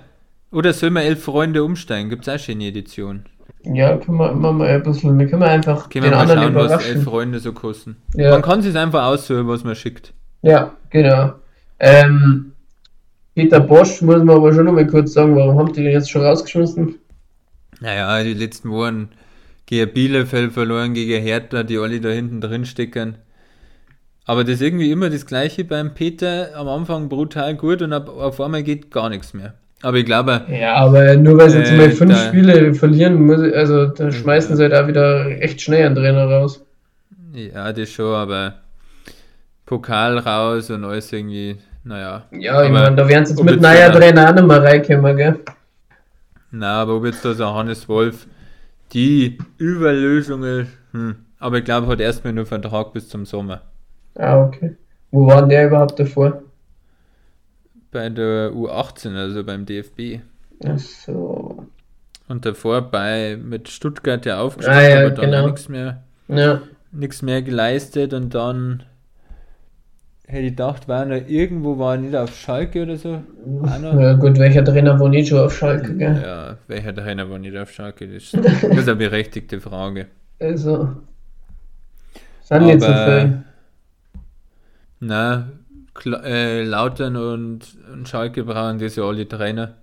oder 0.51 0.73
sollen 0.73 0.93
wir 0.93 1.03
elf 1.03 1.23
Freunde 1.23 1.63
umsteigen? 1.63 2.09
Gibt 2.09 2.27
es 2.27 2.33
auch 2.33 2.43
schon 2.43 2.55
eine 2.55 2.67
Edition? 2.67 3.25
Ja, 3.63 3.97
können 3.97 4.17
wir 4.17 4.31
immer 4.31 4.51
mal 4.51 4.67
ein 4.67 4.83
bisschen. 4.83 5.17
Wir 5.19 5.27
können 5.27 5.43
einfach 5.43 5.89
Können 5.89 6.05
wir 6.05 6.11
den 6.11 6.17
mal 6.17 6.21
anderen 6.21 6.53
schauen, 6.53 6.69
was 6.69 6.85
elf. 6.85 7.03
Freunde 7.03 7.39
so 7.39 7.53
kosten. 7.53 7.97
Ja. 8.15 8.31
Man 8.31 8.41
kann 8.41 8.61
sich 8.61 8.75
einfach 8.77 9.05
aussuchen, 9.05 9.47
was 9.47 9.63
man 9.63 9.75
schickt. 9.75 10.13
Ja, 10.41 10.75
genau. 10.89 11.33
Ähm, 11.79 12.53
Peter 13.35 13.59
Bosch 13.59 14.01
muss 14.01 14.23
man 14.23 14.29
aber 14.29 14.53
schon 14.53 14.65
noch 14.65 14.73
mal 14.73 14.87
kurz 14.87 15.13
sagen, 15.13 15.35
warum 15.35 15.57
habt 15.57 15.77
ihr 15.77 15.83
den 15.83 15.93
jetzt 15.93 16.09
schon 16.09 16.23
rausgeschmissen? 16.23 16.95
Naja, 17.79 18.23
die 18.23 18.33
letzten 18.33 18.71
Wochen 18.71 19.09
gegen 19.65 19.93
Bielefeld 19.93 20.51
verloren, 20.51 20.93
gegen 20.93 21.21
Hertha, 21.23 21.63
die 21.63 21.77
alle 21.77 22.01
da 22.01 22.09
hinten 22.09 22.41
drin 22.41 22.65
stecken. 22.65 23.17
Aber 24.25 24.43
das 24.43 24.55
ist 24.55 24.61
irgendwie 24.61 24.91
immer 24.91 25.09
das 25.09 25.25
Gleiche 25.25 25.63
beim 25.65 25.93
Peter. 25.93 26.55
Am 26.55 26.67
Anfang 26.67 27.09
brutal 27.09 27.55
gut 27.55 27.81
und 27.81 27.93
ab, 27.93 28.09
auf 28.09 28.39
einmal 28.41 28.63
geht 28.63 28.91
gar 28.91 29.09
nichts 29.09 29.33
mehr. 29.33 29.55
Aber 29.83 29.97
ich 29.97 30.05
glaube, 30.05 30.41
Ja, 30.49 30.75
aber 30.75 31.15
nur 31.17 31.37
weil 31.37 31.49
sie 31.49 31.59
jetzt 31.59 31.71
Äh, 31.71 31.77
mal 31.77 31.89
fünf 31.91 32.11
da- 32.13 32.27
Spiele 32.27 32.73
verlieren, 32.73 33.25
muss 33.25 33.41
also 33.41 33.87
da 33.87 34.11
schmeißen 34.11 34.55
sie 34.55 34.63
halt 34.63 34.73
auch 34.75 34.87
wieder 34.87 35.25
echt 35.41 35.61
schnell 35.61 35.85
einen 35.85 35.95
Trainer 35.95 36.25
raus. 36.25 36.63
ja, 37.33 37.71
das 37.73 37.89
schon, 37.89 38.13
aber 38.13 38.55
Pokal 39.65 40.17
raus 40.19 40.69
und 40.69 40.83
alles 40.83 41.11
irgendwie, 41.13 41.57
naja. 41.83 42.23
Ja, 42.31 42.63
ich 42.63 42.71
meine, 42.71 42.95
da 42.95 43.07
werden 43.07 43.25
sie 43.25 43.33
jetzt 43.33 43.43
mit 43.43 43.53
jetzt 43.55 43.61
neuer 43.63 43.91
Trainer 43.91 44.29
auch 44.37 44.43
mehr 44.45 44.61
reinkommen, 44.63 45.17
gell? 45.17 45.39
Na, 46.51 46.81
aber 46.81 46.97
ob 46.97 47.05
jetzt 47.05 47.23
da 47.23 47.33
so 47.33 47.45
Hannes 47.53 47.87
Wolf 47.87 48.27
die 48.93 49.37
Überlösung 49.57 50.43
ist, 50.43 50.69
hm. 50.91 51.15
aber 51.39 51.59
ich 51.59 51.63
glaube, 51.63 51.87
hat 51.87 52.01
erstmal 52.01 52.33
nur 52.33 52.45
Vertrag 52.45 52.91
bis 52.93 53.07
zum 53.07 53.25
Sommer. 53.25 53.61
Ah, 54.15 54.41
okay. 54.43 54.75
Wo 55.11 55.25
war 55.27 55.39
denn 55.41 55.49
der 55.49 55.67
überhaupt 55.67 55.97
davor? 55.99 56.43
Bei 57.91 58.09
der 58.09 58.51
U18, 58.51 59.15
also 59.15 59.43
beim 59.43 59.65
DFB. 59.65 60.21
Ach 60.65 60.79
so. 60.79 61.65
Und 62.27 62.45
davor 62.45 62.81
bei 62.89 63.37
mit 63.37 63.67
Stuttgart 63.67 64.25
ja 64.25 64.39
aufgestiegen, 64.39 64.77
Ah, 64.77 64.87
ja, 64.87 64.99
aber 65.01 65.09
dann 65.11 65.25
genau. 65.25 65.45
nichts 65.47 65.67
mehr, 65.67 66.03
Ja, 66.29 66.61
nichts 66.91 67.21
mehr 67.21 67.41
geleistet 67.41 68.13
und 68.13 68.33
dann 68.33 68.83
hätte 70.27 70.43
ich 70.45 70.51
gedacht, 70.51 70.87
war 70.87 71.05
er 71.07 71.27
irgendwo 71.27 71.77
war 71.77 71.95
er 71.95 72.01
nicht 72.01 72.15
auf 72.15 72.33
Schalke 72.33 72.83
oder 72.83 72.95
so. 72.95 73.21
Ja 73.65 74.13
gut, 74.13 74.39
welcher 74.39 74.63
Trainer 74.63 74.97
wohnt 74.97 75.11
nicht 75.11 75.27
schon 75.27 75.39
auf 75.39 75.53
Schalke, 75.53 75.97
gell? 75.97 76.21
Ja, 76.23 76.57
welcher 76.67 76.95
Trainer 76.95 77.29
war 77.29 77.37
nicht 77.37 77.57
auf 77.57 77.71
Schalke? 77.71 78.07
Das 78.07 78.23
ist, 78.23 78.37
das 78.37 78.63
ist 78.63 78.87
eine 78.87 78.95
berechtigte 78.95 79.59
Frage. 79.59 80.07
Also. 80.39 80.95
Sind 82.43 82.63
nicht 82.65 82.81
so 82.81 82.87
viel. 82.87 83.43
Na, 84.99 85.49
äh, 86.05 86.63
Lautern 86.63 87.15
und, 87.15 87.61
und 87.91 88.07
Schalke 88.07 88.43
brauchen 88.43 88.79
das 88.79 88.95
ja 88.95 89.03
alle 89.03 89.27
Trainer. 89.27 89.75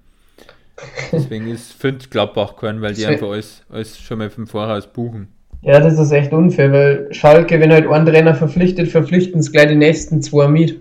Deswegen 1.13 1.49
ist 1.49 1.73
fünf 1.73 2.09
Gladbach 2.11 2.57
können, 2.57 2.81
weil 2.81 2.95
die 2.95 3.07
einfach 3.07 3.29
alles, 3.31 3.65
alles 3.69 3.99
schon 3.99 4.19
mal 4.19 4.31
vom 4.31 4.47
Voraus 4.47 4.87
buchen. 4.87 5.29
Ja, 5.63 5.81
das 5.81 5.99
ist 5.99 6.13
echt 6.13 6.33
unfair, 6.33 6.73
weil 6.73 7.09
Schalke, 7.13 7.59
wenn 7.59 7.73
halt 7.73 7.89
ein 7.89 8.07
Trainer 8.07 8.35
verpflichtet, 8.35 8.89
verpflichten 8.89 9.41
es 9.41 9.51
gleich 9.51 9.69
die 9.69 9.75
nächsten 9.75 10.23
zwei 10.23 10.47
mit. 10.47 10.81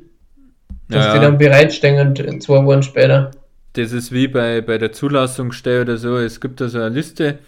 Dass 0.89 1.05
Ja, 1.05 1.13
die 1.15 1.19
dann 1.19 1.37
bereitstehen 1.37 2.15
und 2.15 2.43
zwei 2.43 2.63
Wochen 2.63 2.83
später. 2.83 3.31
Das 3.73 3.91
ist 3.91 4.11
wie 4.11 4.27
bei, 4.27 4.61
bei 4.61 4.77
der 4.77 4.91
Zulassungsstelle 4.91 5.81
oder 5.81 5.97
so. 5.97 6.17
Es 6.17 6.39
gibt 6.39 6.61
da 6.61 6.69
so 6.69 6.79
eine 6.79 6.89
Liste, 6.89 7.39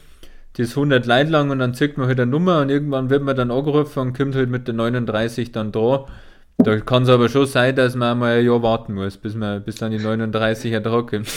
die 0.58 0.64
ist 0.64 0.72
100 0.72 1.06
Leute 1.06 1.32
lang 1.32 1.50
und 1.50 1.60
dann 1.60 1.74
zieht 1.74 1.98
man 1.98 2.08
halt 2.08 2.20
eine 2.20 2.30
Nummer 2.30 2.62
und 2.62 2.70
irgendwann 2.70 3.10
wird 3.10 3.24
man 3.24 3.36
dann 3.36 3.52
angerufen 3.52 4.00
und 4.00 4.18
kommt 4.18 4.36
halt 4.36 4.50
mit 4.50 4.68
der 4.68 4.74
39 4.74 5.52
dann 5.52 5.72
da. 5.72 6.06
Da 6.62 6.78
kann 6.82 7.04
es 7.04 7.10
aber 7.10 7.30
schon 7.30 7.46
sein, 7.46 7.76
dass 7.76 7.96
man 7.96 8.20
mal 8.20 8.40
ein 8.40 8.46
Jahr 8.46 8.62
warten 8.62 8.94
muss, 8.94 9.18
bis 9.18 9.34
man 9.34 9.64
bis 9.64 9.76
dann 9.78 9.92
die 9.92 9.98
39 10.00 10.72
ja 10.72 10.80
dran 10.82 11.06
kommt. 11.06 11.28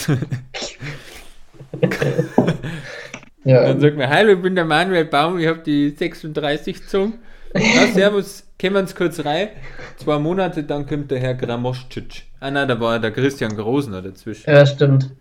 Ja, 3.45 3.63
Dann 3.63 3.79
sagt 3.79 3.97
man, 3.97 4.09
hallo, 4.09 4.33
ich 4.33 4.41
bin 4.41 4.55
der 4.55 4.65
Manuel 4.65 5.05
Baum, 5.05 5.37
ich 5.37 5.47
habe 5.47 5.59
die 5.59 5.89
36 5.89 6.81
gezogen. 6.81 7.15
Ja, 7.53 7.87
servus, 7.87 8.47
kommen 8.59 8.73
wir 8.75 8.79
uns 8.81 8.95
kurz 8.95 9.23
rein. 9.25 9.49
Zwei 9.97 10.17
Monate, 10.17 10.63
dann 10.63 10.85
kommt 10.87 11.11
der 11.11 11.19
Herr 11.19 11.33
Gramoschitsch. 11.35 12.23
Ah 12.39 12.49
nein, 12.51 12.67
da 12.67 12.79
war 12.79 12.99
der 12.99 13.11
Christian 13.11 13.55
Grosner 13.55 14.01
dazwischen. 14.01 14.49
ja, 14.49 14.65
stimmt. 14.65 15.11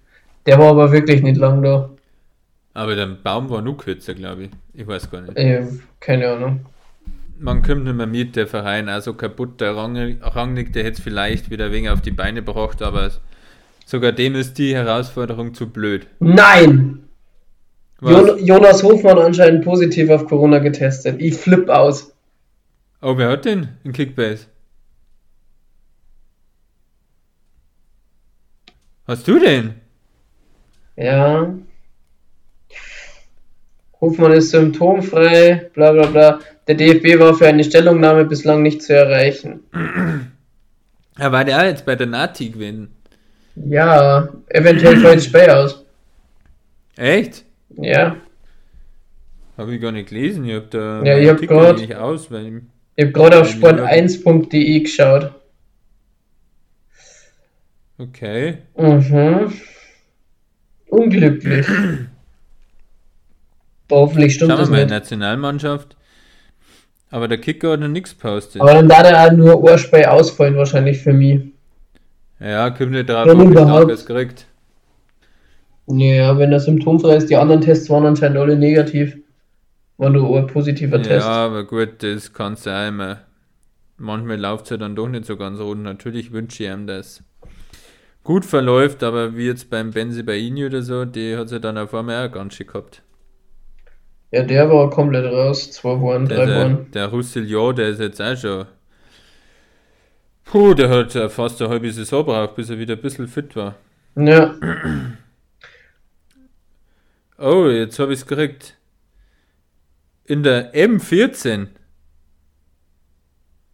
Der 0.46 0.59
war 0.59 0.70
aber 0.70 0.90
wirklich 0.92 1.22
nicht 1.22 1.36
lang 1.36 1.62
da. 1.62 1.90
Aber 2.74 2.94
der 2.94 3.07
Baum 3.07 3.50
war 3.50 3.61
nur 3.61 3.76
kürzer, 3.76 4.14
glaube 4.14 4.44
ich. 4.44 4.50
Ich 4.72 4.86
weiß 4.86 5.11
gar 5.11 5.20
nicht. 5.22 5.36
Äh, 5.36 5.66
keine 6.00 6.30
Ahnung. 6.30 6.66
Man 7.43 7.62
kommt 7.62 7.84
nicht 7.84 7.97
mehr 7.97 8.07
mit, 8.07 8.36
der 8.36 8.47
Verein, 8.47 8.88
also 8.88 9.14
kaputt. 9.14 9.61
Der 9.61 9.74
Rang- 9.76 10.20
Rangnick, 10.22 10.72
der 10.72 10.84
hätte 10.84 10.99
es 10.99 11.01
vielleicht 11.01 11.51
wieder 11.51 11.72
wegen 11.72 11.88
auf 11.88 12.01
die 12.01 12.12
Beine 12.12 12.43
gebracht, 12.45 12.82
aber 12.82 13.11
sogar 13.84 14.12
dem 14.12 14.36
ist 14.36 14.59
die 14.59 14.74
Herausforderung 14.74 15.53
zu 15.53 15.68
blöd. 15.68 16.07
Nein! 16.20 17.01
Jon 18.01 18.45
Jonas 18.45 18.82
Hofmann 18.82 19.18
anscheinend 19.18 19.64
positiv 19.64 20.09
auf 20.11 20.26
Corona 20.26 20.59
getestet. 20.59 21.20
Ich 21.20 21.34
flipp 21.36 21.68
aus. 21.68 22.12
Oh, 23.01 23.16
wer 23.16 23.30
hat 23.30 23.45
den 23.45 23.68
in 23.84 23.93
Kickbase? 23.93 24.47
Hast 29.07 29.26
du 29.26 29.38
den? 29.40 29.74
Ja. 30.97 31.53
Hofmann 34.01 34.32
ist 34.32 34.51
symptomfrei, 34.51 35.70
bla 35.74 35.93
bla 35.93 36.07
bla. 36.07 36.38
Der 36.68 36.76
DFB 36.76 37.18
war 37.18 37.34
für 37.34 37.48
eine 37.48 37.64
Stellungnahme 37.64 38.24
bislang 38.24 38.62
nicht 38.62 38.82
zu 38.82 38.94
erreichen. 38.94 39.60
Ja, 41.18 41.32
war 41.36 41.44
der 41.44 41.58
auch 41.58 41.64
jetzt 41.64 41.84
bei 41.84 41.96
der 41.96 42.06
Nati 42.06 42.50
gewesen? 42.50 42.92
Ja, 43.56 44.28
eventuell 44.48 44.96
fällt 44.98 45.22
Späh 45.24 45.50
aus. 45.50 45.84
Echt? 46.96 47.44
Ja. 47.76 48.16
Habe 49.58 49.74
ich 49.74 49.82
gar 49.82 49.92
nicht 49.92 50.08
gelesen. 50.08 50.44
Ich 50.44 50.54
habe 50.54 50.66
da 50.70 51.02
Ja, 51.02 51.18
ich 51.18 51.28
hab 51.28 51.40
grad- 51.42 51.78
nicht 51.78 51.94
aus, 51.94 52.30
weil 52.30 52.62
ich, 52.96 53.04
habe 53.04 53.12
gerade 53.12 53.40
auf 53.40 53.54
Ja. 53.54 53.68
sport1.de 53.68 54.80
geschaut. 54.80 55.32
Okay. 57.98 58.58
Mhm. 58.76 59.52
Unglücklich. 60.88 61.66
Hoffentlich 63.90 64.34
stimmt 64.34 64.50
Schauen 64.52 64.58
wir 64.58 64.62
das 64.62 64.70
mal, 64.70 64.78
nicht. 64.84 64.90
Nationalmannschaft. 64.90 65.96
Aber 67.12 67.28
der 67.28 67.38
Kicker 67.38 67.72
hat 67.72 67.80
noch 67.80 67.88
nichts 67.88 68.14
postet. 68.14 68.60
Aber 68.62 68.72
dann 68.74 68.88
darf 68.88 69.04
er 69.04 69.26
auch 69.26 69.32
nur 69.32 69.62
Ohrspray 69.62 70.06
ausfallen, 70.06 70.56
wahrscheinlich 70.56 70.98
für 70.98 71.12
mich. 71.12 71.42
Ja, 72.40 72.70
kommt 72.70 72.90
nicht 72.92 73.08
drauf, 73.08 73.28
ob 73.28 73.38
ich 73.38 73.44
überhaupt. 73.50 73.90
es 73.92 74.04
kriegt. 74.06 74.46
Ja, 75.86 76.38
wenn 76.38 76.52
er 76.52 76.60
symptomfrei 76.60 77.16
ist, 77.16 77.28
die 77.30 77.36
anderen 77.36 77.60
Tests 77.60 77.90
waren 77.90 78.06
anscheinend 78.06 78.38
alle 78.38 78.56
negativ. 78.56 79.16
War 79.98 80.10
nur 80.10 80.36
ein 80.38 80.46
positiver 80.46 80.96
Ja, 80.96 81.02
Test. 81.02 81.26
aber 81.26 81.64
gut, 81.64 82.02
das 82.02 82.32
kannst 82.32 82.66
du 82.66 82.70
auch 82.70 82.88
immer. 82.88 83.20
Manchmal 83.98 84.40
läuft 84.40 84.64
es 84.64 84.70
ja 84.70 84.76
dann 84.78 84.96
doch 84.96 85.08
nicht 85.08 85.26
so 85.26 85.36
ganz 85.36 85.60
rund. 85.60 85.82
Natürlich 85.82 86.32
wünsche 86.32 86.64
ich 86.64 86.70
ihm, 86.70 86.86
dass 86.86 87.22
gut 88.24 88.44
verläuft, 88.44 89.02
aber 89.02 89.36
wie 89.36 89.46
jetzt 89.46 89.70
beim 89.70 89.92
Benzi 89.92 90.22
Baini 90.22 90.66
oder 90.66 90.82
so, 90.82 91.04
die 91.04 91.36
hat 91.36 91.48
sie 91.50 91.60
dann 91.60 91.78
auf 91.78 91.94
einmal 91.94 92.28
auch 92.28 92.32
ganz 92.32 92.54
schön 92.54 92.66
gehabt. 92.66 93.02
Ja, 94.33 94.43
der 94.43 94.70
war 94.70 94.89
komplett 94.89 95.30
raus. 95.30 95.70
Zwei 95.70 96.01
Wochen, 96.01 96.26
drei 96.26 96.47
der, 96.47 96.61
Wochen. 96.64 96.91
Der, 96.91 97.03
der 97.03 97.09
Roussillon, 97.09 97.76
der 97.76 97.89
ist 97.91 98.01
jetzt 98.01 98.20
auch 98.20 98.37
schon. 98.37 98.66
Puh, 100.45 100.74
der 100.74 100.89
hat 100.89 101.12
fast 101.30 101.61
eine 101.61 101.70
halbe 101.70 101.93
Saison 101.93 102.24
gebraucht, 102.24 102.57
bis 102.57 102.70
er 102.70 102.78
wieder 102.78 102.95
ein 102.95 103.01
bisschen 103.03 103.28
fit 103.28 103.55
war. 103.55 103.76
Ja. 104.16 104.55
Oh, 107.39 107.66
jetzt 107.66 107.99
habe 107.99 108.12
ich 108.12 108.20
es 108.20 108.26
gekriegt. 108.26 108.76
In 110.26 110.45
der 110.45 110.72
M14 110.74 111.66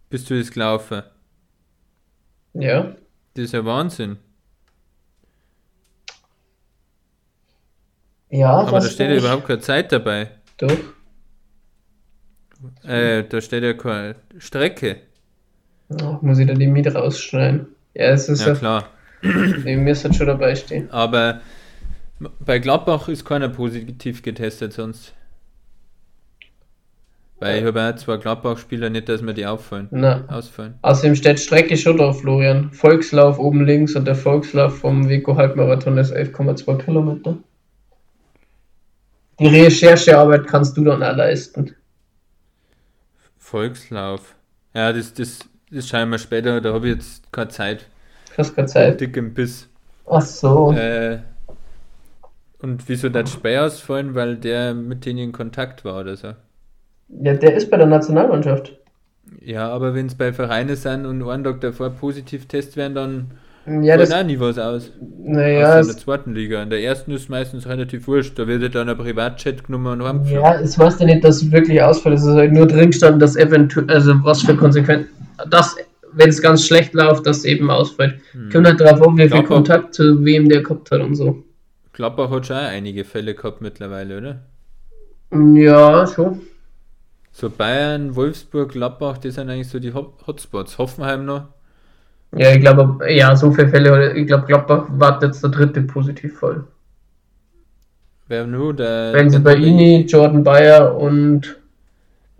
bist 0.08 0.30
du 0.30 0.34
jetzt 0.34 0.54
gelaufen. 0.54 1.02
Ja. 2.54 2.96
Das 3.34 3.44
ist 3.44 3.52
ja 3.52 3.62
Wahnsinn. 3.62 4.16
Ja, 8.30 8.52
Aber 8.52 8.80
da 8.80 8.88
steht 8.88 9.10
ja 9.10 9.16
überhaupt 9.16 9.46
keine 9.46 9.60
Zeit 9.60 9.92
dabei. 9.92 10.37
Doch. 10.58 10.76
Äh, 12.84 13.24
da 13.24 13.40
steht 13.40 13.62
ja 13.62 13.72
keine 13.72 14.16
Strecke. 14.38 14.96
Ach, 16.02 16.20
muss 16.22 16.38
ich 16.38 16.46
da 16.46 16.54
die 16.54 16.66
Miete 16.66 16.92
rausschneiden? 16.92 17.68
Ja, 17.94 18.06
es 18.06 18.28
ist 18.28 18.40
Ja, 18.40 18.48
ja, 18.48 18.54
klar. 18.54 18.88
nee, 19.22 19.76
müsste 19.76 20.12
schon 20.12 20.26
dabei 20.26 20.54
stehen. 20.54 20.90
Aber 20.90 21.40
bei 22.40 22.58
Gladbach 22.58 23.08
ist 23.08 23.24
keiner 23.24 23.48
positiv 23.48 24.22
getestet 24.22 24.72
sonst. 24.72 25.14
Weil 27.40 27.60
ich 27.60 27.64
habe 27.64 27.80
auch 27.88 27.94
zwei 27.94 28.16
Gladbach-Spieler 28.16 28.90
nicht, 28.90 29.08
dass 29.08 29.22
mir 29.22 29.32
die 29.32 29.46
auffallen, 29.46 29.86
Na, 29.92 30.24
ausfallen. 30.26 30.74
außerdem 30.82 31.14
steht 31.14 31.38
Strecke 31.38 31.76
schon 31.76 31.96
drauf, 31.96 32.20
Florian. 32.20 32.72
Volkslauf 32.72 33.38
oben 33.38 33.64
links 33.64 33.94
und 33.94 34.06
der 34.06 34.16
Volkslauf 34.16 34.78
vom 34.78 35.08
Vico 35.08 35.36
Halbmarathon 35.36 35.96
ist 35.98 36.12
11,2 36.12 36.78
Kilometer. 36.78 37.38
Die 39.38 39.46
Recherchearbeit 39.46 40.46
kannst 40.46 40.76
du 40.76 40.84
dann 40.84 41.02
auch 41.02 41.16
leisten. 41.16 41.74
Volkslauf. 43.36 44.34
Ja, 44.74 44.92
das, 44.92 45.14
das, 45.14 45.38
das 45.70 45.88
schauen 45.88 46.10
wir 46.10 46.18
später, 46.18 46.60
da 46.60 46.72
habe 46.72 46.88
ich 46.88 46.94
jetzt 46.96 47.32
keine 47.32 47.48
Zeit. 47.48 47.86
Hast 48.36 48.54
keine 48.54 48.68
Zeit. 48.68 49.00
Dick 49.00 49.16
im 49.16 49.34
Biss. 49.34 49.68
Ach 50.06 50.22
so. 50.22 50.72
Äh, 50.72 51.20
und 52.60 52.88
wieso 52.88 53.08
der 53.08 53.26
Speer 53.26 53.66
ausfallen? 53.66 54.14
Weil 54.14 54.36
der 54.36 54.74
mit 54.74 55.06
denen 55.06 55.18
in 55.18 55.32
Kontakt 55.32 55.84
war 55.84 56.00
oder 56.00 56.16
so. 56.16 56.34
Ja, 57.08 57.34
der 57.34 57.54
ist 57.54 57.70
bei 57.70 57.76
der 57.76 57.86
Nationalmannschaft. 57.86 58.76
Ja, 59.40 59.68
aber 59.68 59.94
wenn 59.94 60.06
es 60.06 60.14
bei 60.14 60.32
Vereinen 60.32 60.76
sind 60.76 61.06
und 61.06 61.22
einen 61.28 61.44
Tag 61.44 61.60
davor 61.60 61.90
positiv 61.90 62.46
Test 62.46 62.76
werden, 62.76 62.94
dann 62.94 63.30
Ja, 63.82 63.96
das. 63.96 64.12
auch 64.12 64.22
nie 64.24 64.38
was 64.40 64.58
aus. 64.58 64.92
Naja, 65.22 65.68
Außer 65.68 65.80
in 65.80 65.86
der 65.88 65.96
zweiten 65.98 66.34
Liga. 66.34 66.62
In 66.62 66.70
der 66.70 66.82
ersten 66.82 67.10
ist 67.12 67.28
meistens 67.28 67.66
relativ 67.66 68.06
wurscht. 68.06 68.38
Da 68.38 68.46
wird 68.46 68.62
ja 68.62 68.68
dann 68.68 68.88
ein 68.88 68.96
Privatchat 68.96 69.64
genommen 69.64 70.00
und 70.00 70.06
heimgeflogen. 70.06 70.42
ja, 70.42 70.54
es 70.60 70.78
weiß 70.78 70.98
ja 71.00 71.06
nicht, 71.06 71.24
dass 71.24 71.42
es 71.42 71.52
wirklich 71.52 71.82
ausfällt. 71.82 72.16
Es 72.16 72.22
ist 72.24 72.34
halt 72.34 72.52
nur 72.52 72.66
drin 72.66 72.90
gestanden, 72.90 73.20
dass 73.20 73.36
eventuell, 73.36 73.90
also 73.90 74.14
was 74.22 74.42
für 74.42 74.56
Konsequenzen, 74.56 75.08
dass, 75.50 75.76
wenn 76.12 76.28
es 76.28 76.40
ganz 76.40 76.66
schlecht 76.66 76.94
läuft, 76.94 77.26
dass 77.26 77.38
es 77.38 77.44
eben 77.44 77.70
ausfällt. 77.70 78.20
Hm. 78.32 78.50
Kommt 78.50 78.66
halt 78.66 78.80
drauf 78.80 79.02
an, 79.06 79.16
wie 79.16 79.22
viel 79.22 79.28
Gladbach- 79.30 79.48
Kontakt 79.48 79.94
zu 79.94 80.24
wem 80.24 80.48
der 80.48 80.62
gehabt 80.62 80.90
hat 80.90 81.00
und 81.00 81.14
so. 81.14 81.42
Gladbach 81.92 82.30
hat 82.30 82.46
schon 82.46 82.56
einige 82.56 83.04
Fälle 83.04 83.34
gehabt 83.34 83.60
mittlerweile, 83.60 84.18
oder? 84.18 84.42
Ja, 85.54 86.06
schon. 86.06 86.40
So 87.32 87.50
Bayern, 87.50 88.16
Wolfsburg, 88.16 88.72
Gladbach, 88.72 89.18
das 89.18 89.34
sind 89.34 89.50
eigentlich 89.50 89.68
so 89.68 89.78
die 89.78 89.92
Hot- 89.92 90.26
Hotspots. 90.26 90.78
Hoffenheim 90.78 91.24
noch. 91.24 91.48
Ja, 92.36 92.52
ich 92.52 92.60
glaube, 92.60 93.10
ja, 93.10 93.34
so 93.34 93.50
viele 93.52 93.68
Fälle. 93.68 94.14
Ich 94.14 94.26
glaube, 94.26 94.46
Gladbach 94.46 94.86
wartet 94.90 95.30
jetzt 95.30 95.42
der 95.42 95.50
dritte 95.50 95.82
Positivfall. 95.82 96.64
Wer 98.28 98.46
nur? 98.46 98.74
Der, 98.74 99.12
Wenn 99.14 99.30
sie 99.30 99.40
bei 99.40 99.54
Ini, 99.56 100.04
Jordan 100.06 100.44
Bayer 100.44 100.94
und 100.96 101.56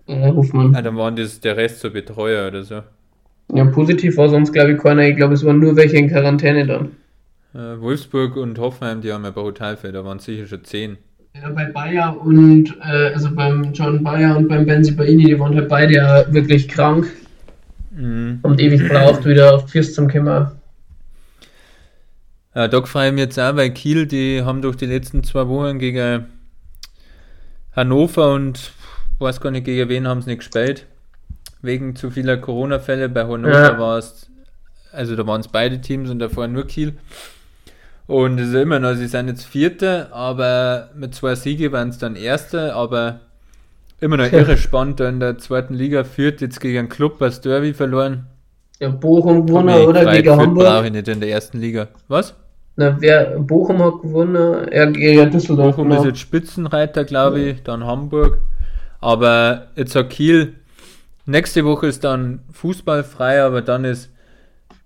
äh, 0.07 0.31
Hofmann. 0.31 0.75
Ah, 0.75 0.83
dann 0.83 0.97
waren 0.97 1.17
das 1.17 1.41
der 1.41 1.57
Rest 1.57 1.81
so 1.81 1.91
Betreuer 1.91 2.49
oder 2.49 2.63
so. 2.63 2.83
Ja, 3.55 3.65
positiv 3.65 4.19
war 4.19 4.29
sonst, 4.29 4.53
glaube 4.53 4.73
ich, 4.73 4.79
keiner. 4.79 5.09
Ich 5.09 5.17
glaube, 5.17 5.33
es 5.33 5.45
waren 5.45 5.61
nur 5.61 5.75
welche 5.77 5.97
in 5.97 6.11
Quarantäne 6.11 6.67
dann. 6.67 6.91
Äh, 7.55 7.81
Wolfsburg 7.81 8.37
und 8.37 8.59
Hoffenheim, 8.59 9.01
die 9.01 9.11
haben 9.11 9.25
ja 9.25 9.31
brutal 9.31 9.79
viel, 9.79 9.93
da 9.93 10.05
waren 10.05 10.19
sicher 10.19 10.47
schon 10.47 10.65
zehn. 10.65 10.99
Ja, 11.35 11.49
bei 11.49 11.65
Bayer 11.67 12.21
und, 12.21 12.77
äh, 12.83 13.15
also 13.15 13.35
beim 13.35 13.73
John 13.73 14.05
Bayer 14.05 14.37
und 14.37 14.49
beim 14.49 14.67
Benzi 14.67 14.93
Baini, 14.93 15.25
die 15.25 15.41
waren 15.41 15.55
halt 15.55 15.69
beide 15.69 15.95
ja 15.95 16.25
wirklich 16.31 16.69
krank 16.69 17.07
Mhm. 17.99 18.39
und 18.43 18.61
ewig 18.61 18.89
braucht 18.89 19.25
wieder 19.25 19.55
auf 19.55 19.71
Fürs 19.71 19.93
zum 19.95 20.07
Kimmer. 20.09 20.53
Ja, 22.55 22.69
da 22.69 22.83
freue 22.83 23.09
ich 23.09 23.13
mich 23.15 23.23
jetzt 23.23 23.39
auch, 23.39 23.57
weil 23.57 23.71
Kiel, 23.71 24.07
die 24.07 24.43
haben 24.45 24.63
durch 24.63 24.77
die 24.77 24.87
letzten 24.87 25.23
zwei 25.25 25.47
Wochen 25.49 25.79
gegen 25.79 26.27
Hannover 27.75 28.33
und 28.33 28.73
weiß 29.19 29.41
gar 29.41 29.51
nicht, 29.51 29.65
gegen 29.65 29.89
wen 29.89 30.07
haben 30.09 30.23
sie 30.23 30.31
nicht 30.31 30.39
gespielt. 30.39 30.87
Wegen 31.61 31.97
zu 31.97 32.11
vieler 32.11 32.37
Corona-Fälle. 32.37 33.09
Bei 33.09 33.25
Hannover 33.27 33.53
Ja. 33.73 33.79
war 33.79 33.99
es, 33.99 34.29
also 34.93 35.17
da 35.17 35.27
waren 35.27 35.41
es 35.41 35.49
beide 35.49 35.81
Teams 35.81 36.09
und 36.11 36.21
davor 36.21 36.47
nur 36.47 36.67
Kiel. 36.67 36.97
Und 38.07 38.39
es 38.39 38.49
ist 38.49 38.55
immer 38.55 38.79
noch, 38.79 38.95
sie 38.95 39.07
sind 39.09 39.29
jetzt 39.29 39.45
Vierte, 39.45 40.13
aber 40.13 40.91
mit 40.95 41.15
zwei 41.15 41.35
Siege 41.35 41.73
waren 41.73 41.91
es 41.91 41.99
dann 41.99 42.17
Erste, 42.17 42.75
aber 42.75 43.21
immer 44.01 44.17
noch 44.17 44.33
irre 44.33 44.57
spannend. 44.57 45.01
Da 45.01 45.09
in 45.09 45.21
der 45.21 45.39
zweiten 45.39 45.75
Liga 45.75 46.05
führt 46.05 46.41
jetzt 46.41 46.61
gegen 46.61 46.79
einen 46.79 46.89
Club 46.89 47.21
als 47.21 47.41
Derby 47.41 47.75
verloren. 47.75 48.27
Ja, 48.81 48.91
Bochum 48.91 49.47
gewonnen, 49.47 49.87
oder? 49.87 50.13
Gegen 50.13 50.31
Hamburg. 50.31 50.67
brauche 50.67 50.87
ich 50.87 50.93
nicht 50.93 51.09
in 51.09 51.21
der 51.21 51.31
ersten 51.31 51.59
Liga. 51.59 51.89
Was? 52.07 52.35
Na, 52.77 52.97
wer, 53.01 53.41
Bochum 53.41 53.83
hat 53.83 54.03
gewonnen, 54.03 54.69
ja, 54.73 54.89
ja 54.89 55.25
Düsseldorf. 55.27 55.75
Bochum 55.75 55.89
genau. 55.89 56.01
ist 56.01 56.07
jetzt 56.07 56.21
Spitzenreiter, 56.21 57.05
glaube 57.05 57.41
ich, 57.41 57.63
dann 57.65 57.85
Hamburg. 57.85 58.39
Aber 59.01 59.67
jetzt 59.75 59.97
hat 59.97 60.11
Kiel, 60.11 60.55
nächste 61.27 61.65
Woche 61.65 61.89
ist 61.89 62.05
dann 62.05 62.41
Fußball 62.53 63.03
frei, 63.03 63.43
aber 63.43 63.63
dann 63.63 63.85
ist 63.85 64.11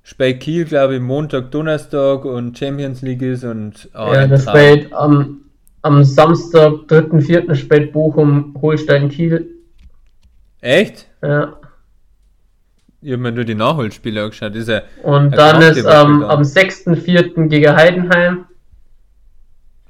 Spät 0.03 0.41
Kiel, 0.41 0.65
glaube 0.65 0.97
ich, 0.97 1.01
Montag, 1.01 1.51
Donnerstag 1.51 2.25
und 2.25 2.59
Champions 2.59 3.03
League 3.03 3.23
ist 3.23 3.45
und 3.45 3.89
ah, 3.93 4.15
ja, 4.15 4.27
das 4.27 4.47
Traum. 4.47 4.57
spät 4.57 4.93
am, 4.93 5.41
am 5.83 6.05
Samstag, 6.05 6.73
3.4. 6.89 7.55
spät 7.55 7.93
Bochum, 7.93 8.55
Holstein, 8.61 9.09
Kiel. 9.09 9.49
Echt? 10.61 11.09
Ja. 11.23 11.57
Ich 13.01 13.11
habe 13.11 13.23
mir 13.23 13.33
nur 13.33 13.45
die 13.45 13.57
Nachholspiele 13.57 14.23
angeschaut. 14.23 14.55
Ist 14.55 14.69
ja, 14.69 14.83
Und 15.03 15.37
dann 15.37 15.61
die 15.61 15.81
ist 15.81 15.85
ähm, 15.87 16.23
am 16.23 16.43
6.4. 16.43 17.49
gegen 17.49 17.75
Heidenheim. 17.75 18.45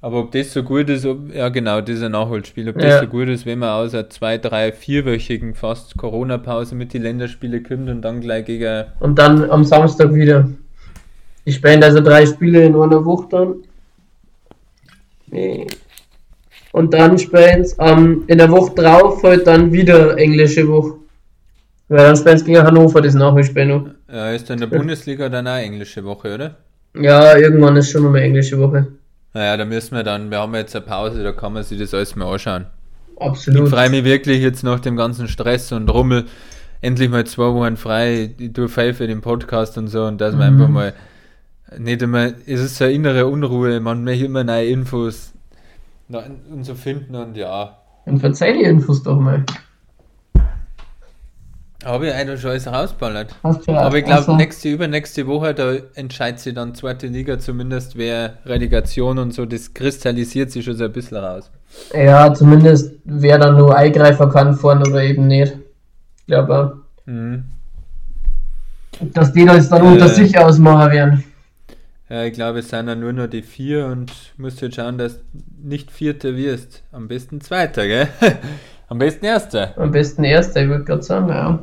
aber 0.00 0.20
ob 0.20 0.32
das 0.32 0.52
so 0.54 0.62
gut 0.62 0.88
ist, 0.88 1.04
ob, 1.04 1.32
ja 1.34 1.50
genau, 1.50 1.82
das 1.82 1.96
ist 1.96 2.02
ein 2.02 2.12
Nachholspiel. 2.12 2.70
Ob 2.70 2.80
Ja. 2.80 2.88
das 2.88 3.00
so 3.02 3.06
gut 3.08 3.28
ist, 3.28 3.44
wenn 3.44 3.58
man 3.58 3.68
außer 3.68 4.08
zwei, 4.08 4.38
drei, 4.38 4.72
vierwöchigen 4.72 5.54
fast 5.54 5.98
Corona-Pause 5.98 6.74
mit 6.74 6.94
den 6.94 7.02
Länderspiele 7.02 7.62
kommt 7.62 7.90
und 7.90 8.00
dann 8.00 8.22
gleich 8.22 8.46
gegen 8.46 8.84
Und 9.00 9.18
dann 9.18 9.50
am 9.50 9.64
Samstag 9.64 10.14
wieder. 10.14 10.48
Die 11.44 11.52
spielen 11.52 11.82
also 11.84 12.00
drei 12.00 12.24
Spiele 12.24 12.64
in 12.64 12.74
einer 12.74 13.04
Woche 13.04 13.26
dann. 13.30 13.54
Nee. 15.32 15.66
Und 16.72 16.94
dann 16.94 17.18
sie 17.18 17.28
ähm, 17.78 18.24
in 18.28 18.38
der 18.38 18.50
Woche 18.50 18.74
drauf 18.74 19.22
halt 19.22 19.46
dann 19.46 19.72
wieder 19.72 20.16
englische 20.16 20.66
Woche. 20.68 20.94
Weil 21.88 22.14
dann 22.14 22.16
sie 22.38 22.44
gegen 22.44 22.62
Hannover 22.62 23.02
das 23.02 23.14
Nachholspiel 23.14 23.66
noch. 23.66 23.86
Ja, 24.10 24.30
ist 24.30 24.48
dann 24.48 24.62
in 24.62 24.70
der 24.70 24.78
Bundesliga 24.78 25.28
dann 25.28 25.46
auch 25.48 25.56
englische 25.56 26.04
Woche, 26.04 26.34
oder? 26.34 26.56
Ja, 26.94 27.36
irgendwann 27.36 27.76
ist 27.76 27.90
schon 27.90 28.10
mal 28.10 28.18
englische 28.18 28.58
Woche. 28.58 28.86
Naja, 29.34 29.56
da 29.56 29.64
müssen 29.64 29.96
wir 29.96 30.02
dann, 30.02 30.30
wir 30.30 30.38
haben 30.38 30.54
jetzt 30.54 30.76
eine 30.76 30.84
Pause, 30.84 31.22
da 31.22 31.32
kann 31.32 31.54
man 31.54 31.62
sich 31.62 31.78
das 31.78 31.94
alles 31.94 32.14
mal 32.16 32.30
anschauen. 32.30 32.66
Ich 33.16 33.22
Absolut. 33.22 33.68
freue 33.70 33.88
mich 33.90 34.04
wirklich 34.04 34.42
jetzt 34.42 34.62
nach 34.62 34.80
dem 34.80 34.96
ganzen 34.96 35.28
Stress 35.28 35.72
und 35.72 35.88
Rummel 35.88 36.24
endlich 36.82 37.08
mal 37.08 37.24
zwei 37.24 37.52
Wochen 37.54 37.76
frei. 37.76 38.30
Ich 38.38 38.52
tue 38.52 38.68
viel 38.68 38.92
für 38.94 39.06
den 39.06 39.20
Podcast 39.22 39.78
und 39.78 39.88
so 39.88 40.04
und 40.04 40.20
dass 40.20 40.34
man 40.34 40.54
Mhm. 40.54 40.60
einfach 40.60 40.72
mal 40.72 40.92
nicht 41.78 42.02
immer, 42.02 42.26
es 42.46 42.60
ist 42.60 42.76
so 42.76 42.84
eine 42.84 42.92
innere 42.94 43.26
Unruhe, 43.26 43.80
man 43.80 44.04
möchte 44.04 44.26
immer 44.26 44.44
neue 44.44 44.66
Infos 44.68 45.32
und 46.08 46.64
so 46.64 46.74
finden 46.74 47.14
und 47.14 47.36
ja. 47.36 47.78
Dann 48.04 48.18
verzeih 48.18 48.52
die 48.52 48.62
Infos 48.64 49.02
doch 49.02 49.18
mal. 49.18 49.44
Habe 51.84 52.06
ich 52.08 52.14
eigentlich 52.14 52.40
schon 52.40 52.50
alles 52.50 52.66
rausballert. 52.68 53.34
Aber 53.42 53.96
ich 53.96 54.04
glaube, 54.04 54.18
also- 54.20 54.36
nächste, 54.36 54.68
übernächste 54.68 55.26
Woche, 55.26 55.52
da 55.52 55.72
entscheidet 55.94 56.38
sich 56.38 56.54
dann 56.54 56.76
zweite 56.76 57.08
Liga 57.08 57.40
zumindest, 57.40 57.96
wer 57.96 58.38
Relegation 58.46 59.18
und 59.18 59.34
so, 59.34 59.46
das 59.46 59.74
kristallisiert 59.74 60.52
sich 60.52 60.64
schon 60.64 60.76
so 60.76 60.84
ein 60.84 60.92
bisschen 60.92 61.16
raus. 61.16 61.50
Ja, 61.92 62.32
zumindest 62.34 62.92
wer 63.04 63.38
dann 63.38 63.56
nur 63.56 63.76
Eingreifer 63.76 64.28
kann 64.30 64.54
vorne 64.54 64.82
oder 64.88 65.02
eben 65.02 65.26
nicht. 65.26 65.56
Ich 66.20 66.26
glaube, 66.26 66.82
Mhm. 67.06 67.44
dass 69.12 69.32
die 69.32 69.44
das 69.44 69.68
dann 69.68 69.82
Äh. 69.84 69.88
unter 69.88 70.08
sich 70.08 70.38
ausmachen 70.38 70.92
werden. 70.92 71.24
Ja, 72.12 72.24
ich 72.24 72.34
glaube, 72.34 72.58
es 72.58 72.68
sind 72.68 72.88
ja 72.88 72.94
nur 72.94 73.14
noch 73.14 73.26
die 73.26 73.40
vier 73.40 73.86
und 73.86 74.12
musst 74.36 74.60
jetzt 74.60 74.76
schauen, 74.76 74.98
dass 74.98 75.16
du 75.16 75.22
nicht 75.62 75.90
Vierter 75.90 76.36
wirst. 76.36 76.82
Am 76.92 77.08
besten 77.08 77.40
Zweiter, 77.40 77.86
gell? 77.86 78.06
Am 78.88 78.98
besten 78.98 79.24
Erster. 79.24 79.72
Am 79.78 79.92
besten 79.92 80.22
Erster, 80.22 80.60
ich 80.60 80.68
würde 80.68 80.84
gerade 80.84 81.02
sagen, 81.02 81.30
ja. 81.30 81.58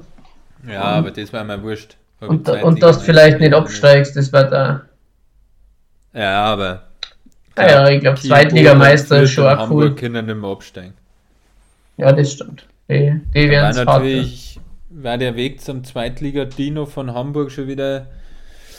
Ja, 0.67 0.81
aber 0.81 1.11
das 1.11 1.31
war 1.31 1.43
mir 1.43 1.61
wurscht. 1.61 1.97
Hab 2.19 2.31
Und, 2.31 2.49
und 2.49 2.81
dass 2.81 2.97
du 2.97 3.05
vielleicht 3.05 3.39
nicht 3.39 3.53
absteigst, 3.53 4.15
das 4.15 4.33
wird 4.33 4.51
auch. 4.51 4.79
Ja, 6.13 6.45
aber. 6.45 6.81
Ah 7.53 7.67
ja, 7.69 7.89
ich 7.89 8.01
glaube, 8.01 8.19
Zweitligameister 8.19 9.21
ist 9.21 9.33
schon 9.33 9.45
auch 9.45 9.69
cool. 9.69 9.83
Hamburg 9.83 9.97
können 9.97 10.25
nicht 10.25 10.35
mehr 10.35 10.49
absteigen. 10.49 10.95
Ja, 11.97 12.11
das 12.11 12.31
stimmt. 12.31 12.65
Die, 12.89 13.21
die 13.35 13.45
Da 13.45 13.49
werden 13.51 13.61
war 13.61 13.69
es 13.69 13.77
hart. 13.77 13.85
natürlich, 13.85 14.59
war 14.89 15.19
der 15.19 15.35
Weg 15.35 15.61
zum 15.61 15.83
Zweitliga-Dino 15.83 16.87
von 16.87 17.13
Hamburg 17.13 17.51
schon 17.51 17.67
wieder 17.67 18.07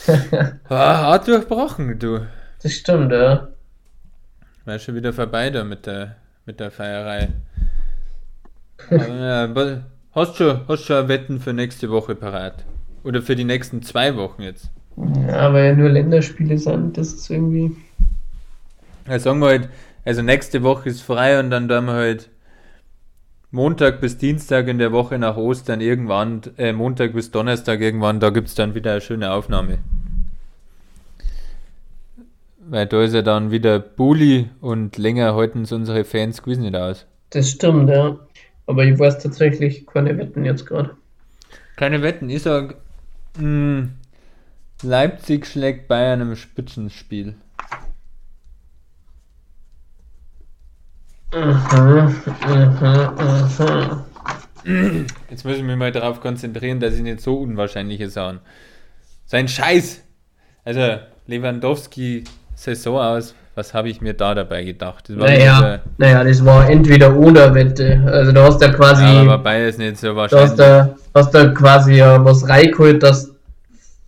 hart 0.69 1.29
durchbrochen, 1.29 1.99
du. 1.99 2.27
Das 2.63 2.73
stimmt, 2.73 3.13
ja. 3.13 3.49
War 4.65 4.79
schon 4.79 4.95
wieder 4.95 5.13
vorbei 5.13 5.51
da 5.51 5.65
mit 5.65 5.87
der, 5.87 6.17
mit 6.47 6.61
der 6.61 6.71
Feierei. 6.71 7.29
Aber, 8.91 9.09
ja, 9.09 9.83
hast 10.13 10.37
schon, 10.37 10.61
hast 10.69 10.85
schon 10.85 11.09
Wetten 11.09 11.41
für 11.41 11.53
nächste 11.53 11.91
Woche 11.91 12.15
parat? 12.15 12.65
Oder 13.03 13.23
für 13.23 13.37
die 13.37 13.45
nächsten 13.45 13.83
zwei 13.83 14.17
Wochen 14.17 14.43
jetzt? 14.43 14.71
Ja, 14.97 15.53
weil 15.53 15.67
ja 15.67 15.75
nur 15.75 15.89
Länderspiele 15.89 16.59
sind, 16.59 16.99
das 16.99 17.13
ist 17.15 17.31
irgendwie. 17.31 17.75
Ja, 19.09 19.19
sagen 19.19 19.41
wir 19.41 19.49
halt, 19.49 19.69
Also 20.05 20.23
nächste 20.23 20.63
Woche 20.63 20.89
ist 20.89 21.03
frei 21.03 21.39
und 21.41 21.51
dann 21.51 21.69
tun 21.69 21.87
wir 21.87 21.93
halt 21.95 22.29
Montag 23.53 24.01
bis 24.01 24.17
Dienstag 24.17 24.69
in 24.69 24.79
der 24.79 24.93
Woche 24.93 25.19
nach 25.19 25.37
Ostern 25.37 25.81
irgendwann, 25.81 26.43
äh, 26.57 26.73
Montag 26.73 27.15
bis 27.15 27.33
Donnerstag 27.33 27.81
irgendwann, 27.81 28.21
da 28.21 28.31
gibt 28.31 28.47
es 28.49 28.55
dann 28.55 28.77
wieder 28.77 28.93
eine 28.93 29.01
schöne 29.01 29.33
Aufnahme. 29.33 29.79
Weil 32.61 32.87
da 32.87 33.03
ist 33.03 33.13
ja 33.13 33.23
dann 33.23 33.51
wieder 33.51 33.81
Bulli 33.81 34.49
und 34.61 34.97
länger 34.99 35.35
halten 35.35 35.63
es 35.63 35.73
unsere 35.73 36.05
Fans 36.05 36.43
gewiss 36.43 36.59
nicht 36.59 36.77
aus. 36.77 37.07
Das 37.31 37.51
stimmt, 37.51 37.91
ja. 37.91 38.21
Aber 38.67 38.85
ich 38.85 38.97
weiß 38.97 39.19
tatsächlich 39.19 39.85
keine 39.85 40.17
Wetten 40.17 40.45
jetzt 40.45 40.67
gerade. 40.67 40.97
Keine 41.75 42.03
Wetten, 42.03 42.31
ich 42.31 42.43
sag, 42.43 42.77
mh, 43.37 43.89
Leipzig 44.83 45.47
schlägt 45.47 45.89
Bayern 45.89 46.21
im 46.21 46.37
Spitzenspiel. 46.37 47.27
Mhm, 47.27 47.35
mhm, 47.35 47.35
mhm. 47.35 47.37
Jetzt 55.31 55.45
muss 55.45 55.57
ich 55.57 55.63
mich 55.63 55.77
mal 55.77 55.93
darauf 55.93 56.21
konzentrieren, 56.21 56.81
dass 56.81 56.95
ich 56.95 57.03
nicht 57.03 57.21
so 57.21 57.37
unwahrscheinliche 57.39 58.11
Sachen. 58.11 58.41
Sein 59.27 59.47
Scheiß! 59.47 60.03
Also, 60.65 60.99
Lewandowski 61.29 62.25
Saison 62.57 62.99
aus, 62.99 63.35
was 63.55 63.73
habe 63.75 63.89
ich 63.89 64.01
mir 64.01 64.15
da 64.15 64.35
dabei 64.35 64.65
gedacht? 64.65 65.09
Das 65.09 65.17
Naja, 65.17 65.79
naja, 65.99 66.25
das 66.25 66.45
war 66.45 66.69
entweder 66.69 67.17
oder 67.17 67.55
Wette. 67.55 68.03
Also 68.07 68.33
du 68.33 68.43
hast 68.43 68.61
ja 68.61 68.73
quasi, 68.73 69.05
ja, 69.05 69.21
aber 69.21 69.39
beides 69.39 69.79
nicht 69.79 69.99
so 69.99 70.09
du 70.09 70.17
wahrscheinlich. 70.17 70.51
hast 70.51 70.59
da, 70.59 70.97
hast 71.15 71.35
da 71.35 71.49
quasi 71.49 71.95
ja 71.95 72.25
was 72.25 72.49
reingeholt, 72.49 73.03
dass 73.03 73.29
du 73.29 73.35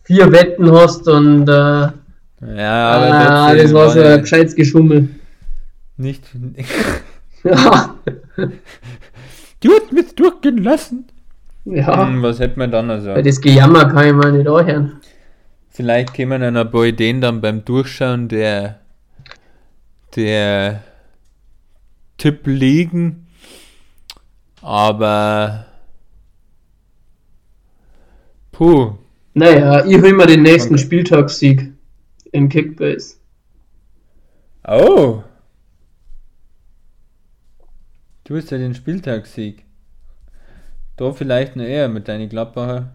vier 0.02 0.32
Wetten 0.32 0.70
hast 0.72 1.08
und 1.08 1.48
äh, 1.48 1.52
ja, 1.52 1.92
aber 2.40 3.14
ah, 3.14 3.46
trotzdem 3.48 3.62
das 3.62 3.74
war 3.74 3.90
so 3.90 4.00
ein 4.00 4.20
gescheites 4.20 4.56
Geschummel. 4.56 5.08
nicht. 5.96 6.24
Ja. 7.44 7.94
Du 9.60 9.70
hast 9.72 9.92
mich 9.92 10.14
durchgehen 10.14 10.58
lassen. 10.58 11.06
ja. 11.64 12.06
Hm, 12.06 12.22
was 12.22 12.38
hätte 12.40 12.58
man 12.58 12.70
dann 12.70 12.90
also? 12.90 13.10
Weil 13.10 13.22
das 13.22 13.40
Gejammer 13.40 13.84
kann 13.88 14.06
ich 14.06 14.12
mal 14.12 14.32
nicht 14.32 14.48
anhören. 14.48 15.00
Vielleicht 15.70 16.12
kämen 16.14 16.40
dann 16.42 16.56
ein 16.56 16.70
paar 16.70 16.84
Ideen 16.84 17.20
dann 17.20 17.40
beim 17.40 17.64
Durchschauen 17.64 18.28
der, 18.28 18.80
der 20.16 20.82
Tipp 22.18 22.40
liegen. 22.46 23.26
Aber. 24.60 25.66
Puh. 28.52 28.92
Naja, 29.34 29.84
ich 29.86 30.00
hol 30.00 30.12
mir 30.12 30.26
den 30.26 30.42
nächsten 30.42 30.74
Okay. 30.74 30.82
Spieltagssieg 30.84 31.72
in 32.32 32.48
Kickbase. 32.48 33.16
Oh. 34.68 35.22
Du 38.32 38.38
hast 38.38 38.50
ja 38.50 38.56
den 38.56 38.74
Spieltagssieg. 38.74 39.66
Da 40.96 41.12
vielleicht 41.12 41.54
noch 41.54 41.66
eher 41.66 41.90
mit 41.90 42.08
deinen 42.08 42.30
Gladbacher. 42.30 42.94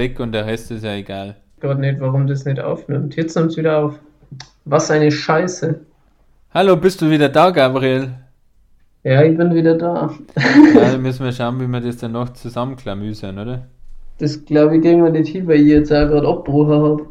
Weg 0.00 0.18
und 0.18 0.32
der 0.32 0.46
Rest 0.46 0.70
ist 0.70 0.82
ja 0.82 0.94
egal. 0.94 1.36
Gott 1.60 1.78
nicht, 1.78 2.00
warum 2.00 2.26
das 2.26 2.46
nicht 2.46 2.58
aufnimmt. 2.58 3.16
Jetzt 3.16 3.36
nimmt 3.36 3.50
es 3.50 3.56
wieder 3.58 3.78
auf. 3.78 3.98
Was 4.64 4.90
eine 4.90 5.10
Scheiße. 5.10 5.78
Hallo, 6.54 6.76
bist 6.76 7.02
du 7.02 7.10
wieder 7.10 7.28
da, 7.28 7.50
Gabriel? 7.50 8.08
Ja, 9.04 9.22
ich 9.22 9.36
bin 9.36 9.54
wieder 9.54 9.76
da. 9.76 10.10
Ja, 10.74 10.90
dann 10.92 11.02
müssen 11.06 11.24
wir 11.24 11.32
schauen, 11.32 11.60
wie 11.60 11.66
wir 11.66 11.80
das 11.80 11.98
dann 11.98 12.12
noch 12.12 12.30
zusammenklamüsern, 12.30 13.38
oder? 13.38 13.66
Das 14.18 14.44
glaube 14.44 14.76
ich 14.76 14.82
kriegen 14.82 15.02
wir 15.04 15.10
nicht 15.10 15.32
hin, 15.32 15.46
weil 15.46 15.60
ich 15.60 15.68
jetzt 15.68 15.92
auch 15.92 16.08
gerade 16.08 16.26
Abbruch 16.28 16.68
habe. 16.68 17.06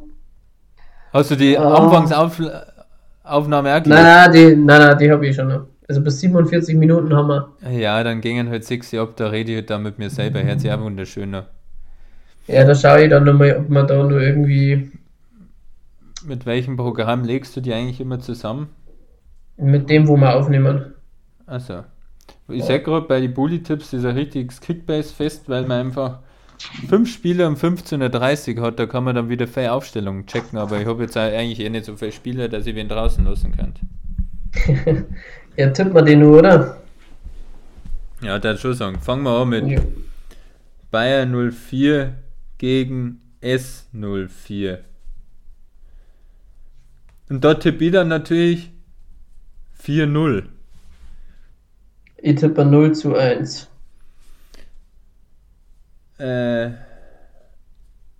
Hast 1.14 1.32
du 1.32 1.36
die 1.36 1.58
Ah. 1.58 1.74
Anfangsaufnahme 1.76 3.70
auch 3.76 3.86
Nein, 3.86 4.04
nein, 4.04 4.32
die, 4.32 4.56
nein, 4.56 4.82
nein, 4.82 4.98
die 4.98 5.12
habe 5.12 5.28
ich 5.28 5.36
schon 5.36 5.48
noch. 5.48 5.66
Also 5.88 6.02
bis 6.02 6.20
47 6.20 6.76
Minuten 6.76 7.16
haben 7.16 7.28
wir. 7.28 7.50
Ja, 7.72 8.04
dann 8.04 8.22
gingen 8.22 8.50
halt 8.50 8.64
sechs 8.64 8.94
ab, 8.94 9.14
da 9.16 9.28
rede 9.28 9.52
ich 9.52 9.58
halt 9.58 9.70
da 9.70 9.78
mit 9.80 9.98
mir 10.00 10.10
selber. 10.10 10.44
Hört 10.44 10.62
sich 10.62 10.72
auch 10.72 10.82
wunderschöner. 10.82 11.48
Ja, 12.50 12.66
da 12.66 12.76
schaue 12.76 13.04
ich 13.04 13.10
dann 13.10 13.24
nochmal, 13.24 13.56
ob 13.58 13.70
man 13.70 13.88
da 13.88 14.04
nur 14.04 14.20
irgendwie 14.22 14.92
Mit 16.26 16.46
welchem 16.46 16.78
Programm 16.78 17.26
legst 17.26 17.56
du 17.58 17.62
die 17.62 17.74
eigentlich 17.74 18.00
immer 18.00 18.20
zusammen? 18.20 18.70
mit 19.58 19.90
dem, 19.90 20.08
wo 20.08 20.16
wir 20.18 20.36
aufnehmen. 20.36 20.94
Also, 21.46 21.84
ich 22.48 22.64
sag 22.64 22.84
gerade 22.86 23.08
bei 23.08 23.20
den 23.20 23.34
Bully-Tipps 23.34 23.94
ist 23.94 24.06
ein 24.06 24.16
richtiges 24.16 24.62
Kickbase-Fest, 24.62 25.50
weil 25.50 25.64
man 25.66 25.88
einfach 25.88 26.20
fünf 26.88 27.12
Spieler 27.12 27.48
um 27.48 27.56
15.30 27.56 28.58
Uhr 28.58 28.64
hat, 28.64 28.80
da 28.80 28.86
kann 28.86 29.04
man 29.04 29.16
dann 29.16 29.30
wieder 29.30 29.48
freie 29.48 29.72
Aufstellungen 29.74 30.26
checken, 30.28 30.58
aber 30.58 30.80
ich 30.80 30.88
habe 30.88 31.04
jetzt 31.04 31.18
eigentlich 31.18 31.60
eh 31.60 31.70
nicht 31.70 31.86
so 31.86 31.96
viele 31.96 32.12
Spieler, 32.12 32.48
dass 32.50 32.68
ich 32.68 32.76
wen 32.76 32.88
draußen 32.90 33.26
lassen 33.26 33.52
kann. 33.56 33.74
Ja, 35.58 35.70
tippt 35.72 35.94
man 35.94 36.06
den 36.06 36.20
nur, 36.22 36.40
oder? 36.40 36.78
Ja, 38.22 38.40
da 38.40 38.56
schon 38.58 38.74
sagen. 38.74 39.00
Fangen 39.02 39.24
wir 39.24 39.32
an 39.42 39.50
mit 39.50 39.68
Ja. 39.68 39.82
Bayer 40.92 41.26
04 41.26 42.14
gegen 42.60 43.22
S04. 43.42 44.80
Und 47.30 47.44
da 47.44 47.56
tippe 47.56 47.86
ich 47.86 47.92
dann 47.92 48.10
natürlich 48.10 48.72
4-0. 49.84 50.44
Ich 52.18 52.36
tippe 52.36 52.66
0 52.66 52.94
zu 52.94 53.16
1. 53.16 53.68
Äh, 56.18 56.72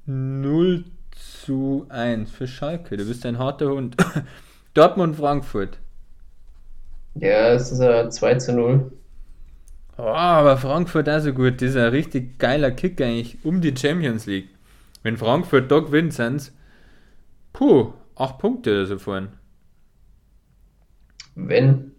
0 0.06 0.86
zu 1.12 1.86
1 1.90 2.32
für 2.32 2.48
Schalke. 2.48 2.98
Du 2.98 3.06
bist 3.06 3.26
ein 3.26 3.38
harter 3.38 3.70
Hund. 3.70 3.98
Dortmund, 4.74 5.18
Frankfurt. 5.18 5.80
Ja, 7.16 7.54
es 7.54 7.72
ist 7.72 7.82
ein 7.82 8.12
2 8.12 8.36
zu 8.36 8.54
0. 8.54 8.92
Oh, 10.02 10.14
aber 10.14 10.56
Frankfurt 10.56 11.10
auch 11.10 11.20
so 11.20 11.34
gut. 11.34 11.62
Das 11.62 11.72
ist 11.72 11.76
ein 11.76 11.90
richtig 11.90 12.40
geiler 12.40 12.72
Kick 12.72 13.02
eigentlich 13.02 13.38
um 13.44 13.60
die 13.60 13.76
Champions 13.76 14.28
League. 14.28 14.48
Wenn 15.04 15.18
Frankfurt 15.18 15.70
da 15.70 15.80
gewinnt, 15.80 16.14
sind's 16.14 16.56
puh, 17.52 17.92
8 18.16 18.38
Punkte 18.38 18.72
oder 18.72 18.86
so 18.86 18.98
vorhin. 18.98 19.28
Wenn. 21.36 21.92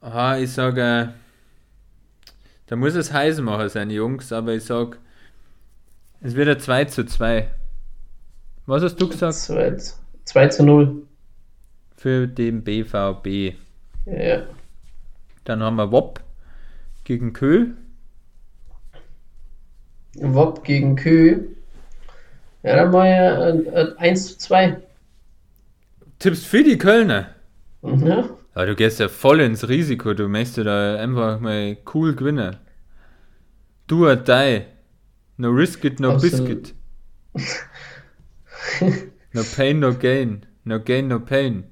Aha, 0.00 0.38
ich 0.38 0.50
sage, 0.50 1.14
da 2.66 2.74
muss 2.74 2.96
es 2.96 3.12
Heisenmacher 3.12 3.68
sein, 3.68 3.90
Jungs, 3.90 4.32
aber 4.32 4.54
ich 4.54 4.64
sag, 4.64 4.98
es 6.22 6.34
wird 6.34 6.48
ein 6.48 6.58
2 6.58 6.86
zu 6.86 7.06
2. 7.06 7.54
Was 8.66 8.82
hast 8.82 8.96
du 8.96 9.08
gesagt? 9.08 9.34
2, 9.34 9.76
2 10.24 10.48
zu 10.48 10.64
0. 10.64 11.06
Für 11.96 12.26
den 12.26 12.64
BVB. 12.64 13.54
Ja. 14.06 14.42
Dann 15.44 15.62
haben 15.62 15.76
wir 15.76 15.92
Wopp 15.92 16.20
gegen 17.04 17.32
Kö. 17.32 17.68
Wob 20.14 20.64
gegen 20.64 20.96
Kö. 20.96 21.40
Ja, 22.62 22.76
dann 22.76 22.92
war 22.92 23.06
ja 23.06 23.48
äh, 23.48 23.94
1 23.96 24.26
zu 24.28 24.38
2. 24.38 24.76
Tippst 26.18 26.46
für 26.46 26.62
die 26.62 26.78
Kölner. 26.78 27.34
Ja. 27.82 28.28
Ja, 28.54 28.66
du 28.66 28.76
gehst 28.76 29.00
ja 29.00 29.08
voll 29.08 29.40
ins 29.40 29.68
Risiko. 29.68 30.14
Du 30.14 30.28
möchtest 30.28 30.66
da 30.66 30.96
einfach 30.96 31.40
mal 31.40 31.76
cool 31.94 32.14
gewinnen. 32.14 32.56
Do 33.86 34.06
or 34.06 34.16
die. 34.16 34.66
No 35.38 35.48
risk 35.50 35.84
it, 35.84 35.98
no 35.98 36.12
Absolut. 36.12 36.48
biscuit. 36.48 36.74
No 39.34 39.42
pain, 39.44 39.80
no 39.80 39.94
gain. 39.94 40.44
No 40.64 40.78
gain, 40.78 41.08
no 41.08 41.18
pain. 41.18 41.64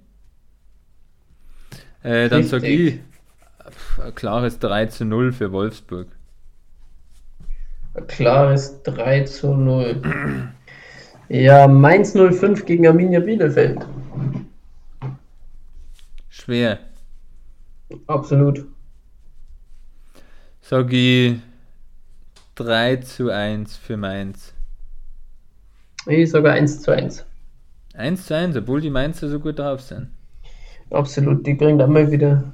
Äh, 2.03 2.29
dann 2.31 2.45
sag 2.45 2.63
ich 2.65 3.01
Ein 3.99 4.15
klares 4.15 4.59
3 4.59 4.87
zu 4.87 5.05
0 5.05 5.33
für 5.33 5.53
Wolfsburg. 5.53 6.09
Ein 7.95 8.07
klares 8.07 8.83
3 8.83 9.25
zu 9.25 9.55
0. 9.55 10.01
Ja, 11.29 11.67
Mainz 11.67 12.13
05 12.13 12.65
gegen 12.65 12.87
Arminia 12.87 13.21
Bielefeld. 13.21 13.87
Schwer. 16.29 16.79
Absolut. 18.07 18.67
Sag 20.61 20.93
ich 20.93 21.39
3 22.55 22.97
zu 22.97 23.31
1 23.31 23.77
für 23.77 23.97
Mainz. 23.97 24.55
Ich 26.07 26.31
sogar 26.31 26.55
1 26.55 26.83
zu 26.83 26.93
1. 26.93 27.25
1 27.95 28.27
zu 28.27 28.37
1, 28.37 28.57
obwohl 28.57 28.81
die 28.81 28.91
Mainzer 28.91 29.29
so 29.29 29.41
gut 29.41 29.59
drauf 29.59 29.81
sind. 29.81 30.09
Absolut. 30.91 31.47
Die 31.47 31.55
bringt 31.55 31.83
einmal 31.83 32.11
wieder. 32.11 32.53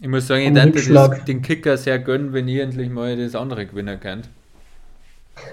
Ich 0.00 0.08
muss 0.08 0.26
sagen, 0.26 0.56
ich 0.56 0.64
Rückschlag. 0.64 1.26
den 1.26 1.42
Kicker 1.42 1.76
sehr 1.76 1.98
gönnen, 1.98 2.32
wenn 2.32 2.46
ihr 2.46 2.62
endlich 2.62 2.88
mal 2.88 3.16
das 3.16 3.34
andere 3.34 3.66
gewinnen 3.66 3.98
könnt. 3.98 4.28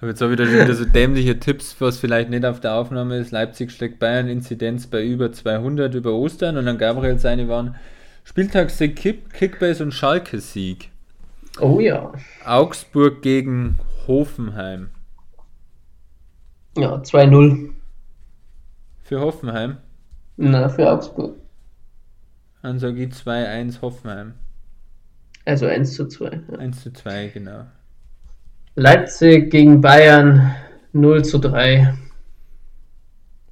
Aber 0.00 0.08
jetzt 0.08 0.20
habe 0.20 0.32
ich 0.32 0.38
da 0.38 0.44
wieder 0.46 0.74
so 0.74 0.84
dämliche 0.84 1.38
Tipps, 1.38 1.76
was 1.78 1.98
vielleicht 1.98 2.30
nicht 2.30 2.44
auf 2.44 2.60
der 2.60 2.74
Aufnahme 2.74 3.18
ist. 3.18 3.30
Leipzig 3.30 3.70
schlägt 3.72 3.98
Bayern, 3.98 4.28
Inzidenz 4.28 4.86
bei 4.86 5.04
über 5.04 5.32
200 5.32 5.94
über 5.94 6.12
Ostern 6.12 6.56
und 6.56 6.66
dann 6.66 6.78
Gabriel 6.78 7.18
seine 7.18 7.48
waren 7.48 7.76
Spieltagssieg, 8.24 8.96
Kick, 8.96 9.32
Kickbase 9.32 9.84
und 9.84 9.92
Schalke-Sieg. 9.92 10.90
Oh 11.60 11.78
ja. 11.78 12.12
Augsburg 12.44 13.22
gegen 13.22 13.78
Hoffenheim. 14.08 14.90
Ja, 16.76 16.96
2-0. 16.96 17.70
Für 19.04 19.20
Hoffenheim. 19.20 19.76
Na, 20.36 20.68
für 20.68 20.90
Augsburg. 20.90 21.36
Ich 22.66 23.06
2-1 23.06 23.80
Hoffenheim. 23.80 24.34
Also 25.44 25.66
1 25.66 25.94
zu 25.94 26.06
2. 26.08 26.40
Ja. 26.50 26.58
1 26.58 26.82
zu 26.82 26.92
2, 26.92 27.28
genau. 27.28 27.66
Leipzig 28.74 29.50
gegen 29.50 29.80
Bayern 29.80 30.54
0 30.92 31.24
zu 31.24 31.38
3. 31.38 31.94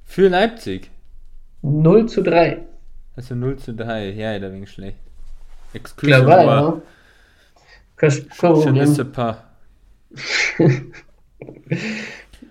Für 0.03 0.29
Leipzig. 0.29 0.91
0 1.61 2.07
zu 2.07 2.21
3. 2.21 2.61
Also 3.15 3.35
0 3.35 3.57
zu 3.57 3.73
3. 3.73 4.11
Ja, 4.11 4.37
da 4.39 4.49
ich 4.65 4.71
schlecht. 4.71 4.97
Excuse 5.73 6.09
moi. 6.45 6.45
ja. 6.45 6.81
Je 8.65 8.71
ne 8.71 8.85
sais 8.85 9.05
pas. 9.05 9.37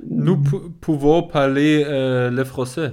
Nous 0.09 0.37
pou- 0.43 0.71
pouvons 0.81 1.23
parler 1.23 1.85
euh, 1.87 2.31
le 2.31 2.45
français. 2.45 2.93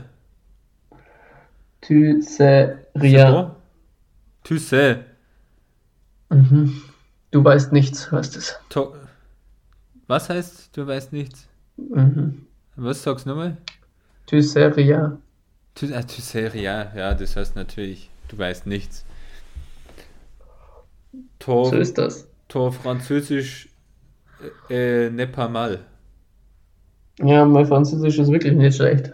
Tu 1.82 2.22
sais 2.22 2.76
rien. 2.95 3.55
Tu 4.44 4.58
sais. 4.60 5.06
Mhm. 6.30 6.82
Du 7.32 7.44
weißt 7.44 7.72
nichts, 7.72 8.12
heißt 8.12 8.36
es. 8.38 8.60
To 8.70 8.94
Was 10.08 10.30
heißt, 10.30 10.76
du 10.76 10.86
weißt 10.86 11.14
nichts? 11.14 11.48
Mhm. 11.78 12.46
Was 12.76 13.04
sagst 13.04 13.26
du 13.26 13.30
nochmal? 13.30 13.58
Tu 14.26 14.42
sais 14.42 14.76
rien. 14.76 15.18
Tu, 15.76 15.88
ah, 15.94 16.04
tu 16.04 16.22
sais 16.22 16.48
rien. 16.48 16.88
Ja, 16.96 17.14
das 17.14 17.36
heißt 17.36 17.56
natürlich, 17.56 18.10
du 18.30 18.38
weißt 18.38 18.68
nichts. 18.68 19.06
Tor, 21.39 21.70
So 21.70 21.78
ist 21.78 21.98
das. 21.98 22.28
Tor 22.48 22.72
Französisch 22.72 23.70
äh, 24.70 25.06
äh, 25.08 25.10
n'est 25.10 25.32
pas 25.32 25.50
mal. 25.50 25.80
Ja, 27.20 27.46
mein 27.46 27.66
Französisch 27.66 28.18
ist 28.20 28.32
wirklich 28.32 28.54
nicht 28.54 28.76
schlecht. 28.76 29.12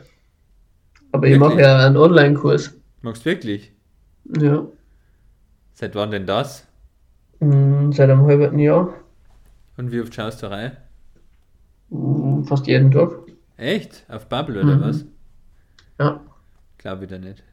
Aber 1.11 1.27
ich 1.27 1.33
Wirklich? 1.33 1.39
mache 1.39 1.61
ja 1.61 1.85
einen 1.85 1.97
Online-Kurs. 1.97 2.73
Magst 3.01 3.25
du 3.25 3.29
wirklich? 3.29 3.71
Ja. 4.39 4.67
Seit 5.79 5.95
wann 5.95 6.11
denn 6.11 6.25
das? 6.25 6.67
Mhm, 7.39 7.91
Seit 7.93 8.11
einem 8.11 8.25
halben 8.27 8.59
Jahr. 8.59 8.93
Und 9.77 9.93
wie 9.93 10.01
oft 10.01 10.13
schaust 10.13 10.43
du 10.43 10.51
rein? 10.51 10.75
Mhm, 11.89 12.45
Fast 12.45 12.67
jeden 12.67 12.91
Tag. 12.91 13.11
Echt? 13.57 14.05
Auf 14.09 14.27
Bubble 14.29 14.61
oder 14.61 14.77
Mhm. 14.77 14.81
was? 14.81 15.05
Ja. 15.99 16.21
Glaube 16.79 17.05
ich 17.05 17.09
da 17.11 17.17
nicht. 17.19 17.43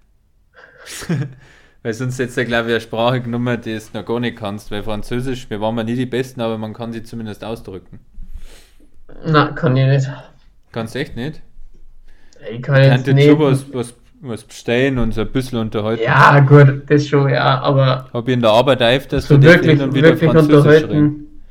weil 1.82 1.94
sonst 1.94 2.18
jetzt 2.18 2.36
ja, 2.36 2.44
glaube 2.44 2.68
ich, 2.68 2.74
eine 2.74 2.80
Sprache 2.80 3.20
genommen, 3.20 3.60
die 3.60 3.72
es 3.72 3.92
noch 3.92 4.04
gar 4.04 4.20
nicht 4.20 4.36
kannst, 4.38 4.70
weil 4.70 4.82
Französisch, 4.82 5.48
wir 5.50 5.60
waren 5.60 5.74
mal 5.74 5.84
nie 5.84 5.96
die 5.96 6.06
Besten, 6.06 6.40
aber 6.40 6.58
man 6.58 6.72
kann 6.74 6.92
sie 6.92 7.02
zumindest 7.02 7.44
ausdrücken. 7.44 8.00
Na, 9.24 9.52
kann 9.52 9.76
ich 9.76 9.86
nicht. 9.86 10.08
Kannst 10.72 10.96
echt 10.96 11.16
nicht? 11.16 11.40
Ich 12.50 12.62
kann 12.62 12.80
Ich 12.82 12.88
jetzt 12.88 13.06
nicht. 13.06 13.26
schon 13.26 13.38
was, 13.38 13.72
was, 13.72 13.94
was 14.28 14.44
bestellen 14.44 14.98
und 14.98 15.12
so 15.12 15.22
ein 15.22 15.30
bisschen 15.30 15.58
unterhalten. 15.58 16.02
Ja, 16.02 16.40
gut, 16.40 16.82
das 16.88 17.06
schon, 17.06 17.28
ja, 17.28 17.60
aber 17.60 18.08
Habe 18.12 18.30
ich 18.30 18.34
in 18.34 18.40
der 18.40 18.50
Arbeit 18.50 18.82
öfters 18.82 19.28
so 19.28 19.40
wirklich, 19.42 19.80
und 19.80 19.94
wieder 19.94 20.08
wirklich 20.08 20.30
Französisch 20.30 20.88
reden. 20.88 21.42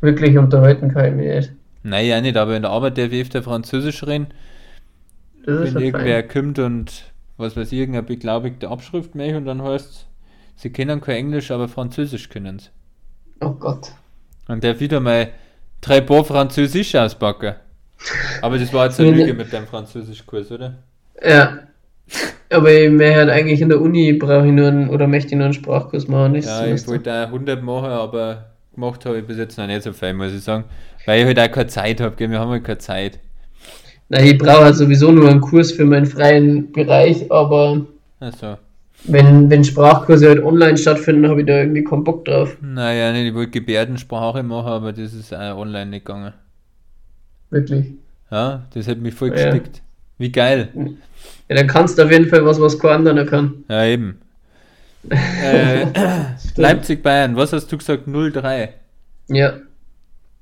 Wirklich 0.00 0.38
unterhalten 0.38 0.92
kann 0.92 1.06
ich 1.06 1.14
mich 1.14 1.26
nicht. 1.26 1.52
Nein, 1.82 2.06
ja 2.06 2.20
nicht, 2.20 2.36
aber 2.36 2.56
in 2.56 2.62
der 2.62 2.70
Arbeit 2.70 2.98
darf 2.98 3.10
ich 3.10 3.22
öfter 3.22 3.42
Französisch 3.42 4.06
reden. 4.06 4.28
Wenn 5.44 5.76
irgendwer 5.76 6.22
fein. 6.22 6.28
kommt 6.28 6.58
und 6.58 7.04
was 7.36 7.56
weiß 7.56 7.72
ich, 7.72 7.78
irgendeine 7.78 8.06
beglaubigte 8.06 8.68
Abschrift 8.68 9.14
macht 9.14 9.34
und 9.34 9.46
dann 9.46 9.62
heißt 9.62 10.06
sie 10.56 10.70
können 10.70 11.00
kein 11.00 11.16
Englisch, 11.16 11.50
aber 11.50 11.68
Französisch 11.68 12.28
können 12.28 12.58
sie. 12.58 12.68
Oh 13.40 13.52
Gott. 13.52 13.92
Und 14.48 14.62
der 14.64 14.78
wieder 14.80 15.00
mal 15.00 15.30
drei 15.80 16.00
Paar 16.00 16.24
Französisch 16.24 16.94
auspacken. 16.94 17.54
Aber 18.42 18.58
das 18.58 18.72
war 18.72 18.86
jetzt 18.86 19.00
eine 19.00 19.10
Lüge 19.10 19.34
mit 19.34 19.52
deinem 19.52 19.66
Französischkurs, 19.66 20.50
oder? 20.52 20.74
Ja. 21.22 21.58
Aber 22.50 22.72
ich 22.72 22.90
möchte 22.90 23.16
halt 23.16 23.30
eigentlich 23.30 23.60
in 23.60 23.68
der 23.68 23.80
Uni 23.80 24.12
brauche 24.14 24.46
ich 24.46 24.52
nur 24.52 24.68
einen, 24.68 24.88
oder 24.88 25.06
möchte 25.06 25.28
ich 25.32 25.36
nur 25.36 25.44
einen 25.44 25.54
Sprachkurs 25.54 26.08
machen. 26.08 26.34
Ja, 26.36 26.66
ich 26.66 26.86
wollte 26.86 27.12
auch 27.12 27.26
100 27.26 27.62
machen, 27.62 27.90
aber 27.90 28.46
gemacht 28.74 29.04
habe 29.04 29.18
ich 29.18 29.26
bis 29.26 29.36
jetzt 29.36 29.58
noch 29.58 29.66
nicht 29.66 29.82
so 29.82 29.92
viel, 29.92 30.14
muss 30.14 30.32
ich 30.32 30.42
sagen. 30.42 30.64
Weil 31.04 31.20
ich 31.20 31.26
halt 31.26 31.38
auch 31.40 31.50
keine 31.54 31.66
Zeit 31.66 32.00
habe, 32.00 32.18
wir 32.18 32.38
haben 32.38 32.50
halt 32.50 32.64
keine 32.64 32.78
Zeit. 32.78 33.18
Na, 34.08 34.20
ich 34.22 34.38
brauche 34.38 34.64
halt 34.64 34.76
sowieso 34.76 35.12
nur 35.12 35.28
einen 35.28 35.40
Kurs 35.42 35.72
für 35.72 35.84
meinen 35.84 36.06
freien 36.06 36.72
Bereich, 36.72 37.30
aber 37.30 37.84
Also, 38.20 38.56
wenn, 39.04 39.50
wenn 39.50 39.62
Sprachkurse 39.62 40.28
halt 40.28 40.42
online 40.42 40.78
stattfinden, 40.78 41.28
habe 41.28 41.40
ich 41.42 41.46
da 41.46 41.58
irgendwie 41.60 41.84
keinen 41.84 42.04
Bock 42.04 42.24
drauf. 42.24 42.56
naja, 42.62 43.12
nicht, 43.12 43.26
ich 43.28 43.34
wollte 43.34 43.50
Gebärdensprache 43.50 44.42
machen, 44.42 44.68
aber 44.68 44.92
das 44.92 45.12
ist 45.12 45.34
auch 45.34 45.58
online 45.58 45.90
nicht 45.90 46.06
gegangen. 46.06 46.32
Wirklich. 47.50 47.92
Ja, 48.30 48.62
das 48.72 48.88
hat 48.88 48.98
mich 48.98 49.14
voll 49.14 49.28
Ja. 49.28 49.34
gestickt. 49.50 49.82
Wie 50.18 50.32
geil. 50.32 50.68
Ja, 51.48 51.56
dann 51.56 51.66
kannst 51.66 51.98
du 51.98 52.02
auf 52.04 52.10
jeden 52.10 52.28
Fall 52.28 52.44
was, 52.44 52.60
was 52.60 52.78
kein 52.78 53.06
anderer 53.06 53.24
kann. 53.26 53.64
Ja, 53.68 53.84
eben. 53.84 54.20
äh, 55.10 55.86
Leipzig 56.56 57.02
Bayern, 57.02 57.36
was 57.36 57.52
hast 57.52 57.70
du 57.72 57.78
gesagt? 57.78 58.06
0-3. 58.08 58.68
Ja. 59.28 59.54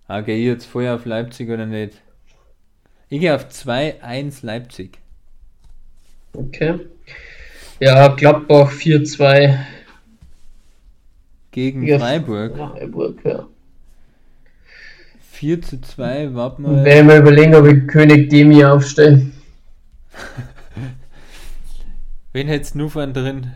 Ah, 0.08 0.20
gehe 0.20 0.36
ich 0.36 0.44
jetzt 0.46 0.66
vorher 0.66 0.94
auf 0.94 1.04
Leipzig 1.04 1.48
oder 1.50 1.66
nicht? 1.66 1.94
Ich 3.08 3.20
gehe 3.20 3.34
auf 3.34 3.46
2-1 3.48 4.44
Leipzig. 4.44 4.98
Okay. 6.32 6.80
Ja, 7.80 8.08
Gladbach 8.08 8.70
4-2. 8.72 9.56
Gegen 11.52 11.86
Ja. 11.86 11.98
Freiburg. 11.98 12.56
Freiburg, 12.56 13.18
ja. 13.24 13.46
4 15.32 15.62
zu 15.62 15.80
2, 15.80 16.34
warte 16.34 16.62
mal. 16.62 16.84
werde 16.84 17.00
ich 17.00 17.06
mal 17.06 17.18
überlegen, 17.18 17.54
ob 17.54 17.66
ich 17.66 17.86
König 17.86 18.28
Demi 18.30 18.64
aufstelle. 18.64 19.26
Wen 22.36 22.48
hättest 22.48 22.74
du 22.74 22.90
von 22.90 23.14
drin? 23.14 23.52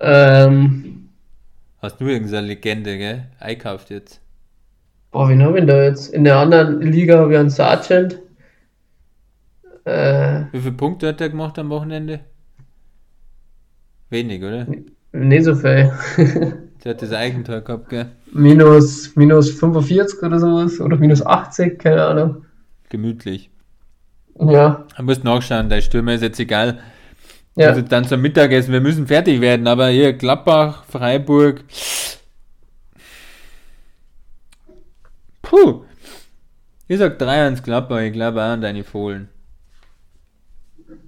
Ähm, 0.00 1.10
Hast 1.80 2.00
du 2.00 2.08
irgendeine 2.08 2.48
Legende, 2.48 2.98
gell? 2.98 3.28
Einkauft 3.38 3.90
jetzt. 3.90 4.20
boah, 5.12 5.28
wen 5.28 5.40
habe 5.40 5.52
ich 5.52 5.58
denn 5.60 5.68
da 5.68 5.84
jetzt? 5.84 6.12
In 6.12 6.24
der 6.24 6.38
anderen 6.38 6.80
Liga 6.82 7.18
habe 7.18 7.34
ich 7.34 7.38
einen 7.38 7.48
Sargent. 7.48 8.20
Äh, 9.84 10.46
Wie 10.50 10.58
viele 10.58 10.72
Punkte 10.72 11.06
hat 11.06 11.20
er 11.20 11.28
gemacht 11.28 11.60
am 11.60 11.70
Wochenende? 11.70 12.24
Wenig, 14.10 14.42
oder? 14.42 14.66
nicht 15.12 15.44
so 15.44 15.54
viel. 15.54 15.92
Der 16.84 16.94
hat 16.94 17.02
das 17.02 17.12
Eigentor 17.12 17.60
gehabt, 17.60 17.90
gell? 17.90 18.10
minus, 18.32 19.14
minus 19.14 19.48
45 19.52 20.20
oder 20.24 20.40
sowas. 20.40 20.80
Oder 20.80 20.96
minus 20.96 21.24
80, 21.24 21.78
keine 21.78 22.04
Ahnung. 22.04 22.46
Gemütlich. 22.88 23.53
Ja, 24.38 24.84
Du 24.96 25.02
musst 25.04 25.22
nachschauen, 25.24 25.68
der 25.68 25.80
Stürmer 25.80 26.14
ist 26.14 26.22
jetzt 26.22 26.40
egal. 26.40 26.80
ja. 27.54 27.68
Also 27.68 27.82
dann 27.82 28.04
zum 28.04 28.20
Mittagessen, 28.20 28.72
wir 28.72 28.80
müssen 28.80 29.06
fertig 29.06 29.40
werden, 29.40 29.66
aber 29.68 29.88
hier 29.88 30.12
Gladbach, 30.12 30.84
Freiburg. 30.88 31.62
Puh. 35.42 35.84
Ich 36.88 36.98
sag 36.98 37.20
3-1 37.20 37.62
Gladbach, 37.62 38.00
ich 38.00 38.12
glaube 38.12 38.40
auch 38.42 38.48
an 38.50 38.60
deine 38.60 38.84
Fohlen. 38.84 39.28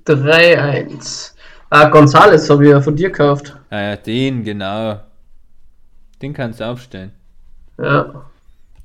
3-1. 0.06 1.32
Ah, 1.68 1.88
Gonzales 1.88 2.48
habe 2.48 2.64
ich 2.64 2.70
ja 2.70 2.80
von 2.80 2.94
dir 2.96 3.10
gekauft. 3.10 3.56
Ah 3.70 3.80
ja, 3.80 3.96
den, 3.96 4.44
genau. 4.44 5.00
Den 6.22 6.32
kannst 6.32 6.60
du 6.60 6.64
aufstellen. 6.64 7.12
Ja. 7.78 8.24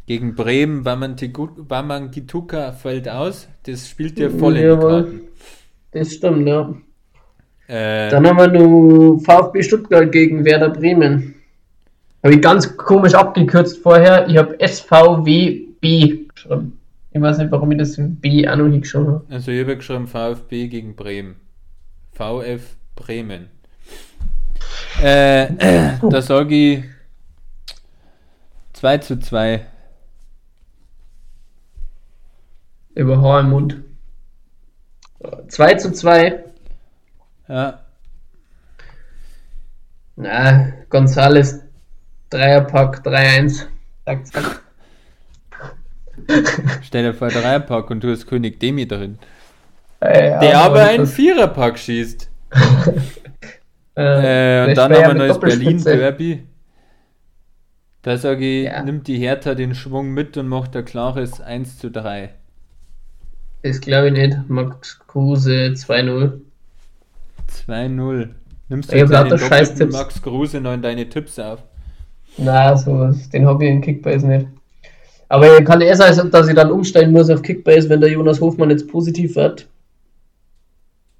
Gegen 0.07 0.35
Bremen, 0.35 0.83
Waman 0.83 2.11
Gituka 2.11 2.71
fällt 2.73 3.07
aus. 3.07 3.47
Das 3.63 3.87
spielt 3.87 4.17
dir 4.17 4.29
voll 4.31 4.57
in 4.57 4.69
die. 4.69 4.77
Karten. 4.77 5.21
Das 5.91 6.13
stimmt, 6.13 6.47
ja. 6.47 6.73
Äh, 7.67 8.09
Dann 8.09 8.27
haben 8.27 8.37
wir 8.37 8.47
nur 8.47 9.19
VfB 9.21 9.63
Stuttgart 9.63 10.11
gegen 10.11 10.43
Werder 10.43 10.69
Bremen. 10.69 11.35
Habe 12.23 12.35
ich 12.35 12.41
ganz 12.41 12.75
komisch 12.77 13.13
abgekürzt 13.13 13.79
vorher. 13.81 14.27
Ich 14.27 14.37
habe 14.37 14.57
SVWB 14.59 16.27
geschrieben. 16.33 16.77
Ich 17.13 17.21
weiß 17.21 17.39
nicht, 17.39 17.51
warum 17.51 17.71
ich 17.71 17.77
das 17.77 17.95
B 17.97 18.47
auch 18.47 18.55
noch 18.55 18.67
nicht 18.67 18.83
geschrieben 18.83 19.07
habe. 19.07 19.25
also 19.29 19.51
ich 19.51 19.61
habe 19.61 19.77
geschrieben 19.77 20.07
VfB 20.07 20.67
gegen 20.67 20.95
Bremen. 20.95 21.35
VF 22.13 22.75
Bremen. 22.95 23.47
Äh, 25.01 25.47
da 26.09 26.21
sage 26.21 26.55
ich 26.55 26.83
2 28.73 28.97
zu 28.99 29.19
2. 29.19 29.65
Über 32.95 33.21
Haar 33.21 33.41
im 33.41 33.49
Mund. 33.49 33.77
2 35.47 35.75
zu 35.75 35.91
2. 35.91 36.43
Ja, 37.47 37.81
Na, 40.15 40.73
Gonzales 40.89 41.61
Dreierpack 42.29 43.05
3-1. 43.05 43.65
Zack, 44.05 44.27
zack. 44.27 44.61
stell 46.83 47.03
dir 47.03 47.13
vor, 47.13 47.29
Dreierpack 47.29 47.89
und 47.89 48.03
du 48.03 48.11
hast 48.11 48.27
König 48.27 48.59
Demi 48.59 48.87
drin. 48.87 49.19
Äh, 49.99 50.39
Der 50.39 50.59
aber 50.59 50.83
einen 50.85 51.07
Viererpack 51.07 51.77
schießt. 51.77 52.29
Äh, 53.93 54.63
Äh, 54.63 54.69
und 54.69 54.75
dann 54.77 54.93
ja 54.93 55.03
haben 55.03 55.07
wir 55.07 55.13
mit 55.15 55.17
neues. 55.17 55.39
Berlin-Derby. 55.39 56.47
Da 58.03 58.17
sage 58.17 58.45
ich, 58.45 58.65
Ja. 58.65 58.81
nimmt 58.83 59.07
die 59.07 59.17
Hertha 59.17 59.53
den 59.53 59.75
Schwung 59.75 60.11
mit 60.11 60.37
und 60.37 60.47
macht 60.47 60.75
ein 60.77 60.85
klares 60.85 61.41
1 61.41 61.77
zu 61.77 61.91
3. 61.91 62.33
Das 63.63 63.79
glaube 63.81 64.07
ich 64.07 64.13
nicht. 64.13 64.49
Max 64.49 64.99
Kruse 65.07 65.73
2-0. 65.75 66.39
2-0. 67.67 68.29
Nimmst 68.69 68.91
du 68.91 68.95
Ich 68.95 69.01
jetzt 69.01 69.13
einen 69.13 69.29
doppelten. 69.29 69.89
Max 69.89 70.21
Kruse 70.21 70.61
noch 70.61 70.73
in 70.73 70.81
deine 70.81 71.07
Tipps 71.09 71.37
auf? 71.39 71.63
Na, 72.37 72.75
sowas. 72.77 73.29
Den 73.29 73.45
habe 73.45 73.65
ich 73.65 73.71
in 73.71 73.81
Kickbase 73.81 74.27
nicht. 74.27 74.47
Aber 75.29 75.61
kann 75.63 75.81
eher 75.81 75.95
sein, 75.95 76.31
dass 76.31 76.47
ich 76.47 76.55
dann 76.55 76.71
umsteigen 76.71 77.11
muss 77.13 77.29
auf 77.29 77.41
Kickbase, 77.41 77.89
wenn 77.89 78.01
der 78.01 78.11
Jonas 78.11 78.41
Hofmann 78.41 78.69
jetzt 78.69 78.87
positiv 78.89 79.35
wird. 79.35 79.67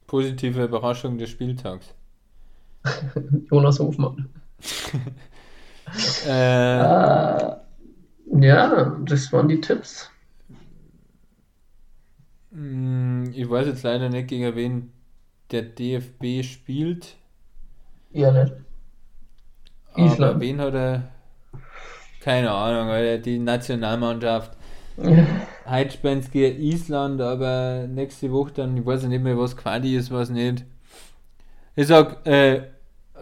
Positive 0.08 0.64
Überraschung 0.66 1.18
des 1.18 1.30
Spieltags. 1.30 1.94
Jonas 3.52 3.80
Hofmann. 3.80 4.30
Äh, 6.26 6.32
Ah, 6.32 7.62
ja, 8.40 8.98
das 9.06 9.34
waren 9.34 9.50
die 9.50 9.60
Tipps. 9.60 10.11
Mh, 12.52 13.32
ich 13.34 13.50
weiß 13.50 13.68
jetzt 13.68 13.84
leider 13.84 14.10
nicht, 14.10 14.28
gegen 14.28 14.56
wen 14.56 14.92
der 15.52 15.64
DFB 15.64 16.44
spielt. 16.44 17.16
Ja, 18.12 18.32
nicht. 18.32 18.54
Aber 19.94 20.06
Island. 20.06 20.40
wen 20.42 20.62
hat 20.62 20.74
er? 20.74 21.04
Keine 22.22 22.52
Ahnung, 22.52 22.90
Alter, 22.90 23.18
die 23.18 23.40
Nationalmannschaft. 23.40 24.56
Heute 25.66 25.92
spielen 25.92 26.22
sie 26.22 26.30
gegen 26.30 26.62
Island, 26.62 27.22
aber 27.22 27.88
nächste 27.88 28.32
Woche 28.32 28.52
dann, 28.54 28.78
ich 28.78 28.86
weiß 28.86 29.04
ja 29.04 29.10
nicht 29.10 29.24
mehr, 29.24 29.38
was 29.38 29.58
Quali 29.58 29.96
ist, 29.96 30.12
was 30.12 30.30
nicht. 30.30 30.66
Ich 31.76 31.88
sag, 31.88 32.26
äh, 32.28 32.62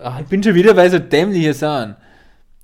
ach, 0.04 0.20
ich 0.20 0.28
bin 0.28 0.44
schon 0.44 0.56
wieder 0.56 0.74
bei 0.74 0.90
so 0.90 1.00
dämliche 1.00 1.54
Sachen. 1.54 1.96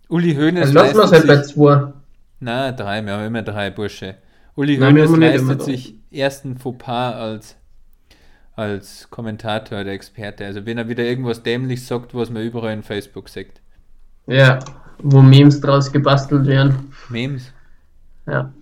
Uli 0.09 0.35
Hoeneß 0.35 0.73
Dann 0.73 0.73
lassen 0.73 0.97
wir 0.97 1.03
es 1.03 1.11
halt 1.11 1.27
bei 1.27 1.41
zwei. 1.41 1.93
Nein, 2.39 2.75
drei, 2.75 3.01
wir 3.01 3.13
haben 3.13 3.25
immer 3.25 3.41
drei 3.41 3.69
Bursche. 3.69 4.15
Uli 4.55 4.77
Nein, 4.77 4.95
Hoeneß 4.95 5.17
leistet 5.17 5.63
sich 5.63 5.95
ersten 6.11 6.57
Fauxpas 6.57 7.15
als, 7.15 7.55
als 8.55 9.09
Kommentator 9.09 9.81
oder 9.81 9.91
Experte. 9.91 10.45
Also 10.45 10.65
wenn 10.65 10.77
er 10.77 10.87
wieder 10.87 11.03
irgendwas 11.03 11.43
dämlich 11.43 11.85
sagt, 11.85 12.15
was 12.15 12.29
man 12.29 12.43
überall 12.43 12.73
in 12.73 12.83
Facebook 12.83 13.27
sagt. 13.27 13.61
Ja, 14.27 14.59
wo 15.03 15.21
Memes 15.21 15.59
draus 15.59 15.91
gebastelt 15.91 16.47
werden. 16.47 16.93
Memes. 17.09 17.51
Ja. 18.25 18.53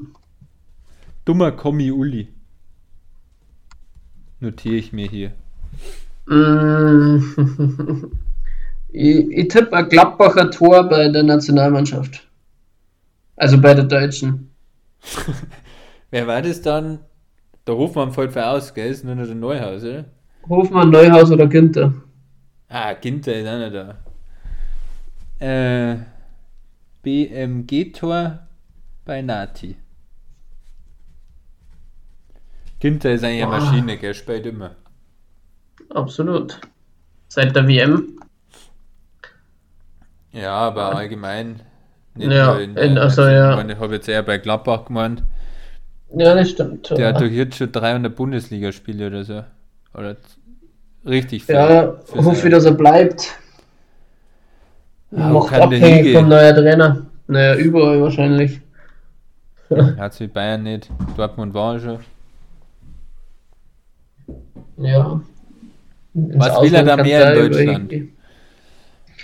Dummer 1.26 1.52
Kommi 1.52 1.92
Uli. 1.92 2.28
Notiere 4.40 4.76
ich 4.76 4.92
mir 4.92 5.08
hier. 5.08 5.32
Mm, 6.26 7.22
ich, 8.90 9.32
ich 9.32 9.48
tippe 9.48 9.74
ein 9.74 9.88
Gladbacher 9.88 10.50
Tor 10.52 10.90
bei 10.90 11.08
der 11.08 11.24
Nationalmannschaft. 11.24 12.28
Also 13.38 13.62
bei 13.62 13.74
der 13.74 13.86
Deutschen. 13.86 14.50
Wer 16.14 16.28
war 16.28 16.44
das 16.44 16.62
dann? 16.62 17.00
Der 17.66 17.76
Hofmann 17.76 18.12
fällt 18.12 18.34
für 18.34 18.46
aus, 18.46 18.76
gell? 18.76 18.92
Ist 18.92 19.04
nur 19.04 19.16
noch 19.16 19.26
der 19.26 19.34
Neuhaus, 19.34 19.84
oder? 19.84 20.06
Hofmann, 20.48 20.92
Neuhaus 20.92 21.32
oder 21.32 21.48
Günther. 21.48 21.92
Ah, 22.70 22.94
Ginter 22.94 23.34
ist 23.34 23.48
auch 23.48 23.58
nicht 23.58 23.74
da. 23.74 23.98
Äh, 25.44 25.98
BMG-Tor 27.02 28.46
bei 29.06 29.24
Nati. 29.24 29.76
Ginter 32.80 33.14
ist 33.14 33.24
eigentlich 33.24 33.44
eine. 33.46 33.52
Maschine, 33.52 33.98
gell? 33.98 34.14
Spielt 34.14 34.46
immer. 34.46 34.76
Absolut. 35.90 36.62
Seit 37.28 37.56
der 37.56 37.68
WM. 37.68 38.20
Ja, 40.32 40.54
aber 40.54 40.96
allgemein. 40.96 41.62
Nicht 42.14 42.32
Ja, 42.32 42.56
in 42.60 42.78
in- 42.78 43.00
also, 43.00 43.24
also, 43.24 43.34
ja. 43.34 43.60
Ich 43.68 43.80
habe 43.80 43.96
jetzt 43.96 44.08
eher 44.08 44.22
bei 44.22 44.38
Gladbach 44.38 44.86
gemeint. 44.86 45.24
Ja, 46.16 46.36
das 46.36 46.50
stimmt. 46.52 46.90
Der 46.92 47.10
hat 47.10 47.22
doch 47.22 47.26
jetzt 47.26 47.58
schon 47.58 47.72
300 47.72 48.16
Bundesligaspiele 48.16 49.08
oder 49.08 49.24
so. 49.24 49.44
Oder 49.94 50.16
richtig 51.06 51.44
viel. 51.44 51.56
ja 51.56 51.96
hoffe, 52.16 52.36
sein- 52.36 52.52
dass 52.52 52.66
er 52.66 52.74
bleibt. 52.74 53.34
Ja, 55.12 55.30
Macht 55.30 55.54
abhängig 55.54 56.16
vom 56.16 56.28
neuen 56.30 56.56
Trainer. 56.56 57.06
Naja, 57.28 57.56
überall 57.56 58.02
wahrscheinlich. 58.02 58.62
Hat 59.98 60.20
wie 60.20 60.28
Bayern 60.28 60.64
nicht. 60.64 60.90
Dortmund 61.18 61.54
war 61.54 61.80
schon. 61.80 62.00
Ja. 64.78 65.22
Ins 66.14 66.36
Was 66.38 66.62
will 66.62 66.76
er 66.76 66.84
da 66.84 66.98
mehr 66.98 67.34
in 67.34 67.52
Deutschland? 67.52 67.94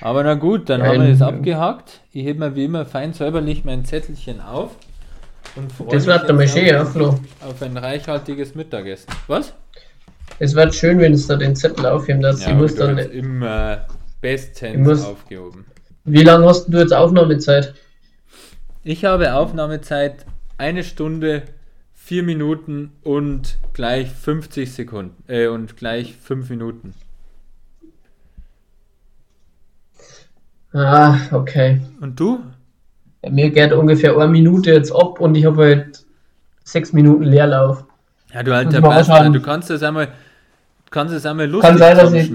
Aber 0.01 0.23
na 0.23 0.35
gut, 0.35 0.69
dann 0.69 0.81
Nein, 0.81 0.89
haben 0.89 1.01
wir 1.03 1.09
das 1.09 1.19
ja. 1.19 1.27
abgehakt. 1.27 2.01
Ich 2.13 2.23
hebe 2.23 2.39
mir 2.39 2.55
wie 2.55 2.65
immer 2.65 2.85
fein 2.85 3.13
säuberlich 3.13 3.65
mein 3.65 3.85
Zettelchen 3.85 4.41
auf. 4.41 4.75
Und 5.55 5.71
Das 5.91 6.05
wird 6.05 6.27
jetzt 6.27 6.47
schön, 6.47 6.65
ja, 6.65 6.85
Flo. 6.85 7.19
auf 7.41 7.61
ein 7.61 7.77
reichhaltiges 7.77 8.55
Mittagessen. 8.55 9.07
Was? 9.27 9.53
Es 10.39 10.55
wird 10.55 10.73
schön, 10.75 10.99
wenn 10.99 11.13
es 11.13 11.27
da 11.27 11.35
den 11.35 11.55
Zettel 11.55 11.85
aufheben 11.85 12.21
dass 12.21 12.45
ich 12.45 12.53
muss 12.53 12.75
dann. 12.75 12.97
hast 12.97 13.11
immer 13.11 13.87
bestens 14.21 15.03
aufgehoben. 15.03 15.65
Wie 16.05 16.23
lange 16.23 16.45
hast 16.45 16.67
du 16.67 16.77
jetzt 16.77 16.93
Aufnahmezeit? 16.93 17.73
Ich 18.83 19.05
habe 19.05 19.33
Aufnahmezeit 19.33 20.25
eine 20.57 20.83
Stunde, 20.83 21.43
vier 21.93 22.23
Minuten 22.23 22.91
und 23.03 23.57
gleich 23.73 24.09
50 24.09 24.71
Sekunden. 24.73 25.23
Äh, 25.27 25.47
und 25.47 25.77
gleich 25.77 26.15
fünf 26.15 26.49
Minuten. 26.49 26.93
Ah, 30.73 31.17
okay. 31.31 31.81
Und 31.99 32.19
du? 32.19 32.39
Mir 33.27 33.49
geht 33.49 33.73
ungefähr 33.73 34.15
eine 34.15 34.27
Minute 34.27 34.71
jetzt 34.71 34.91
ab 34.91 35.19
und 35.19 35.35
ich 35.35 35.45
habe 35.45 35.63
halt 35.63 36.05
sechs 36.63 36.93
Minuten 36.93 37.23
Leerlauf. 37.23 37.83
Ja, 38.33 38.43
du 38.43 38.55
alter 38.55 38.81
Bastard, 38.81 39.33
du 39.33 39.41
kannst 39.41 39.69
das 39.69 39.83
einmal, 39.83 40.09
kannst 40.91 41.13
das 41.13 41.25
einmal 41.25 41.47
lustig 41.47 41.69
Kann 41.69 41.77
sein, 41.77 42.15
ich-. 42.15 42.31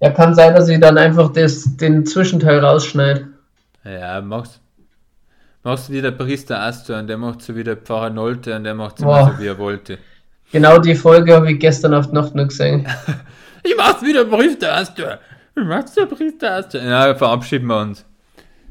Ja, 0.00 0.10
kann 0.10 0.34
sein, 0.34 0.54
dass 0.54 0.68
ich 0.68 0.78
dann 0.80 0.98
einfach 0.98 1.32
das, 1.32 1.76
den 1.76 2.04
Zwischenteil 2.04 2.58
rausschneide. 2.58 3.28
Ja, 3.84 4.20
machst, 4.20 4.60
machst 5.62 5.90
wie 5.90 6.02
der 6.02 6.10
Priester 6.10 6.60
Astor 6.60 6.98
und 6.98 7.06
der 7.06 7.16
macht 7.16 7.42
so 7.42 7.56
wie 7.56 7.64
der 7.64 7.76
Pfarrer 7.76 8.10
Nolte 8.10 8.54
und 8.54 8.64
der 8.64 8.74
macht 8.74 8.98
so, 8.98 9.06
so 9.06 9.38
wie 9.38 9.46
er 9.46 9.58
wollte. 9.58 9.98
Genau 10.52 10.78
die 10.78 10.94
Folge 10.94 11.34
habe 11.34 11.52
ich 11.52 11.58
gestern 11.58 11.94
auf 11.94 12.12
Nacht 12.12 12.34
noch 12.34 12.48
gesehen. 12.48 12.86
Ich 13.66 13.74
mach's 13.78 14.02
wie 14.02 14.12
der 14.12 14.24
Priester 14.24 14.76
Astor. 14.76 15.18
Ich 15.56 15.64
mach's 15.64 15.94
der 15.94 16.04
Priester 16.04 16.52
Astor. 16.52 16.82
Ja, 16.82 17.14
verabschieden 17.14 17.66
wir 17.66 17.80
uns. 17.80 18.04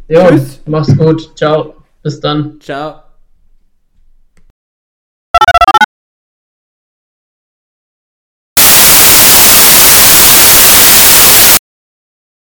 Ja, 0.07 0.29
Tschüss. 0.29 0.61
mach's 0.65 0.95
gut. 0.97 1.35
Ciao. 1.37 1.75
Bis 2.01 2.19
dann. 2.19 2.59
Ciao. 2.59 3.02